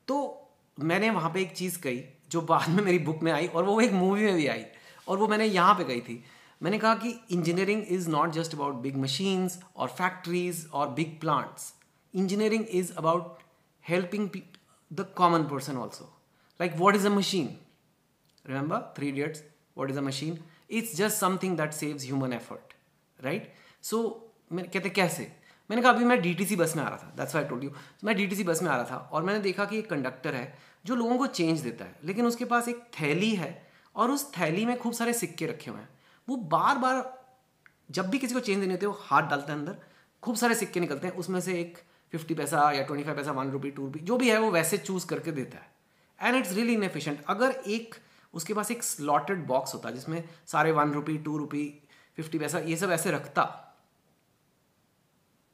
तो 0.09 0.49
मैंने 0.79 1.11
वहाँ 1.11 1.31
पे 1.31 1.41
एक 1.41 1.53
चीज़ 1.53 1.79
कही, 1.81 2.03
जो 2.31 2.41
बाद 2.41 2.69
में 2.69 2.83
मेरी 2.85 2.99
बुक 2.99 3.23
में 3.23 3.33
आई 3.33 3.47
और 3.47 3.65
वो 3.65 3.81
एक 3.81 3.93
मूवी 3.93 4.25
में 4.25 4.35
भी 4.35 4.47
आई 4.47 4.65
और 5.09 5.19
वो 5.19 5.29
मैंने 5.29 5.47
यहाँ 5.47 5.75
पे 5.75 5.85
कही 5.85 6.01
थी। 6.01 6.25
मैंने 6.63 6.79
कहा 6.79 6.95
कि 6.95 7.15
engineering 7.31 7.83
is 7.89 8.09
not 8.09 8.31
just 8.31 8.55
about 8.55 8.75
big 8.75 8.97
machines 8.97 9.59
और 9.77 9.89
फैक्ट्रीज 9.89 10.67
और 10.73 10.89
big 10.89 11.19
plants 11.21 11.73
engineering 12.15 12.65
is 12.71 12.93
about 12.93 13.39
helping 13.85 14.29
the 14.91 15.07
common 15.17 15.45
person 15.45 15.77
also 15.77 16.05
like 16.61 16.73
what 16.77 16.95
is 16.95 17.07
a 17.07 17.11
machine 17.11 17.57
remember 18.45 18.81
Three 18.97 19.09
Idiots 19.09 19.43
what 19.79 19.91
is 19.91 19.97
a 19.97 20.05
machine? 20.09 20.39
It's 20.73 20.95
just 21.01 21.23
something 21.23 21.57
that 21.61 21.75
saves 21.83 22.07
human 22.13 22.33
effort, 22.33 22.77
right? 23.25 23.43
So 23.93 24.13
मैंने 24.53 24.69
कहते 24.69 24.91
कैसे? 24.91 25.33
मैंने 25.71 25.83
कहा, 25.83 25.93
अभी 25.93 26.05
मैं 26.05 26.21
DTC 26.23 26.57
bus 26.57 26.77
में 26.77 26.85
आ 26.85 26.89
रहा 26.89 26.99
था। 26.99 27.15
दैट्स 27.17 27.35
वाई 27.35 27.45
टोल्ड 27.45 27.65
यू 27.65 27.71
मैं 28.05 28.17
डीटीसी 28.17 28.45
बस 28.45 28.63
में 28.63 28.71
आ 28.71 28.77
रहा 28.77 28.85
था 28.85 28.97
और 28.97 29.23
मैंने 29.23 29.41
देखा 29.41 29.65
कि 29.65 29.79
एक 29.79 29.91
कंडक्टर 29.91 30.35
है 30.35 30.59
जो 30.87 30.95
लोगों 30.95 31.19
को 31.19 31.27
चेंज 31.27 31.61
देता 31.61 31.85
है। 31.85 31.97
लेकिन 32.05 32.27
उसके 32.27 32.45
पास 32.45 32.69
एक 32.69 32.85
थैली 33.01 33.35
है 33.35 33.71
और 33.97 34.11
उस 34.11 34.33
थैली 34.33 34.67
में 34.67 34.79
खूब 34.79 34.93
सारे 34.93 35.13
सिक्के 35.13 35.47
रखे 35.47 35.71
हुए 35.71 35.81
हैं। 35.81 35.89
वो 36.29 36.37
बार 36.37 36.79
बार 36.79 37.27
जब 37.91 38.09
भी 38.11 38.19
किसी 38.19 38.35
को 38.35 38.41
चेंज 38.41 38.61
देने 38.61 38.73
होते 38.73 38.87
हैं, 38.87 38.93
वो 38.93 38.99
हाथ 39.03 39.23
डालता 39.23 39.53
है 39.53 39.59
अंदर, 39.59 39.77
खूब 40.23 40.37
सारे 40.37 40.55
सिक्के 40.55 40.81
निकलते 40.81 41.07
हैं। 41.07 41.15
उसमें 41.15 41.41
से 41.41 41.61
एक 41.61 41.79
फिफ्टी 42.13 42.35
पैसा 42.35 42.73
या 42.73 42.83
twenty 42.83 43.05
five 43.05 43.17
paisa 43.17 43.33
one 43.33 43.51
rupee 43.51 43.71
two 43.71 43.87
rupee 43.87 43.99
जो 43.99 44.17
भी 44.17 44.31
है, 44.31 44.39
वो 44.41 44.51
वैसे 44.51 44.79
चूज़ 44.79 45.07
करके 45.07 45.33
देता 45.33 45.59
है। 45.59 45.71
एंड 46.21 46.37
इट्स 46.37 46.53
रियली 46.53 46.75
इनएफिशिएंट 46.75 47.25
अगर 47.29 47.51
एक 47.51 47.95
उसके 48.37 48.55
पास 48.55 48.71
एक 48.71 48.83
स्लॉटेड 48.83 49.47
बॉक्स 49.47 49.75
होता 49.75 49.89
है 49.89 49.95
जिसमें 49.95 50.23
सारे 50.47 50.73
one 50.73 50.93
rupee 50.93 51.17
two 51.19 51.37
rupee 51.39 51.65
fifty 52.19 52.39
paisa 52.39 52.59
ये 52.61 52.77
सब 52.77 52.91
ऐसे 52.91 53.11
रखता। 53.11 53.45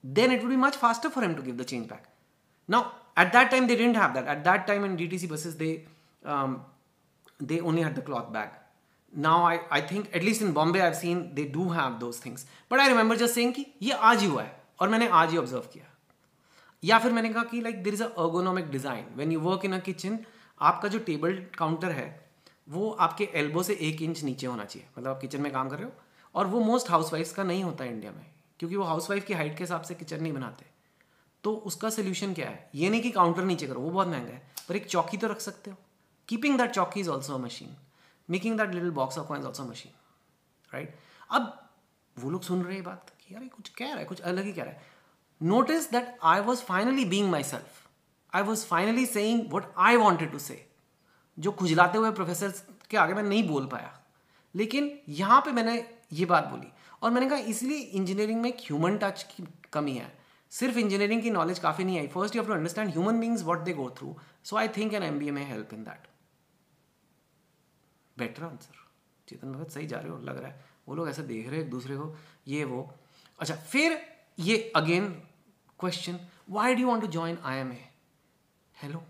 Then 0.04 0.32
it 0.32 0.42
would 0.42 0.50
be 0.50 0.56
much 0.56 0.76
faster 0.76 1.08
for 1.08 1.24
them 1.24 1.34
to 1.34 1.42
give 1.42 1.56
the 1.56 1.62
change 1.64 1.88
back 1.88 2.06
now 2.68 2.90
at 3.18 3.32
that 3.32 3.50
time 3.50 3.66
they 3.66 3.76
didn't 3.76 3.96
have 3.96 4.12
that 4.12 4.28
at 4.28 4.38
that 4.44 4.66
time 4.66 4.84
in 4.84 4.96
D 4.96 5.06
T 5.06 5.18
C 5.18 5.26
buses 5.26 5.54
they 5.54 5.70
they 7.42 7.58
only 7.60 7.82
had 7.82 7.94
the 7.94 8.04
cloth 8.06 8.32
bag 8.32 8.60
now 9.12 9.44
I 9.46 9.58
I 9.72 9.82
think 9.82 10.08
at least 10.14 10.42
in 10.42 10.52
Bombay 10.52 10.80
I 10.80 10.94
seen 10.94 11.22
they 11.34 11.44
do 11.54 11.68
have 11.70 11.94
those 12.00 12.24
things 12.24 12.46
but 12.72 12.80
I 12.80 12.88
remember 12.88 13.16
just 13.16 13.34
saying 13.34 13.52
कि 13.54 13.66
ये 13.82 13.92
आज 13.92 14.20
ही 14.20 14.26
हुआ 14.26 14.42
है 14.42 14.60
और 14.80 14.88
मैंने 14.88 15.08
आज 15.08 15.30
ही 15.30 15.36
observe 15.36 15.62
किया। 15.72 15.84
या 16.82 16.98
फिर 16.98 17.12
मैंने 17.12 17.32
कहा 17.32 17.42
कि 17.44 17.60
like 17.60 17.82
there 17.82 17.94
is 17.94 18.02
a 18.02 18.06
ergonomic 18.06 18.70
design 18.70 19.04
when 19.16 19.32
you 19.32 19.40
work 19.40 19.64
in 19.64 19.72
a 19.72 19.78
kitchen 19.78 20.18
आपका 20.60 20.88
जो 20.88 20.98
टेबल 20.98 21.46
काउंटर 21.58 21.90
है 21.90 22.21
वो 22.68 22.90
आपके 23.00 23.28
एल्बो 23.34 23.62
से 23.62 23.74
एक 23.82 24.02
इंच 24.02 24.22
नीचे 24.24 24.46
होना 24.46 24.64
चाहिए। 24.64 24.88
मतलब 24.98 25.10
आप 25.10 25.20
किचन 25.20 25.40
में 25.40 25.52
काम 25.52 25.68
कर 25.68 25.76
रहे 25.76 25.84
हो 25.84 25.92
और 26.34 26.46
वो 26.46 26.60
मोस्ट 26.60 26.90
हाउस 26.90 27.32
का 27.32 27.42
नहीं 27.44 27.64
होता 27.64 27.84
है 27.84 27.90
इंडिया 27.90 28.12
में, 28.12 28.26
क्योंकि 28.60 28.76
वो 28.76 28.84
हाउस 28.84 29.08
की 29.10 29.34
हाइट 29.34 29.56
के 29.56 29.64
हिसाब 29.64 29.82
से 29.82 29.94
किचन 29.94 30.22
नहीं 30.22 30.32
बनाते। 30.32 30.66
तो 31.44 31.54
उसका 31.66 31.90
सोल्यूशन 31.90 32.34
क्या 32.34 32.48
है? 32.48 32.70
ये 32.74 32.90
नहीं 32.90 33.00
कि 33.02 33.10
काउंटर 33.10 33.44
नीचे 33.44 33.66
करो, 33.66 33.80
वो 33.80 33.90
बहुत 33.90 34.08
महँगा 34.08 34.32
है, 34.32 34.42
पर 34.68 34.76
एक 34.76 34.86
चौकी 34.86 35.16
तो 35.16 35.26
रख 35.26 35.40
सकते 35.40 35.70
हो। 35.70 35.76
Keeping 36.28 36.58
that 36.58 36.70
chowki 36.70 37.00
is 37.00 37.10
also 37.10 37.38
machine 37.38 37.76
making 38.28 38.58
that 38.58 38.74
little 38.74 38.90
box 38.92 39.18
of 39.18 39.26
coins 39.28 39.46
also 39.46 39.64
machine 39.64 39.92
right 40.72 40.96
अब 41.30 41.70
वो 42.16 42.30
लोग 42.30 42.42
सुन 42.42 42.62
रहे 42.62 42.74
हैं 42.74 42.84
बात 42.84 43.12
कि 43.20 43.34
यार 43.34 43.44
कुछ 43.46 43.68
कह 43.68 43.86
रहा 43.86 43.98
है, 43.98 44.04
कुछ 44.04 44.20
अलग 44.20 44.44
ही 44.44 44.52
कह 44.52 44.62
रहा 44.62 44.72
है। 44.72 44.80
Notice 45.40 45.90
that 45.90 46.18
I 46.22 46.40
was 46.40 46.62
finally 46.62 47.04
being 47.04 47.30
myself 47.44 47.88
I 48.32 48.42
was 48.42 48.64
finally 48.66 49.06
saying 49.06 49.42
what 49.52 49.72
I 49.78 49.96
wanted 49.96 50.32
to 50.32 50.38
say. 50.38 50.58
जो 51.38 51.52
खुजलाते 51.52 51.98
हुए 51.98 52.10
प्रोफेसर 52.12 52.52
के 52.90 52.96
आगे 52.96 53.14
मैं 53.14 53.22
नहीं 53.22 53.46
बोल 53.48 53.66
पाया। 53.66 53.98
लेकिन 54.54 54.90
यहाँ 55.08 55.40
पे 55.40 55.52
मैंने 55.52 55.76
ये 56.12 56.24
बात 56.26 56.46
बोली 56.46 56.72
और 57.02 57.10
मैंने 57.10 57.28
कहा, 57.28 57.38
इसलिए 57.38 57.78
इंजीनियरिंग 57.78 58.40
में 58.42 58.48
एक 58.50 58.60
ह्यूमन 58.60 58.98
टच 58.98 59.22
की 59.30 59.44
कमी 59.72 59.94
है। 59.94 60.12
सिर्फ़ 60.52 60.78
इंजीनियरिंग 60.78 61.22
की 61.22 61.30
नॉलेज 61.30 61.58
काफ़ी 61.58 61.84
नहीं 61.84 61.98
आई। 61.98 62.06
First 62.08 62.36
you 62.36 62.42
to 62.42 62.52
understand 62.52 62.90
human 62.90 63.20
beings 63.20 63.42
what 63.42 63.60
they 63.60 63.72
go 63.72 63.88
through 63.98 64.16
so 64.44 64.56
I 64.56 64.68
think 64.68 64.94
an 64.94 65.02
M 65.02 65.18
B 65.18 65.28
A 65.28 65.30
में 65.30 65.44
help 65.46 65.72
in 65.74 65.84
that 65.84 66.06
better 68.16 68.44
answer 68.44 68.84
Chetan 69.28 69.52
Bhagat 69.52 69.70
सही 69.70 69.86
जा 69.86 69.98
रहे 69.98 70.08
हो, 70.08 70.18
लग 70.18 70.38
रहा 70.38 70.50
है। 70.50 70.64
वो 70.88 70.94
लोग 70.94 71.08
ऐसे 71.08 71.22
देख 71.22 71.46
रहे 71.46 71.56
हैं 71.56 71.64
एक 71.64 71.70
दूसरे 71.70 71.96
को, 71.96 72.14
ये, 72.48 72.64
वो। 72.64 72.92
अच्छा 73.38 73.54
फिर 73.54 73.98
ये 74.38 74.72
again 74.76 75.08
question 75.80 76.18
why 76.50 76.74
do 76.74 76.86
want 76.86 77.04
to 77.04 77.10
join 77.10 77.38
I 77.44 77.58
M 77.58 77.72
A 77.72 77.80
hello 78.74 79.02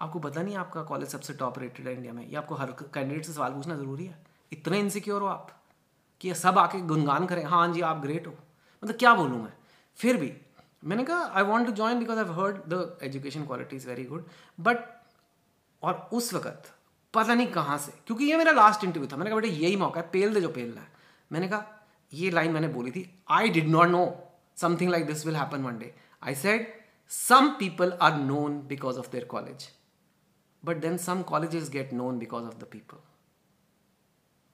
आपको 0.00 0.18
पता 0.18 0.42
नहीं 0.42 0.56
आपका 0.56 0.82
कॉलेज 0.82 1.08
सबसे 1.08 1.34
टॉप 1.34 1.58
रेटेड 1.58 1.86
है 1.86 1.94
इंडिया 1.94 2.12
में? 2.12 2.26
ये 2.28 2.36
आपको 2.36 2.54
हर 2.54 2.70
कैंडिडेट 2.94 3.24
से 3.24 3.32
सवाल 3.32 3.52
पूछना 3.52 3.76
ज़रूरी 3.76 4.04
है? 4.06 4.18
इतने 4.52 4.78
इनसिक्योर 4.78 5.22
हो 5.22 5.28
आप 5.28 5.50
कि 6.20 6.34
सब 6.34 6.58
आके 6.58 6.80
गुनगान 6.80 7.26
करें 7.26 7.44
हाँ 7.44 7.66
जी, 7.72 7.80
आप 7.80 8.00
ग्रेट 8.02 8.26
हो। 8.26 8.32
मतलब 8.82 8.96
क्या 8.96 9.14
बोलूँ 9.14 9.42
मैं? 9.42 9.52
फिर 9.98 10.16
भी, 10.16 10.32
मैंने 10.84 11.04
कहा 11.04 11.30
I 11.34 11.42
want 11.42 11.66
to 11.66 11.72
join 11.72 11.98
because 11.98 12.18
I 12.18 12.34
heard 12.34 12.56
the 12.68 12.98
education 13.02 13.46
quality 13.46 13.76
is 13.76 13.88
very 13.88 14.04
good 14.04 14.26
but 14.60 14.84
और 15.82 16.08
उस 16.12 16.32
वक्त, 16.34 16.72
पता 17.14 17.34
नहीं 17.34 17.46
कहाँ 17.52 17.78
से, 17.78 17.92
क्योंकि 18.06 18.24
ये 18.24 18.36
मेरा 18.36 18.52
लास्ट 18.52 18.84
इंटरव्यू 18.84 19.08
था। 19.12 19.16
मैंने 19.16 19.30
कहा, 19.30 19.40
बेटा, 19.40 19.54
यही 19.54 19.76
मौका 19.76 20.00
है, 20.00 20.08
पेल 20.12 20.34
दे 20.34 20.40
जो 20.40 20.48
पेलना 20.48 20.80
है। 20.80 20.88
मैंने 21.30 21.48
कहा, 21.48 21.64
ये 22.12 22.30
लाइन 22.30 22.52
मैंने 22.52 22.68
बोली 22.68 22.90
थी 22.90 23.10
I 23.30 23.48
did 23.48 23.68
not 23.68 23.88
know 23.88 24.04
something 24.56 24.90
like 24.90 25.06
this 25.06 25.26
will 25.26 25.36
happen 25.36 25.62
one 25.62 25.78
day 25.78 25.94
I 26.22 26.34
said 26.34 26.74
some 27.10 27.48
people 27.58 27.92
are 28.02 28.18
known 28.18 28.60
because 28.66 28.98
of 28.98 29.10
their 29.10 29.28
college. 29.34 29.64
But 30.66 30.80
then 30.80 30.98
some 30.98 31.24
colleges 31.24 31.68
get 31.70 31.92
known 31.92 32.20
because 32.20 32.46
of 32.50 32.58
the 32.60 32.68
people. 32.74 33.00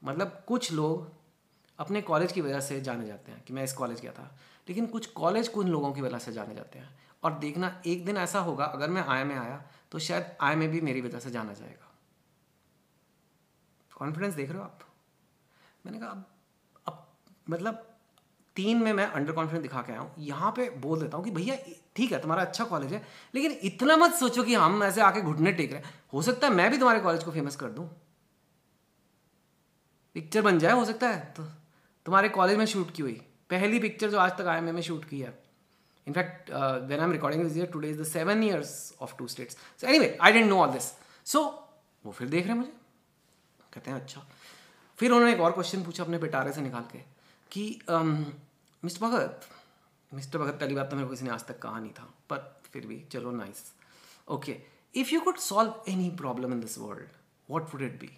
मतलब 0.02 0.42
कुछ 0.48 0.72
लोग 0.72 1.10
अपने 1.78 2.00
college 2.02 2.32
की 2.32 2.40
वजह 2.40 2.60
से 2.60 2.80
जाने 2.80 3.06
जाते 3.06 3.32
हैं 3.32 3.42
कि 3.44 3.52
मैं 3.52 3.64
इस 3.64 3.72
कॉलेज 3.72 4.00
गया 4.00 4.12
था। 4.12 4.24
लेकिन 4.68 4.86
कुछ 4.86 5.06
कॉलेज 5.06 5.48
कुछ 5.48 5.66
लोगों 5.66 5.92
की 5.92 6.00
वजह 6.00 6.18
से 6.18 6.32
जाने 6.32 6.54
जाते 6.54 6.78
हैं। 6.78 6.88
और 7.22 7.38
देखना 7.38 7.82
एक 7.86 8.04
दिन 8.04 8.16
ऐसा 8.16 8.40
होगा, 8.40 8.64
अगर 8.64 8.90
मैं 8.90 9.02
आई 9.02 9.24
में 9.24 9.36
आया 9.36 9.62
तो 9.92 9.98
शायद 9.98 10.36
आई 10.40 10.54
में 10.56 10.68
भी 10.70 10.80
मेरी 10.80 11.00
वजह 11.00 11.18
से 11.18 11.30
जाना 11.30 11.52
जाएगा। 11.52 11.90
कॉन्फिडेंस 13.92 14.34
देख 14.34 14.50
रहे 14.50 14.58
हो 14.58 14.64
आप? 14.64 14.78
मैंने 15.86 15.98
कहा, 15.98 16.08
अब 16.08 16.24
अब 16.86 17.06
मतलब 17.50 17.88
तीन 18.56 18.82
में 18.82 18.92
मैं 18.92 19.06
अंडर 19.06 19.32
कॉन्फिडेंस 19.32 19.62
दिखा 19.62 19.82
के 19.82 19.92
आया 19.92 20.00
हूँ। 20.00 20.14
यहाँ 20.18 20.52
पे 20.56 20.68
बोल 20.70 21.00
देता 21.00 21.16
हूँ 21.16 21.24
कि 21.24 21.30
भैया 21.30 21.54
ठीक 21.96 22.12
है 22.12 22.20
तुम्हारा 22.20 22.42
अच्छा 22.42 22.64
कॉलेज 22.64 22.92
है। 22.92 23.02
लेकिन 23.34 23.58
इतना 23.64 23.96
मत 23.96 24.14
सोचो 24.14 24.42
कि 24.42 24.54
हम 24.54 24.82
ऐसे 24.84 25.00
आके 25.00 25.20
घुटने 25.20 25.52
टेक 25.52 25.72
रहे 25.72 25.80
हैं। 25.80 25.94
हो 26.12 26.22
सकता 26.22 26.46
है 26.46 26.54
मैं 26.54 26.70
भी 26.70 26.78
तुम्हारे 26.78 27.00
कॉलेज 27.00 27.24
को 27.24 27.30
फ़ेमस 27.30 27.56
कर 27.56 27.70
दूँ। 27.70 27.88
पिक्चर 30.16 30.42
बन 30.42 30.58
जाए 30.58 30.72
हो 30.72 30.84
सकता 30.84 31.08
है। 31.08 31.32
तो 31.36 31.44
तुम्हारे 32.06 32.28
कॉलेज 32.30 32.58
में 32.58 32.66
शूट 32.66 32.90
की 32.94 33.02
हुई। 33.02 33.20
पहली 33.50 33.78
पिक्चर 33.78 34.10
जो 34.10 34.18
आज 34.18 34.36
तक 34.38 34.46
आई 34.46 34.60
में 34.60 34.82
शूट 34.82 35.04
की 35.04 35.20
है। 35.20 35.38
In fact 36.06 36.50
when 36.50 36.98
I 36.98 37.04
am 37.04 37.12
recording 37.12 37.56
here 37.56 37.66
today 37.72 37.88
is 37.90 38.00
the 38.00 38.04
seven 38.06 38.42
years 38.44 38.72
of 39.02 39.16
Two 39.18 39.26
States 39.28 39.56
so 39.80 39.86
any 39.86 40.08
I 40.20 40.32
didn't 40.32 40.48
know 40.48 40.58
all 40.58 40.70
this 40.70 40.92
so 41.26 41.42
वो 42.04 42.12
फिर 42.12 42.28
देख 42.28 42.44
रहे 42.44 42.52
हैं 42.52 42.58
मुझे। 42.58 42.72
कहते 43.72 43.90
हैं 43.90 44.00
अच्छा। 44.00 44.26
फिर 44.98 45.10
उन्होंने 45.10 45.32
एक 45.32 45.40
और 45.40 45.52
क्वेश्चन 45.52 45.82
पूछा 45.82 46.02
अपने 46.04 46.18
पिटारे 46.18 46.52
से 46.52 46.60
निकाल 46.60 46.82
के 46.92 46.98
कि 47.50 47.64
mister 47.88 49.00
um, 49.00 49.12
Bhagat 49.12 49.48
mister 50.12 50.38
Bhagat, 50.38 50.58
पहली 50.60 50.74
बात 50.74 50.90
तो 50.90 50.96
मेरे 50.96 51.06
को 51.08 51.10
किसी 51.10 51.24
ने 51.24 51.30
आज 51.30 51.44
तक 51.46 51.58
कहा 51.58 51.78
नहीं 51.78 51.92
था, 51.92 52.04
पर 52.30 52.60
फिर 52.64 52.86
भी, 52.86 53.00
चलो 53.12 53.30
nice 53.32 53.72
okay 54.28 54.56
if 54.94 55.10
you 55.10 55.20
could 55.20 55.36
solve 55.40 55.82
any 55.88 56.10
problem 56.16 56.52
in 56.52 56.60
this 56.60 56.78
world 56.78 57.08
what 57.48 57.74
would 57.74 57.82
it 57.82 57.98
be 58.00 58.10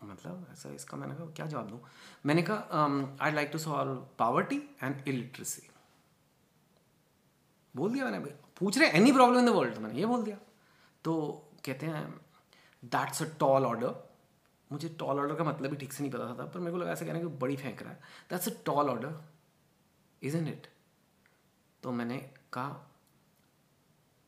मतलब 0.00 0.46
ऐसा 0.52 0.70
इसका 0.74 0.96
मैंने 0.96 1.14
कहा, 1.14 1.26
क्या 1.26 1.46
जवाब 1.46 1.68
दूँ? 1.68 1.80
मैंने 2.26 2.42
कहा 2.42 3.16
I 3.22 3.32
like 3.32 3.50
to 3.52 3.58
solve 3.58 3.96
poverty 4.18 4.56
and 4.82 5.08
illiteracy 5.08 5.68
बोल 7.74 7.92
दिया 7.92 8.04
मैंने, 8.04 8.18
भाई, 8.18 8.32
पूछ 8.58 8.78
रहे 8.78 8.88
any 8.90 9.12
problem 9.12 9.38
in 9.38 9.46
the 9.46 9.48
world 9.54 9.78
मैंने 9.78 9.98
ये 9.98 10.06
बोल 10.06 10.22
दिया। 10.22 10.36
तो 11.04 11.12
कहते 11.64 11.86
हैं 11.86 12.06
दैट्स 12.82 13.22
अ 13.22 13.26
टॉल 13.40 13.66
ऑर्डर 13.66 13.94
मुझे 14.70 14.88
टॉल 14.98 15.18
ऑर्डर 15.18 15.34
का 15.34 15.44
मतलब 15.44 15.70
भी 15.70 15.76
ठीक 15.76 15.92
से 15.92 16.02
नहीं 16.02 16.12
पता 16.12 16.26
था, 16.28 16.44
पर 16.44 16.60
मेरे 16.60 16.72
को 16.72 16.78
लगा 16.78 16.92
ऐसा 16.92 17.06
कहना 17.06 17.20
कि 17.20 17.26
बड़ी 17.38 17.56
फेंक 17.56 17.82
रहा 17.82 17.92
है। 17.92 18.00
That's 18.30 18.48
a 18.48 18.52
tall 18.66 18.90
order 18.90 19.20
is 20.22 20.36
in 20.36 20.48
it 20.48 20.66
तो 21.82 21.92
मैंने 21.92 22.18
कहा, 22.52 22.86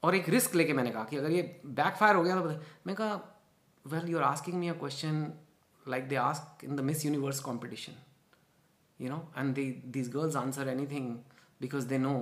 और 0.02 0.14
एक 0.14 0.28
रिस्क 0.28 0.55
लेके 0.55 0.72
मैंने 0.72 0.90
कहा 0.90 1.05
कि 1.05 1.16
अगर 1.16 1.31
ये 1.31 1.42
बैक 1.66 1.94
फायर 1.94 2.16
हो 2.16 2.22
गया 2.22 2.40
तो 2.40 2.61
मैं 2.87 2.96
कहा 2.96 3.20
well 3.87 4.09
you 4.09 4.18
are 4.18 4.24
asking 4.24 4.57
me 4.59 4.68
a 4.68 4.74
question 4.74 5.33
like 5.88 6.09
they 6.09 6.16
ask 6.16 6.64
in 6.64 6.76
the 6.76 6.81
Miss 6.81 7.05
Universe 7.07 7.40
competition 7.40 7.92
you 9.00 9.11
know 9.11 9.33
and 9.38 9.55
they 9.55 9.64
these 9.87 10.09
girls 10.09 10.37
answer 10.37 10.68
anything 10.87 11.16
because 11.61 11.87
they 11.87 11.98
know 11.98 12.14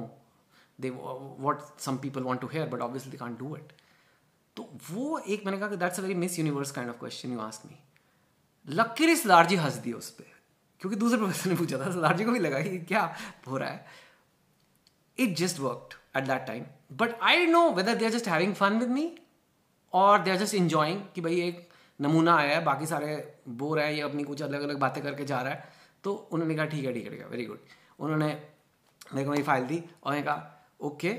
they 0.81 0.91
what 0.91 1.63
some 1.81 1.97
people 1.97 2.23
want 2.23 2.41
to 2.41 2.47
hear 2.47 2.69
but 2.69 2.81
obviously 2.81 3.17
can't 3.17 3.37
do 3.37 3.57
it 3.57 3.73
तो 4.57 4.69
वो 4.91 5.19
एक 5.19 5.47
मैंने 5.47 5.59
कहा 5.59 5.69
कि 5.69 5.77
that's 5.77 5.99
a 5.99 6.03
very 6.03 6.15
Miss 6.15 6.39
Universe 6.39 6.71
kind 6.71 6.91
of 6.91 6.99
question 6.99 7.33
you 7.33 7.41
ask 7.41 7.67
me 7.67 7.79
lucky 8.69 9.05
लकीर 9.05 9.17
सरदार 9.17 9.55
हंस 9.55 9.75
दी 9.75 9.93
उस 9.93 10.11
पर 10.11 10.40
क्योंकि 10.81 10.97
दूसरे 10.97 11.19
प्रोफेसर 11.19 11.51
ने 11.51 11.57
पूछा 11.57 11.79
था 11.79 11.91
सरदार 11.93 12.17
जी 12.17 12.25
को 12.25 12.33
भी 12.33 12.39
लगा 12.39 12.61
कि 12.61 12.79
क्या 12.85 13.03
हो 13.49 13.57
रहा 13.57 13.69
है। 13.69 13.87
It 15.19 15.37
just 15.37 15.61
worked 15.61 15.95
at 16.17 16.25
that 16.27 16.47
time 16.47 16.65
but 16.97 17.15
I 17.23 17.47
know 17.47 17.71
whether 17.73 17.95
they 17.95 18.05
are 18.05 18.11
just 18.11 18.29
having 18.29 18.55
fun 18.55 18.79
with 18.79 18.91
me 18.91 19.11
और 19.93 20.23
दे 20.23 20.31
आर 20.31 20.37
जस्ट 20.37 20.55
इंजॉइंग 20.55 21.01
कि 21.15 21.21
भाई 21.21 21.41
एक 21.41 21.69
नमूना 22.01 22.37
आया 22.37 22.55
है, 22.57 22.63
बाकी 22.65 22.87
सारे 22.87 23.41
बोर 23.49 23.81
है, 23.81 23.95
ये 23.95 24.01
अपनी 24.03 24.25
कुछ 24.25 24.43
अलग 24.43 24.63
अलग 24.63 24.79
बातें 24.79 25.03
करके 25.03 25.25
जा 25.25 25.41
रहा 25.43 25.53
है। 25.53 25.69
तो 26.05 26.13
उन्होंने 26.33 26.55
कहा, 26.55 26.65
ठीक 26.67 26.85
है 26.85 26.93
ठीक 26.93 27.05
है 27.05 27.11
ठीक 27.11 27.21
है 27.21 27.27
वेरी 27.29 27.45
गुड 27.45 27.59
उन्होंने 27.99 28.27
मेरे 29.15 29.25
को 29.25 29.31
मेरी 29.31 29.43
फ़ाइल 29.43 29.67
दी 29.67 29.83
और 30.03 30.13
मैंने 30.13 30.25
कहा 30.27 30.67
okay 30.81 31.13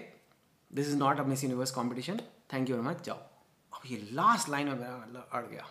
this 0.71 0.87
is 0.87 0.97
not 0.97 1.19
a 1.19 1.23
Miss 1.23 1.43
Universe 1.43 1.71
competition 1.71 2.19
thank 2.53 2.69
you 2.69 2.75
very 2.75 2.87
much 2.87 3.03
जाओ. 3.05 3.17
अब 3.17 3.81
ये 3.87 3.97
लास्ट 4.11 4.49
लाइन 4.49 4.67
में 4.67 4.75
मेरा 4.75 4.97
मतलब 4.97 5.29
अड़ 5.33 5.45
गया। 5.45 5.67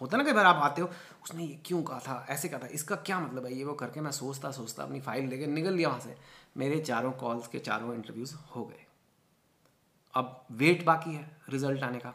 होता 0.00 0.16
ना 0.16 0.24
कई 0.24 0.32
बार 0.32 0.46
आप 0.46 0.62
आते 0.62 0.82
हो 0.82 0.90
उसने 1.22 1.44
ये 1.44 1.58
क्यों 1.66 1.82
कहा 1.82 1.98
था 2.06 2.26
ऐसे 2.30 2.48
कहा 2.48 2.60
था 2.60 2.66
इसका 2.74 2.96
क्या 3.06 3.18
मतलब 3.20 3.46
है 3.46 3.54
ये 3.54 3.64
वो 3.64 3.74
करके 3.74 4.00
मैं 4.00 4.10
सोचता 4.12 4.50
सोचता 4.50 4.82
अपनी 4.82 5.00
फ़ाइल 5.00 5.28
लेके 5.28 5.46
निकल 5.46 5.74
लिया 5.74 5.88
वहाँ 5.88 6.00
से 6.00 6.16
मेरे 6.56 6.78
चारों 6.80 7.12
कॉल्स 7.22 7.46
के 7.48 7.58
चारों 7.58 7.94
इंटरव्यूज़ 7.94 8.34
हो 8.54 8.64
गए 8.64 8.84
अब 10.14 10.44
वेट 10.60 10.84
बाकी 10.84 11.14
है 11.14 11.30
रिज़ल्ट 11.50 11.82
आने 11.82 11.98
का 11.98 12.14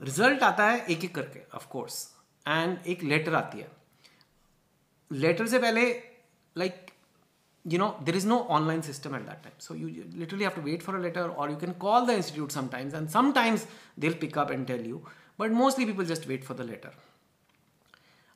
रिज़ल्ट 0.00 0.42
आता 0.42 0.70
है 0.70 0.84
एक 0.86 1.04
एक 1.04 1.14
करके 1.14 1.42
ऑफ़ 1.56 1.66
कोर्स 1.70 2.06
एंड 2.46 2.86
एक 2.86 3.02
लेटर 3.04 3.34
आती 3.34 3.58
है 3.58 3.70
लेटर 5.10 5.46
से 5.46 5.58
पहले 5.58 5.90
like 6.56 6.86
you 7.64 7.78
know 7.78 7.96
there 8.00 8.16
is 8.16 8.24
no 8.24 8.36
online 8.56 8.82
system 8.82 9.14
at 9.14 9.24
that 9.26 9.42
time 9.42 9.56
so 9.58 9.74
you, 9.74 9.88
you 9.88 10.04
literally 10.16 10.44
have 10.44 10.54
to 10.54 10.60
wait 10.60 10.82
for 10.82 10.96
a 10.96 11.00
letter 11.00 11.28
or 11.28 11.50
you 11.50 11.56
can 11.56 11.74
call 11.74 12.06
the 12.06 12.14
institute 12.14 12.52
sometimes 12.52 12.94
and 12.94 13.10
sometimes 13.10 13.66
they'll 13.96 14.14
pick 14.14 14.36
up 14.36 14.50
and 14.50 14.66
tell 14.66 14.80
you 14.80 15.02
but 15.38 15.52
mostly 15.52 15.86
people 15.86 16.04
just 16.04 16.28
wait 16.28 16.44
for 16.44 16.54
the 16.54 16.64
letter. 16.64 16.92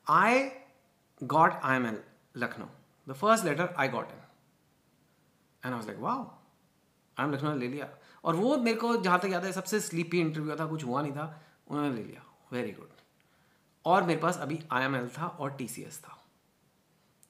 I 0.07 0.53
got 1.21 1.61
IML 1.63 1.99
Lucknow. 2.35 2.69
The 3.07 3.15
first 3.15 3.45
letter 3.45 3.69
I 3.77 3.89
got 3.89 4.11
in. 4.11 4.21
And 5.63 5.75
I 5.75 5.77
was 5.77 5.87
like, 5.87 6.01
wow, 6.01 6.21
IM 7.17 7.33
Lucknow 7.33 7.55
ले 7.57 7.69
लिया. 7.69 7.89
और 8.25 8.37
वो 8.37 8.57
मेरे 8.57 8.77
को 8.79 8.97
जहाँ 8.97 9.19
तक 9.21 9.29
याद 9.31 9.45
है 9.45 9.53
सबसे 9.53 9.81
स्लीपी 9.81 10.21
इंटरव्यू 10.21 10.57
था 10.57 10.67
कुछ 10.67 10.85
हुआ 10.85 11.03
नहीं 11.03 11.13
था 11.13 11.25
उन्होंने 11.69 11.95
ले 11.95 12.03
लिया। 12.03 12.23
वेरी 12.53 12.73
गुड 12.73 12.89
और 13.85 14.03
मेरे 14.07 14.21
पास 14.21 14.39
अभी 14.41 14.59
आई 14.73 14.85
एम 14.85 14.97
एल 14.97 15.09
था 15.19 15.27
और 15.27 15.51
टी 15.57 15.67
सी 15.69 15.83
एस 15.83 15.99
था। 16.05 16.19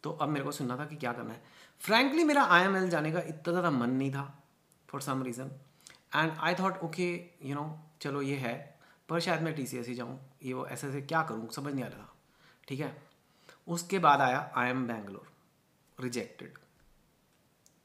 तो 0.05 0.11
अब 0.11 0.29
मेरे 0.29 0.45
को 0.45 0.53
सुनना 0.53 0.77
था 0.77 0.85
कि 0.85 0.97
क्या 0.97 1.13
करना 1.13 1.33
है। 1.33 1.43
फ्रैंकली 1.81 2.25
मेरा 2.25 2.43
आई 2.57 2.65
एम 2.65 2.77
एल 2.77 2.89
जाने 2.91 3.13
का 3.13 3.21
इतना 3.21 3.53
ज़्यादा 3.53 3.71
मन 3.71 3.91
नहीं 3.91 4.11
था 4.13 4.25
for 4.89 5.01
some 5.01 5.23
reason 5.23 5.51
and 6.17 6.33
I 6.39 6.55
thought 6.55 6.83
okay 6.85 7.09
you 7.45 7.55
know 7.55 7.65
चलो 8.01 8.23
ये 8.23 8.37
है. 8.37 8.72
पर 9.13 9.21
शायद 9.21 9.43
मैं 9.43 9.55
टी 9.55 9.67
सी 9.67 9.79
एस 9.79 9.89
ही 9.89 9.95
जाऊँ। 9.95 10.19
ये 10.43 10.53
वो 10.53 10.67
ऐसे 10.67 10.89
ऐसे 10.89 11.01
क्या 11.03 11.23
करूँ? 11.23 11.49
समझ 11.51 11.73
नहीं 11.75 11.85
आ 11.85 11.89
रहा 11.89 11.99
था। 11.99 12.15
ठीक 12.69 12.81
है? 12.81 13.03
उसके 13.69 13.99
बाद 13.99 14.21
आया 14.21 14.53
I 14.57 14.71
M 14.71 14.87
Bangalore 14.87 15.33
rejected 16.03 16.59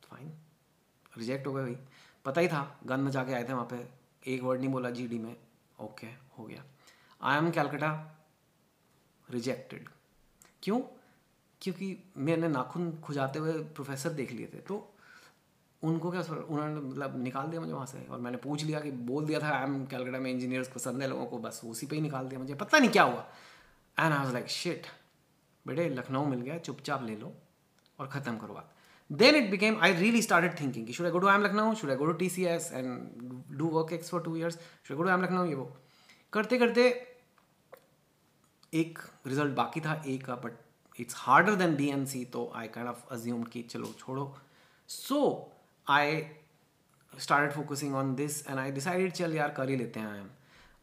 fine 0.04 0.34
reject 1.18 1.48
हो 1.48 1.54
गया 1.54 1.64
भाई। 1.64 1.78
पता 2.26 2.42
ही 2.42 2.48
था, 2.48 2.80
गन 2.86 3.00
में 3.00 3.12
जाके 3.12 3.34
आए 3.34 3.44
थे 3.50 3.54
वहाँ 3.54 3.68
पे। 3.74 3.88
एक 4.28 4.42
वर्ड 4.42 4.60
नहीं 4.60 4.70
बोला 4.70 4.90
जीडी 4.90 5.20
में। 5.20 5.36
ओके 5.80 6.08
हो 6.08 6.46
गया। 6.46 6.64
आई 7.22 7.38
एम 7.38 7.52
कैलकटा 7.52 7.92
रिजेक्टेड 9.30 9.90
क्यों? 10.64 10.80
क्योंकि 11.62 11.98
मैंने 12.18 12.48
नाखून 12.48 13.00
खुजाते 13.02 13.40
हुए 13.40 13.52
प्रोफेसर 13.52 14.10
देख 14.10 14.32
लिए 14.32 14.48
थे। 14.54 14.58
तो 14.58 14.94
उनको 15.84 16.12
क्या 16.12 16.22
सर, 16.22 16.36
उन्होंने 16.36 16.80
मतलब 16.82 17.22
निकाल 17.24 17.48
दिया 17.48 17.62
मुझे 17.62 17.74
वहाँ 17.74 17.86
से 17.86 18.06
और 18.12 18.20
मैंने 18.20 18.38
पूछ 18.38 18.64
लिया 18.64 18.80
कि 18.80 18.92
बोल 19.10 19.26
दिया 19.26 19.40
था 19.40 19.50
आई 19.58 19.64
एम 19.64 19.86
कैलकटा 19.86 20.20
में 20.20 20.32
इंजीनियर्स 20.32 20.68
पसंद 20.76 21.02
है 21.02 21.08
लोगों 21.10 21.26
को, 21.26 21.38
बस 21.40 21.62
उसी 21.66 21.86
पे 21.88 21.96
ही 21.96 22.02
निकाल 22.02 22.28
दिया 22.28 22.40
मुझे। 22.40 22.54
पता 22.56 22.80
नहीं 22.80 22.90
क्या 22.90 23.04
हुआ। 23.04 23.26
And 23.98 24.14
I 24.14 24.20
was 24.20 24.34
like 24.34 24.48
shit 24.50 24.88
बेटे, 25.66 25.90
लखनऊ 25.90 26.26
मिल 26.26 26.42
गया, 26.42 26.58
चुपचाप 26.58 27.04
ले 27.04 27.16
लो 27.16 27.34
और 28.00 28.08
ख़त्म 28.08 28.38
करो 28.38 28.54
बात। 28.54 28.74
Then 29.10 29.36
it 29.36 29.46
became, 29.52 29.76
i 29.80 29.90
really 29.98 30.22
started 30.24 30.56
thinking 30.60 30.88
should 30.96 31.08
i 31.08 31.12
go 31.12 31.20
to 31.20 31.28
am 31.34 31.44
lucknow? 31.44 31.68
Should 31.74 31.92
i 31.92 31.96
go 32.00 32.08
to 32.08 32.16
tcs 32.22 32.66
and 32.78 32.88
do 33.60 33.68
work 33.76 33.92
ex 33.98 34.10
for 34.10 34.20
two 34.22 34.34
years? 34.38 34.58
Should 34.84 34.96
i 34.96 34.98
go 35.02 35.06
to 35.06 35.14
am 35.14 35.22
lucknow? 35.26 35.46
ये 35.50 35.56
वो। 35.56 35.66
करते 36.34 36.58
करते 36.58 36.88
एक 38.74 39.00
result 39.28 39.56
बाकी 39.56 39.82
था 39.82 39.94
A 40.08 40.18
का 40.26 40.36
but 40.36 41.00
it's 41.00 41.16
harder 41.18 41.56
than 41.56 41.76
B 41.76 41.88
and 41.90 42.06
C 42.06 42.24
तो 42.34 42.52
I 42.56 42.68
kind 42.68 42.90
of 42.90 43.06
assume 43.14 43.44
कि 43.44 43.62
चलो 43.64 43.94
छोड़ो। 44.00 44.26
So 44.90 45.20
I 45.88 46.22
started 47.14 47.52
focusing 47.52 47.96
on 47.96 48.14
this 48.16 48.46
and 48.48 48.60
I 48.60 48.72
decided 48.72 49.12
चल 49.14 49.36
यार, 49.36 49.50
कर 49.50 49.70
ही 49.70 49.76
लेते 49.76 50.00
हैं 50.00 50.08
आई 50.08 50.20
एम 50.20 50.30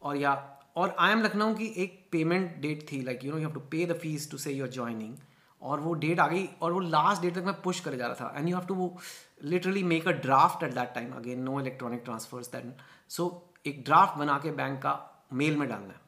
और 0.03 0.17
या, 0.17 0.33
और 0.77 0.97
आई 0.99 1.13
एम 1.13 1.23
लखनऊ 1.23 1.55
की 1.55 1.67
एक 1.83 2.07
पेमेंट 2.13 2.57
डेट 2.61 2.87
थी 2.93 3.03
like 3.03 3.25
you 3.25 3.33
know 3.33 3.39
you 3.39 3.47
have 3.47 3.55
to 3.55 3.61
pay 3.71 3.85
the 3.87 3.99
fees 4.01 4.31
to 4.31 4.39
say 4.39 4.53
your 4.53 4.69
joining 4.71 5.17
और 5.63 5.81
वो 5.81 5.93
डेट 5.95 6.21
आ 6.21 6.27
गई, 6.29 6.49
और 6.63 6.73
वो 6.73 6.81
लास्ट 6.81 7.23
डेट 7.23 7.35
तक 7.35 7.43
मैं 7.45 7.61
पुश 7.63 7.81
करे 7.81 7.97
जा 7.97 8.07
रहा 8.07 8.15
था. 8.21 8.39
एंड 8.39 8.49
यू 8.49 8.57
हैव 8.57 8.67
टू 8.67 8.75
वो 8.75 8.97
literally 9.45 9.83
make 9.85 10.09
a 10.09 10.13
draft 10.23 10.63
at 10.63 10.75
that 10.75 10.93
time 10.95 11.13
again 11.17 11.41
no 11.43 11.61
electronic 11.61 12.03
transfers 12.05 12.51
that 12.53 12.83
so 13.11 13.27
एक 13.67 13.85
ड्राफ्ट 13.85 14.19
बना 14.19 14.39
के 14.39 14.51
बैंक 14.53 14.79
का 14.83 14.93
मेल 15.33 15.57
में 15.57 15.69
डालना 15.69 15.93
है. 15.93 16.01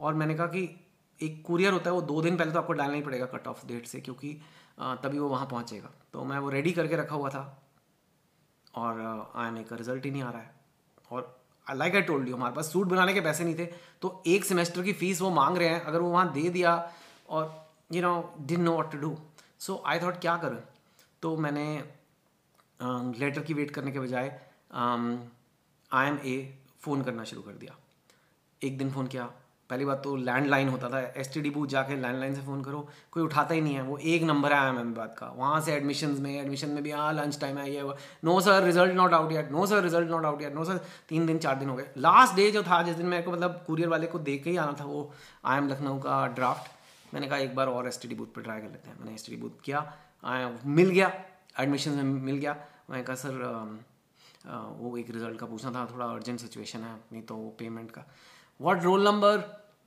और 0.00 0.14
मैंने 0.14 0.34
कहा 0.34 0.46
कि 0.46 0.62
एक 1.20 1.42
कुरियर 1.46 1.72
होता 1.72 1.90
है, 1.90 1.94
वो 1.96 2.02
दो 2.02 2.20
दिन 2.22 2.36
पहले 2.36 2.52
तो 2.52 2.58
आपको 2.58 2.72
डालना 2.72 2.94
ही 2.94 3.02
पड़ेगा 3.02 3.26
कट 3.26 3.46
ऑफ़ 3.46 3.66
डेट 3.66 3.86
से, 3.86 4.00
क्योंकि 4.00 4.32
तभी 4.80 5.18
वो 5.18 5.28
वहाँ 5.28 5.46
पहुँचेगा. 5.46 5.90
तो 6.12 6.24
मैं 6.24 6.38
वो 6.38 6.50
रेडी 6.50 6.72
करके 6.72 6.96
रखा 6.96 7.14
हुआ 7.14 7.30
था. 7.30 7.44
और 8.76 9.00
ए 9.58 9.62
का 9.64 9.76
रिज़ल्ट 9.76 10.04
ही 10.04 10.10
नहीं 10.10 10.22
आ 10.22 10.30
रहा 10.30 10.42
है। 10.42 10.54
और 11.10 11.34
लाइक 11.66 11.94
आई 11.94 12.02
टोल्ड 12.02 12.28
यू 12.28 12.34
हमारे 12.36 12.54
पास 12.54 12.72
सूट 12.72 12.86
बनाने 12.88 13.14
के 13.14 13.20
पैसे 13.20 13.44
नहीं 13.44 13.54
थे। 13.58 13.66
तो 14.02 14.22
एक 14.26 14.44
सेमेस्टर 14.44 14.82
की 14.82 14.92
फ़ीस 14.94 15.20
वो 15.22 15.30
मांग 15.32 15.56
रहे 15.58 15.68
हैं, 15.68 15.80
अगर 15.80 16.00
वो 16.00 16.10
वहाँ 16.10 16.32
दे 16.32 16.48
दिया 16.50 16.74
और 17.28 17.68
you 17.92 18.02
know 18.02 18.34
didn't 18.40 18.60
know 18.62 18.72
what 18.72 18.90
to 18.92 18.98
do 18.98 19.16
so 19.60 19.82
I 19.86 20.00
thought 20.00 20.20
क्या 20.20 20.36
करें? 20.36 20.62
तो 21.22 21.36
मैंने 21.36 21.66
लेटर 23.18 23.42
की 23.42 23.54
वेट 23.54 23.70
करने 23.70 23.92
के 23.92 24.00
बजाय 24.00 24.28
आई 24.74 26.08
एम 26.08 26.18
ए 26.18 26.36
फ़ोन 26.80 27.02
करना 27.02 27.24
शुरू 27.24 27.42
कर 27.42 27.52
दिया। 27.54 27.76
एक 28.62 28.78
दिन 28.78 28.90
फ़ोन 28.92 29.06
किया 29.06 29.30
पहली 29.70 29.84
बात 29.84 30.02
तो 30.04 30.14
लैंडलाइन 30.16 30.68
होता 30.68 30.88
था। 30.90 31.00
एस 31.16 31.32
टी 31.34 31.40
डी 31.40 31.50
बूथ 31.50 31.66
जाके 31.68 31.94
लैंडलाइन 31.96 32.34
से 32.34 32.40
फ़ोन 32.42 32.62
करो। 32.62 32.86
कोई 33.12 33.22
उठाता 33.22 33.54
ही 33.54 33.60
नहीं 33.60 33.74
है। 33.74 33.82
वो 33.82 33.96
एक 33.98 34.22
नंबर 34.22 34.52
है 34.52 34.58
आई 34.58 34.80
एम 34.80 34.92
बात 34.94 35.16
का। 35.18 35.26
वहाँ 35.36 35.60
से 35.60 35.72
एडमिशन 35.74 36.16
में 36.20 36.30
एडमिशन 36.32 36.70
में 36.70 36.82
भी 36.82 36.90
हाँ 36.90 37.12
लंच 37.12 37.40
टाइम 37.40 37.58
है, 37.58 37.70
ये 37.70 37.82
no 38.24 38.40
sir 38.40 38.62
result 38.64 38.94
not 38.94 39.14
out 39.14 39.32
yet 39.32 39.50
no 39.52 39.66
sir 39.66 39.82
result 39.82 40.10
not 40.10 40.24
out 40.24 40.42
yet 40.42 40.54
no 40.54 40.64
sir 40.64 40.80
तीन 41.08 41.26
दिन, 41.26 41.38
चार 41.38 41.56
दिन 41.56 41.68
हो 41.68 41.76
गए। 41.76 41.88
लास्ट 41.98 42.34
डे 42.36 42.50
जो 42.50 42.62
था, 42.62 42.82
जिस 42.82 42.96
दिन 42.96 43.06
मेरे 43.06 43.22
को 43.22 43.32
मतलब 43.32 43.62
कुरियर 43.66 43.88
वाले 43.88 44.06
को 44.06 44.18
देख 44.20 44.44
के 44.44 44.50
ही 44.50 44.56
आना 44.56 44.76
था, 44.80 44.84
वो 44.84 45.12
आई 45.44 45.58
एम 45.58 45.68
लखनऊ 45.68 45.98
का 46.00 46.26
ड्राफ्ट 46.28 46.74
मैंने 47.14 47.26
कहा, 47.26 47.38
एक 47.38 47.54
बार 47.54 47.66
और 47.68 47.86
एस 47.88 48.00
टी 48.02 48.08
डी 48.08 48.14
बूथ 48.14 48.26
पर 48.26 48.42
ट्राई 48.42 48.60
कर 48.60 48.68
लेते 48.68 48.88
हैं। 48.90 48.98
मैंने 48.98 49.14
एस 49.14 49.26
टी 49.26 49.34
डी 49.34 49.40
बूथ 49.42 49.60
किया। 49.64 49.84
आया 50.24 50.50
मिल 50.66 50.88
गया। 50.90 51.12
एडमिशन 51.60 51.90
में 51.92 52.02
मिल 52.04 52.36
गया। 52.36 52.56
मैंने 52.90 53.02
कहा, 53.02 53.16
सर 53.16 53.84
वो 54.78 54.96
एक 54.96 55.10
रिज़ल्ट 55.10 55.38
का 55.38 55.46
पूछना 55.46 55.70
था। 55.70 55.84
थोड़ा 55.92 56.06
अर्जेंट 56.06 56.40
सिचुएशन 56.40 56.78
है। 56.80 56.94
नहीं 57.12 57.22
तो 57.22 57.34
वो 57.34 57.48
पेमेंट 57.58 57.90
का। 57.90 58.04
वॉट 58.60 58.82
रोल 58.82 59.04
नंबर 59.04 59.38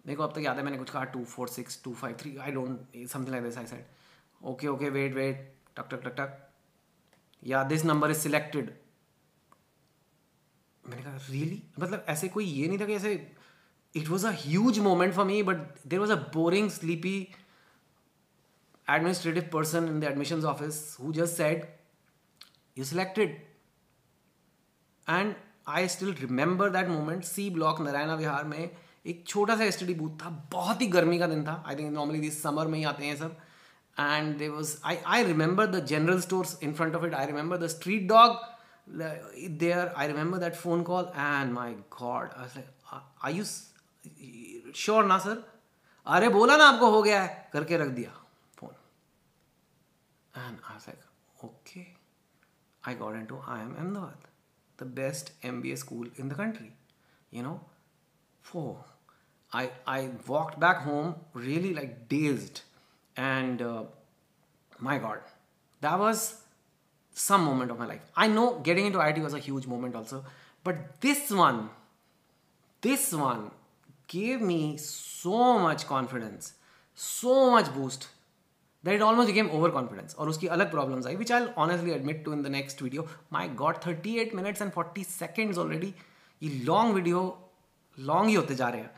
मेरे 0.06 0.16
को 0.16 0.24
अब 0.24 0.34
तक 0.36 0.42
याद 0.42 0.58
है, 0.58 0.64
मैंने 0.64 0.78
कुछ 0.78 0.90
कहा 0.90 1.04
two 1.14 1.24
four 1.26 1.48
six 1.50 1.82
two 1.84 1.94
five 1.94 2.18
three 2.20 2.36
I 2.38 2.52
don't 2.52 3.08
something 3.08 3.30
like 3.30 3.44
this 3.44 3.58
I 3.58 3.66
side 3.68 3.86
okay 4.42 4.68
okay 4.68 4.90
wait 4.90 5.14
wait 5.16 5.54
टक 5.78 5.90
टक 5.92 6.04
टक 6.04 6.16
टक. 6.18 6.38
या 7.44 7.64
दिस 7.64 7.86
नंबर 7.86 8.12
इज़ 8.12 8.18
सिलेक्टेड 8.20 8.74
मैंने 10.84 11.04
कहा 11.04 11.18
रियली 11.30 11.62
मतलब 11.80 12.06
ऐसे 12.10 12.28
कोई 12.28 12.46
ये 12.46 12.68
नहीं 12.68 12.80
था 12.80 12.86
कि 12.86 12.94
ऐसे 12.94 13.14
it 13.96 14.08
was 14.08 14.26
a 14.28 14.32
huge 14.38 14.80
moment 14.80 15.14
for 15.14 15.26
me 15.26 15.42
but 15.44 15.58
there 15.88 16.00
was 16.00 16.12
a 16.12 16.16
boring 16.34 16.70
sleepy 16.72 17.18
administrative 18.88 19.50
person 19.54 19.88
in 19.88 20.00
the 20.00 20.04
admissions 20.06 20.46
office 20.46 20.98
who 21.02 21.12
just 21.14 21.42
said 21.42 21.66
you 22.78 22.86
selected 22.86 23.38
and 25.08 25.34
I 25.70 25.88
still 25.90 26.14
remember 26.20 26.70
that 26.70 26.88
moment 26.90 27.24
C 27.24 27.50
block 27.50 27.80
Narayana 27.82 28.16
Vihar 28.16 28.44
में 28.44 28.70
एक 29.06 29.24
छोटा 29.28 29.56
सा 29.58 29.64
S 29.64 29.84
booth 29.84 30.18
था, 30.22 30.30
बहुत 30.52 30.82
ही 30.82 30.88
गर्मी 30.88 31.20
का 31.20 31.28
दिन 31.28 31.46
था। 31.48 31.64
I 31.68 31.76
think 31.76 31.94
normally 31.94 32.20
this 32.20 32.42
summer 32.44 32.68
में 32.68 32.78
ही 32.80 32.84
आते 32.86 33.06
हैं 33.06 33.16
सब। 33.18 33.38
And 33.98 34.38
they 34.38 34.50
was 34.50 34.76
I 34.86 34.98
I 35.08 35.24
remember 35.24 35.68
the 35.68 35.86
general 35.86 36.20
stores 36.22 36.58
in 36.64 36.74
front 36.74 36.96
of 36.96 37.06
it 37.06 37.14
I 37.14 37.26
remember 37.26 37.58
the 37.58 37.68
street 37.68 38.08
dog 38.10 38.38
there 39.60 39.88
I 39.88 40.08
remember 40.08 40.38
that 40.38 40.56
phone 40.56 40.84
call 40.84 41.12
and 41.16 41.54
my 41.54 41.74
god 42.00 42.30
I 43.24 43.44
sure 44.76 45.06
ना 45.06 45.18
sir 45.20 45.44
अरे, 46.08 46.30
बोला 46.30 46.56
ना 46.58 46.66
आपको, 46.66 46.90
हो 46.92 47.02
गया 47.04 47.22
है। 47.22 47.50
करके 47.54 47.78
रख 47.78 47.88
दिया 47.90 48.12
phone 48.58 48.72
and 50.36 50.58
I 50.66 50.78
like 50.78 51.46
okay 51.46 51.86
I 52.84 52.96
got 52.96 53.16
into 53.26 53.42
I 53.48 53.62
am 53.62 53.76
Ahmedabad 53.76 54.28
the 54.80 54.86
best 54.86 55.32
MBA 55.44 55.78
school 55.78 56.08
in 56.18 56.30
the 56.30 56.36
country. 56.36 56.72
You 57.32 57.44
know, 57.44 57.62
oh, 58.56 58.78
I 59.54 59.70
I 59.86 60.10
walked 60.28 60.60
back 60.60 60.84
home 60.90 61.16
really 61.34 61.74
like 61.74 62.10
dazed, 62.10 62.62
and 63.16 63.62
uh, 63.62 63.84
my 64.80 64.98
God, 64.98 65.20
that 65.82 66.00
was 66.00 66.42
some 67.14 67.44
moment 67.44 67.72
of 67.72 67.80
my 67.80 67.86
life. 67.86 68.02
I 68.16 68.28
know 68.28 68.60
getting 68.60 68.86
into 68.86 69.00
IT 69.00 69.20
was 69.20 69.34
a 69.34 69.40
huge 69.40 69.68
moment 69.68 69.96
also, 69.96 70.24
but 70.64 71.02
this 71.02 71.30
one, 71.30 71.70
this 72.82 73.12
one 73.14 73.52
gave 74.08 74.42
me 74.42 74.78
so 74.78 75.60
much 75.60 75.86
confidence, 75.88 76.54
so 76.96 77.52
much 77.52 77.74
boost 77.74 78.08
that 78.84 78.94
it 78.96 79.02
almost 79.02 79.28
became 79.28 79.50
overconfidence. 79.50 80.16
और 80.16 80.30
उसकी 80.30 80.48
अलग 80.48 80.72
problems 80.72 81.08
I 81.08 81.18
which 81.18 81.32
I'll 81.32 81.52
honestly 81.58 81.94
admit 81.98 82.24
to 82.26 82.34
in 82.38 82.44
the 82.44 82.54
next 82.56 82.80
video. 82.80 83.06
My 83.38 83.48
God, 83.64 83.82
38 83.84 84.36
minutes 84.40 84.62
and 84.62 84.74
40 84.74 85.04
seconds 85.04 85.58
already. 85.58 85.94
ये 86.44 86.66
long 86.66 86.94
video 86.94 87.26
long 88.00 88.28
ही 88.28 88.34
होते 88.34 88.56
जा 88.56 88.70
रहे 88.70 88.82
हैं 88.82 88.92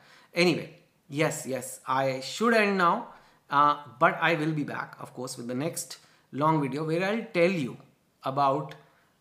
Anyway, 0.43 0.69
yes, 1.09 1.45
yes, 1.45 1.79
I 1.87 2.21
should 2.21 2.53
end 2.53 2.77
now, 2.77 3.07
uh, 3.49 3.75
but 3.99 4.17
I 4.21 4.35
will 4.35 4.53
be 4.53 4.63
back, 4.63 4.95
of 4.99 5.13
course, 5.13 5.37
with 5.37 5.47
the 5.47 5.55
next 5.55 5.97
long 6.31 6.61
video 6.61 6.85
where 6.85 7.03
I'll 7.03 7.25
tell 7.33 7.51
you 7.51 7.75
about 8.23 8.75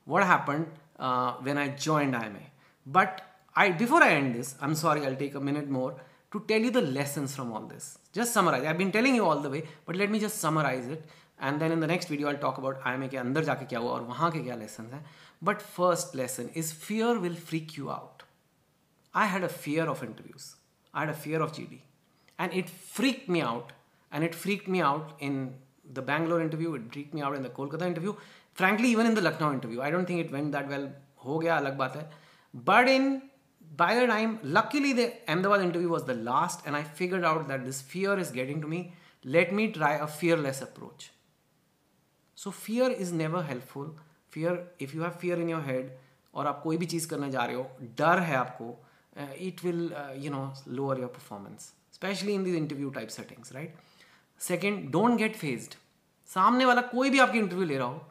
what 0.04 0.24
happened 0.24 0.66
uh, 0.98 1.32
when 1.48 1.58
I 1.58 1.68
joined 1.68 2.14
IMA. 2.14 2.44
But 2.86 3.22
I, 3.56 3.70
before 3.70 4.02
I 4.02 4.12
end 4.12 4.36
this, 4.36 4.54
I'm 4.60 4.74
sorry, 4.74 5.04
I'll 5.04 5.16
take 5.16 5.34
a 5.34 5.40
minute 5.40 5.68
more 5.68 5.94
to 6.32 6.44
tell 6.46 6.60
you 6.60 6.70
the 6.70 6.80
lessons 6.82 7.34
from 7.34 7.52
all 7.52 7.62
this. 7.62 7.98
Just 8.17 8.33
summarize. 8.33 8.65
I've 8.71 8.77
been 8.77 8.91
telling 8.91 9.15
you 9.19 9.25
all 9.25 9.39
the 9.45 9.49
way, 9.49 9.63
but 9.85 9.95
let 10.01 10.11
me 10.15 10.19
just 10.25 10.43
summarize 10.45 10.87
it. 10.87 11.05
And 11.39 11.61
then 11.61 11.71
in 11.71 11.81
the 11.85 11.87
next 11.87 12.11
video, 12.13 12.29
I'll 12.29 12.43
talk 12.45 12.59
about 12.63 12.85
IMA 12.91 13.09
के 13.09 13.17
अंदर 13.17 13.43
जाके 13.43 13.65
क्या 13.71 13.79
हुआ 13.79 13.91
और 13.91 14.03
वहाँ 14.11 14.31
के 14.31 14.43
क्या 14.43 14.57
lessons 14.59 14.93
हैं. 14.93 15.03
But 15.49 15.65
first 15.77 16.15
lesson 16.21 16.49
is 16.63 16.71
fear 16.85 17.11
will 17.25 17.35
freak 17.51 17.75
you 17.77 17.89
out. 17.97 18.23
I 19.23 19.25
had 19.33 19.43
a 19.49 19.51
fear 19.65 19.89
of 19.95 20.03
interviews. 20.09 20.47
I 20.93 21.05
had 21.05 21.09
a 21.09 21.19
fear 21.25 21.41
of 21.41 21.51
GD. 21.59 21.79
And 22.39 22.53
it 22.53 22.69
freaked 22.95 23.29
me 23.29 23.41
out. 23.41 23.73
And 24.11 24.23
it 24.23 24.35
freaked 24.43 24.67
me 24.67 24.81
out 24.81 25.13
in 25.19 25.37
the 25.93 26.01
Bangalore 26.01 26.41
interview, 26.41 26.73
it 26.75 26.81
freaked 26.91 27.13
me 27.13 27.21
out 27.21 27.35
in 27.35 27.43
the 27.43 27.49
Kolkata 27.49 27.81
interview. 27.81 28.15
Frankly, 28.53 28.89
even 28.89 29.05
in 29.05 29.13
the 29.13 29.21
Lucknow 29.21 29.51
interview, 29.51 29.81
I 29.81 29.89
don't 29.89 30.05
think 30.05 30.25
it 30.25 30.31
went 30.31 30.51
that 30.53 30.69
well. 30.69 30.87
हो 31.25 31.37
गया 31.39 31.55
अलग 31.57 31.77
बात 31.77 31.95
है 31.95 32.09
But 32.69 32.89
in 32.89 33.21
by 33.75 33.95
the 33.95 34.07
time, 34.07 34.39
luckily 34.43 34.93
the 34.93 35.13
Ahmedabad 35.27 35.61
interview 35.61 35.89
was 35.89 36.05
the 36.05 36.15
last, 36.15 36.65
and 36.65 36.75
I 36.75 36.83
figured 36.83 37.25
out 37.25 37.47
that 37.47 37.65
this 37.65 37.81
fear 37.81 38.17
is 38.17 38.31
getting 38.31 38.61
to 38.61 38.67
me. 38.67 38.93
Let 39.23 39.53
me 39.53 39.71
try 39.71 39.93
a 39.95 40.07
fearless 40.07 40.61
approach. 40.61 41.11
So 42.35 42.51
fear 42.51 42.89
is 42.89 43.11
never 43.11 43.43
helpful. 43.43 43.95
Fear, 44.29 44.67
if 44.79 44.93
you 44.93 45.01
have 45.01 45.19
fear 45.19 45.39
in 45.39 45.49
your 45.49 45.61
head, 45.61 45.91
और 46.35 46.47
आप 46.47 46.61
कोई 46.63 46.77
भी 46.77 46.85
चीज़ 46.85 47.07
करने 47.09 47.29
जा 47.31 47.43
रहे 47.45 47.55
हो 47.55 47.69
डर 47.97 48.19
है 48.19 48.35
आपको 48.35 48.65
uh, 49.17 49.27
it 49.49 49.63
will 49.63 49.83
uh, 49.93 50.11
you 50.23 50.29
know 50.29 50.51
lower 50.79 50.97
your 51.01 51.07
performance 51.17 51.71
especially 51.95 52.33
in 52.35 52.43
these 52.43 52.55
interview 52.55 52.91
type 52.91 53.11
settings, 53.11 53.51
right? 53.55 53.75
Second, 54.37 54.91
don't 54.91 55.17
get 55.23 55.35
phased. 55.43 55.75
सामने 56.33 56.65
वाला 56.65 56.81
कोई 56.91 57.09
भी 57.09 57.19
आपकी 57.19 57.39
इंटरव्यू 57.39 57.65
ले 57.67 57.77
रहा 57.77 57.87
हो 57.87 58.01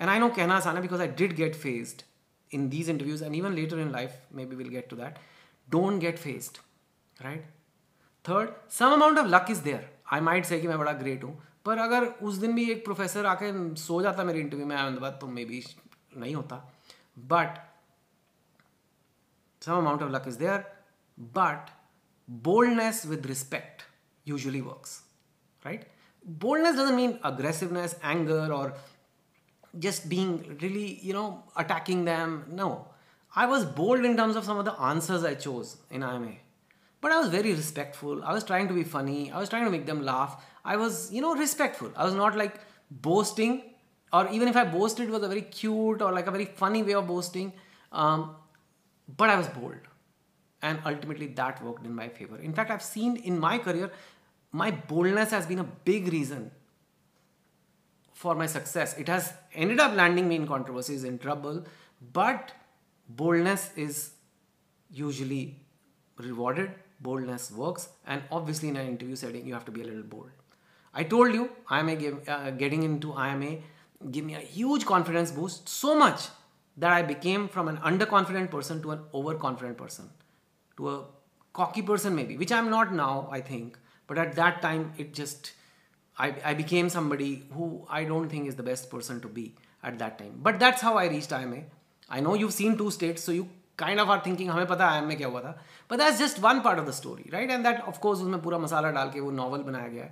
एंड 0.00 0.10
आई 0.10 0.18
नो 0.18 0.28
कहना 0.36 0.54
आसान 0.56 0.76
है 0.76 0.82
because 0.82 1.00
I 1.00 1.08
did 1.18 1.32
get 1.36 1.54
faced 1.54 2.02
these 2.69 2.89
interviews 2.89 3.23
and 3.23 3.35
even 3.35 3.53
later 3.53 3.79
in 3.79 3.91
life 3.91 4.27
maybe 4.45 4.55
will 4.55 4.69
get 4.69 4.89
to 4.89 4.95
that 4.95 5.19
don't 5.67 5.99
get 6.01 6.17
faced 6.17 6.57
right 7.21 7.49
third 8.25 8.49
some 8.71 8.93
amount 8.93 9.17
of 9.17 9.27
luck 9.27 9.47
is 9.51 9.61
there 9.63 9.89
I 10.13 10.21
might 10.21 10.45
say 10.45 10.59
कि 10.61 10.67
मैं 10.67 10.77
बड़ा 10.79 10.93
great 10.93 11.23
हूँ, 11.23 11.37
पर 11.65 11.77
अगर 11.77 12.05
उस 12.05 12.35
दिन 12.35 12.53
भी 12.55 12.69
एक 12.71 12.85
प्रोफेसर 12.85 13.25
आके 13.25 13.51
सो 13.77 14.01
जाता 14.01 14.23
मेरे 14.23 14.39
इंटरव्यू 14.39 14.67
में 14.67 14.75
अहमदाबाद 14.75 15.17
तो 15.21 15.27
मे 15.27 15.45
बी 15.45 15.63
नहीं 16.17 16.35
होता। 16.35 16.55
But 17.17 17.59
some 19.61 19.77
amount 19.77 20.01
of 20.01 20.11
luck 20.11 20.27
is 20.27 20.39
there 20.39 20.63
but 21.17 21.77
boldness 22.29 22.97
with 23.09 23.23
respect 23.29 23.79
usually 24.31 24.59
works, 24.63 24.91
right? 25.65 25.85
Boldness 26.43 26.75
doesn't 26.79 26.95
mean 26.95 27.15
aggressiveness, 27.29 27.95
anger 28.03 28.43
or 28.57 28.67
just 29.77 30.09
being 30.09 30.57
really 30.61 30.99
you 31.01 31.13
know 31.13 31.43
attacking 31.55 32.05
them? 32.05 32.45
No. 32.51 32.87
I 33.35 33.45
was 33.45 33.63
bold 33.63 34.05
in 34.05 34.17
terms 34.17 34.35
of 34.35 34.43
some 34.43 34.57
of 34.57 34.65
the 34.65 34.73
answers 34.81 35.23
i 35.23 35.35
chose 35.35 35.77
in 35.91 36.01
ima 36.01 36.31
but 37.01 37.11
i 37.11 37.19
was 37.19 37.29
very 37.29 37.53
respectful. 37.53 38.23
I 38.23 38.33
was 38.33 38.43
trying 38.43 38.67
to 38.67 38.73
be 38.73 38.83
funny. 38.83 39.31
I 39.31 39.39
was 39.39 39.49
trying 39.49 39.65
to 39.65 39.71
make 39.71 39.85
them 39.85 40.03
laugh. 40.03 40.43
I 40.65 40.75
was 40.77 41.11
you 41.11 41.21
know 41.21 41.35
respectful. 41.35 41.91
I 41.95 42.05
was 42.05 42.13
not 42.13 42.37
like 42.37 42.59
boasting. 42.91 43.63
Or 44.11 44.27
even 44.31 44.47
if 44.47 44.55
i 44.55 44.63
boasted 44.65 45.07
it 45.07 45.11
was 45.11 45.23
a 45.23 45.27
very 45.27 45.43
cute 45.43 46.01
or 46.01 46.11
like 46.11 46.27
a 46.27 46.31
very 46.31 46.45
funny 46.45 46.83
way 46.83 46.93
of 46.93 47.07
boasting. 47.07 47.53
Um, 47.91 48.35
but 49.17 49.29
i 49.29 49.37
was 49.37 49.47
bold. 49.47 49.89
And 50.61 50.79
ultimately 50.85 51.27
that 51.41 51.63
worked 51.63 51.85
in 51.85 51.95
my 51.95 52.09
favor. 52.09 52.37
In 52.37 52.53
fact 52.53 52.71
i've 52.71 52.83
seen 52.83 53.17
in 53.17 53.39
my 53.39 53.57
career 53.57 53.91
my 54.51 54.71
boldness 54.71 55.31
has 55.31 55.45
been 55.45 55.59
a 55.59 55.69
big 55.91 56.11
reason 56.11 56.51
for 58.19 58.35
my 58.35 58.45
success. 58.45 58.97
It 58.97 59.07
has 59.07 59.31
ended 59.53 59.79
up 59.79 59.95
landing 59.95 60.27
me 60.27 60.35
in 60.35 60.45
controversies 60.45 61.05
in 61.09 61.17
trouble 61.19 61.63
but 62.13 62.51
boldness 63.07 63.69
is 63.77 64.11
usually 64.91 65.55
rewarded. 66.17 66.71
Boldness 66.99 67.49
works. 67.51 67.87
And 68.05 68.23
obviously 68.29 68.67
in 68.67 68.75
an 68.75 68.87
interview 68.87 69.15
setting 69.15 69.47
you 69.47 69.53
have 69.53 69.63
to 69.65 69.71
be 69.71 69.81
a 69.81 69.85
little 69.85 70.03
bold. 70.03 70.31
I 70.93 71.03
told 71.03 71.33
you 71.33 71.49
ima 71.71 71.95
give, 71.95 72.27
uh, 72.27 72.51
getting 72.51 72.83
into 72.83 73.13
ima 73.13 73.51
give 74.11 74.25
me 74.25 74.35
a 74.35 74.45
huge 74.57 74.85
confidence 74.85 75.31
boost. 75.31 75.69
So 75.69 75.97
much 75.97 76.27
that 76.75 76.91
i 76.91 77.01
became 77.01 77.47
from 77.47 77.69
an 77.69 77.77
underconfident 77.91 78.51
person 78.51 78.81
to 78.81 78.91
an 78.91 78.99
overconfident 79.13 79.77
person. 79.77 80.09
To 80.75 80.89
a 80.89 81.05
cocky 81.53 81.81
person 81.93 82.15
maybe 82.15 82.35
which 82.43 82.51
i'm 82.51 82.69
not 82.69 82.93
now 82.93 83.29
i 83.31 83.39
think. 83.39 83.79
But 84.07 84.17
at 84.17 84.35
that 84.41 84.61
time 84.61 84.91
it 84.97 85.13
just 85.13 85.53
I, 86.25 86.33
I 86.51 86.53
became 86.53 86.89
somebody 86.89 87.29
who 87.55 87.67
i 87.89 88.03
don't 88.03 88.29
think 88.29 88.47
is 88.47 88.55
the 88.55 88.67
best 88.71 88.89
person 88.93 89.21
to 89.21 89.29
be 89.37 89.45
at 89.83 89.99
that 89.99 90.17
time 90.19 90.33
but 90.47 90.59
that's 90.59 90.81
how 90.81 90.93
i 91.03 91.07
reached 91.15 91.31
ima 91.31 91.61
i 92.09 92.19
know 92.25 92.33
you've 92.41 92.53
seen 92.53 92.77
two 92.81 92.91
states 92.91 93.23
so 93.23 93.31
you 93.39 93.47
kind 93.83 93.99
of 94.03 94.09
are 94.15 94.19
thinking 94.27 94.49
हमें 94.49 94.65
पता 94.67 94.89
है 94.91 95.05
में 95.05 95.15
क्या 95.17 95.27
हुआ 95.27 95.41
था 95.41 95.55
but 95.89 96.03
that's 96.03 96.19
just 96.23 96.41
one 96.47 96.61
part 96.67 96.79
of 96.83 96.89
the 96.91 96.95
story 97.01 97.29
right 97.37 97.55
and 97.57 97.69
that 97.69 97.85
of 97.93 98.01
course 98.05 98.25
उसमें 98.25 98.41
पूरा 98.47 98.57
मसाला 98.65 98.91
डाल 98.99 99.11
के 99.13 99.19
वो 99.27 99.31
novel 99.41 99.63
बनाया 99.69 99.87
गया 99.93 100.03
है 100.03 100.11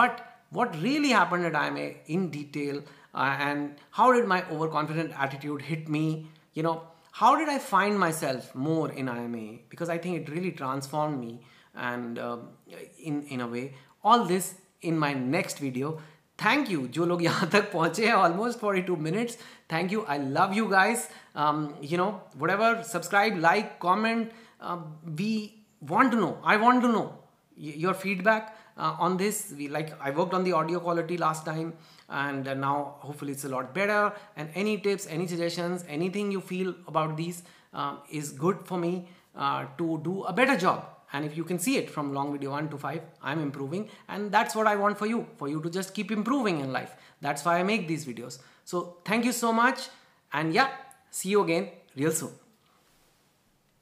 but 0.00 0.22
what 0.58 0.76
really 0.84 1.10
happened 1.16 1.48
at 1.50 1.58
IMA 1.64 1.88
in 2.14 2.30
detail 2.36 2.78
uh, 3.14 3.34
and 3.48 3.82
how 3.98 4.12
did 4.12 4.30
my 4.34 4.40
overconfident 4.56 5.20
attitude 5.26 5.68
hit 5.72 5.92
me 5.98 6.04
you 6.58 6.62
know 6.68 6.76
how 7.12 7.36
did 7.36 7.48
I 7.48 7.58
find 7.58 7.98
myself 7.98 8.54
more 8.54 8.90
in 8.90 9.08
IMA? 9.08 9.58
Because 9.68 9.88
I 9.88 9.98
think 9.98 10.20
it 10.20 10.32
really 10.32 10.52
transformed 10.52 11.20
me 11.20 11.40
and 11.74 12.18
um, 12.18 12.48
in, 12.98 13.22
in 13.24 13.40
a 13.40 13.46
way. 13.46 13.74
All 14.02 14.24
this 14.24 14.54
in 14.81 14.97
my 14.97 15.13
next 15.13 15.59
video. 15.59 15.97
Thank 16.37 16.69
you, 16.69 16.87
जो 16.87 17.05
लोग 17.05 17.23
यहाँ 17.23 17.49
तक 17.49 17.71
पहुँचे 17.71 18.05
हैं 18.05 18.13
almost 18.13 18.59
42 18.59 18.97
minutes. 19.07 19.37
Thank 19.69 19.91
you. 19.95 20.05
I 20.15 20.17
love 20.17 20.53
you 20.53 20.69
guys. 20.69 21.07
Um, 21.35 21.61
you 21.81 21.97
know, 21.97 22.09
whatever, 22.37 22.83
subscribe, 22.83 23.37
like, 23.37 23.79
comment. 23.79 24.31
Uh, 24.61 24.77
we 25.17 25.31
want 25.81 26.11
to 26.11 26.17
know. 26.17 26.37
I 26.43 26.57
want 26.57 26.81
to 26.81 26.89
know 26.89 27.05
your 27.57 27.93
feedback 27.93 28.57
uh, 28.77 28.95
on 28.99 29.17
this. 29.17 29.53
We 29.57 29.67
like 29.69 29.93
I 30.01 30.11
worked 30.11 30.33
on 30.33 30.43
the 30.43 30.53
audio 30.53 30.79
quality 30.79 31.17
last 31.17 31.45
time 31.45 31.73
and 32.09 32.47
uh, 32.47 32.53
now 32.53 32.95
hopefully 32.99 33.31
it's 33.31 33.45
a 33.45 33.49
lot 33.49 33.73
better 33.73 34.13
and 34.35 34.49
any 34.53 34.77
tips 34.77 35.07
any 35.09 35.27
suggestions 35.27 35.83
anything 35.87 36.31
you 36.31 36.39
feel 36.39 36.75
about 36.87 37.17
these 37.17 37.43
uh, 37.73 37.95
is 38.11 38.31
good 38.31 38.59
for 38.63 38.77
me 38.77 39.07
uh, 39.35 39.65
to 39.77 39.99
do 40.03 40.23
a 40.23 40.33
better 40.33 40.55
job 40.55 40.87
and 41.12 41.24
if 41.24 41.36
you 41.36 41.44
can 41.44 41.58
see 41.58 41.76
it 41.76 41.90
from 41.90 42.12
long 42.14 42.32
video 42.32 42.50
1 42.50 42.68
to 42.70 42.78
5 42.78 43.00
i'm 43.22 43.40
improving. 43.40 43.88
And 44.08 44.30
that's 44.32 44.54
what 44.54 44.66
i 44.66 44.76
want 44.76 44.98
for 44.98 45.06
you 45.06 45.26
for 45.36 45.48
you 45.48 45.60
to 45.62 45.70
just 45.70 45.94
keep 45.94 46.10
improving 46.10 46.60
in 46.60 46.72
life. 46.72 46.94
That's 47.20 47.44
why 47.44 47.58
i 47.60 47.62
make 47.62 47.88
these 47.88 48.06
videos. 48.06 48.38
So 48.64 48.98
thank 49.04 49.24
you 49.24 49.32
so 49.32 49.52
much. 49.52 49.88
And 50.32 50.54
yeah 50.54 50.70
see 51.10 51.30
you 51.30 51.42
again 51.42 51.68
real 51.96 52.12
soon 52.12 52.39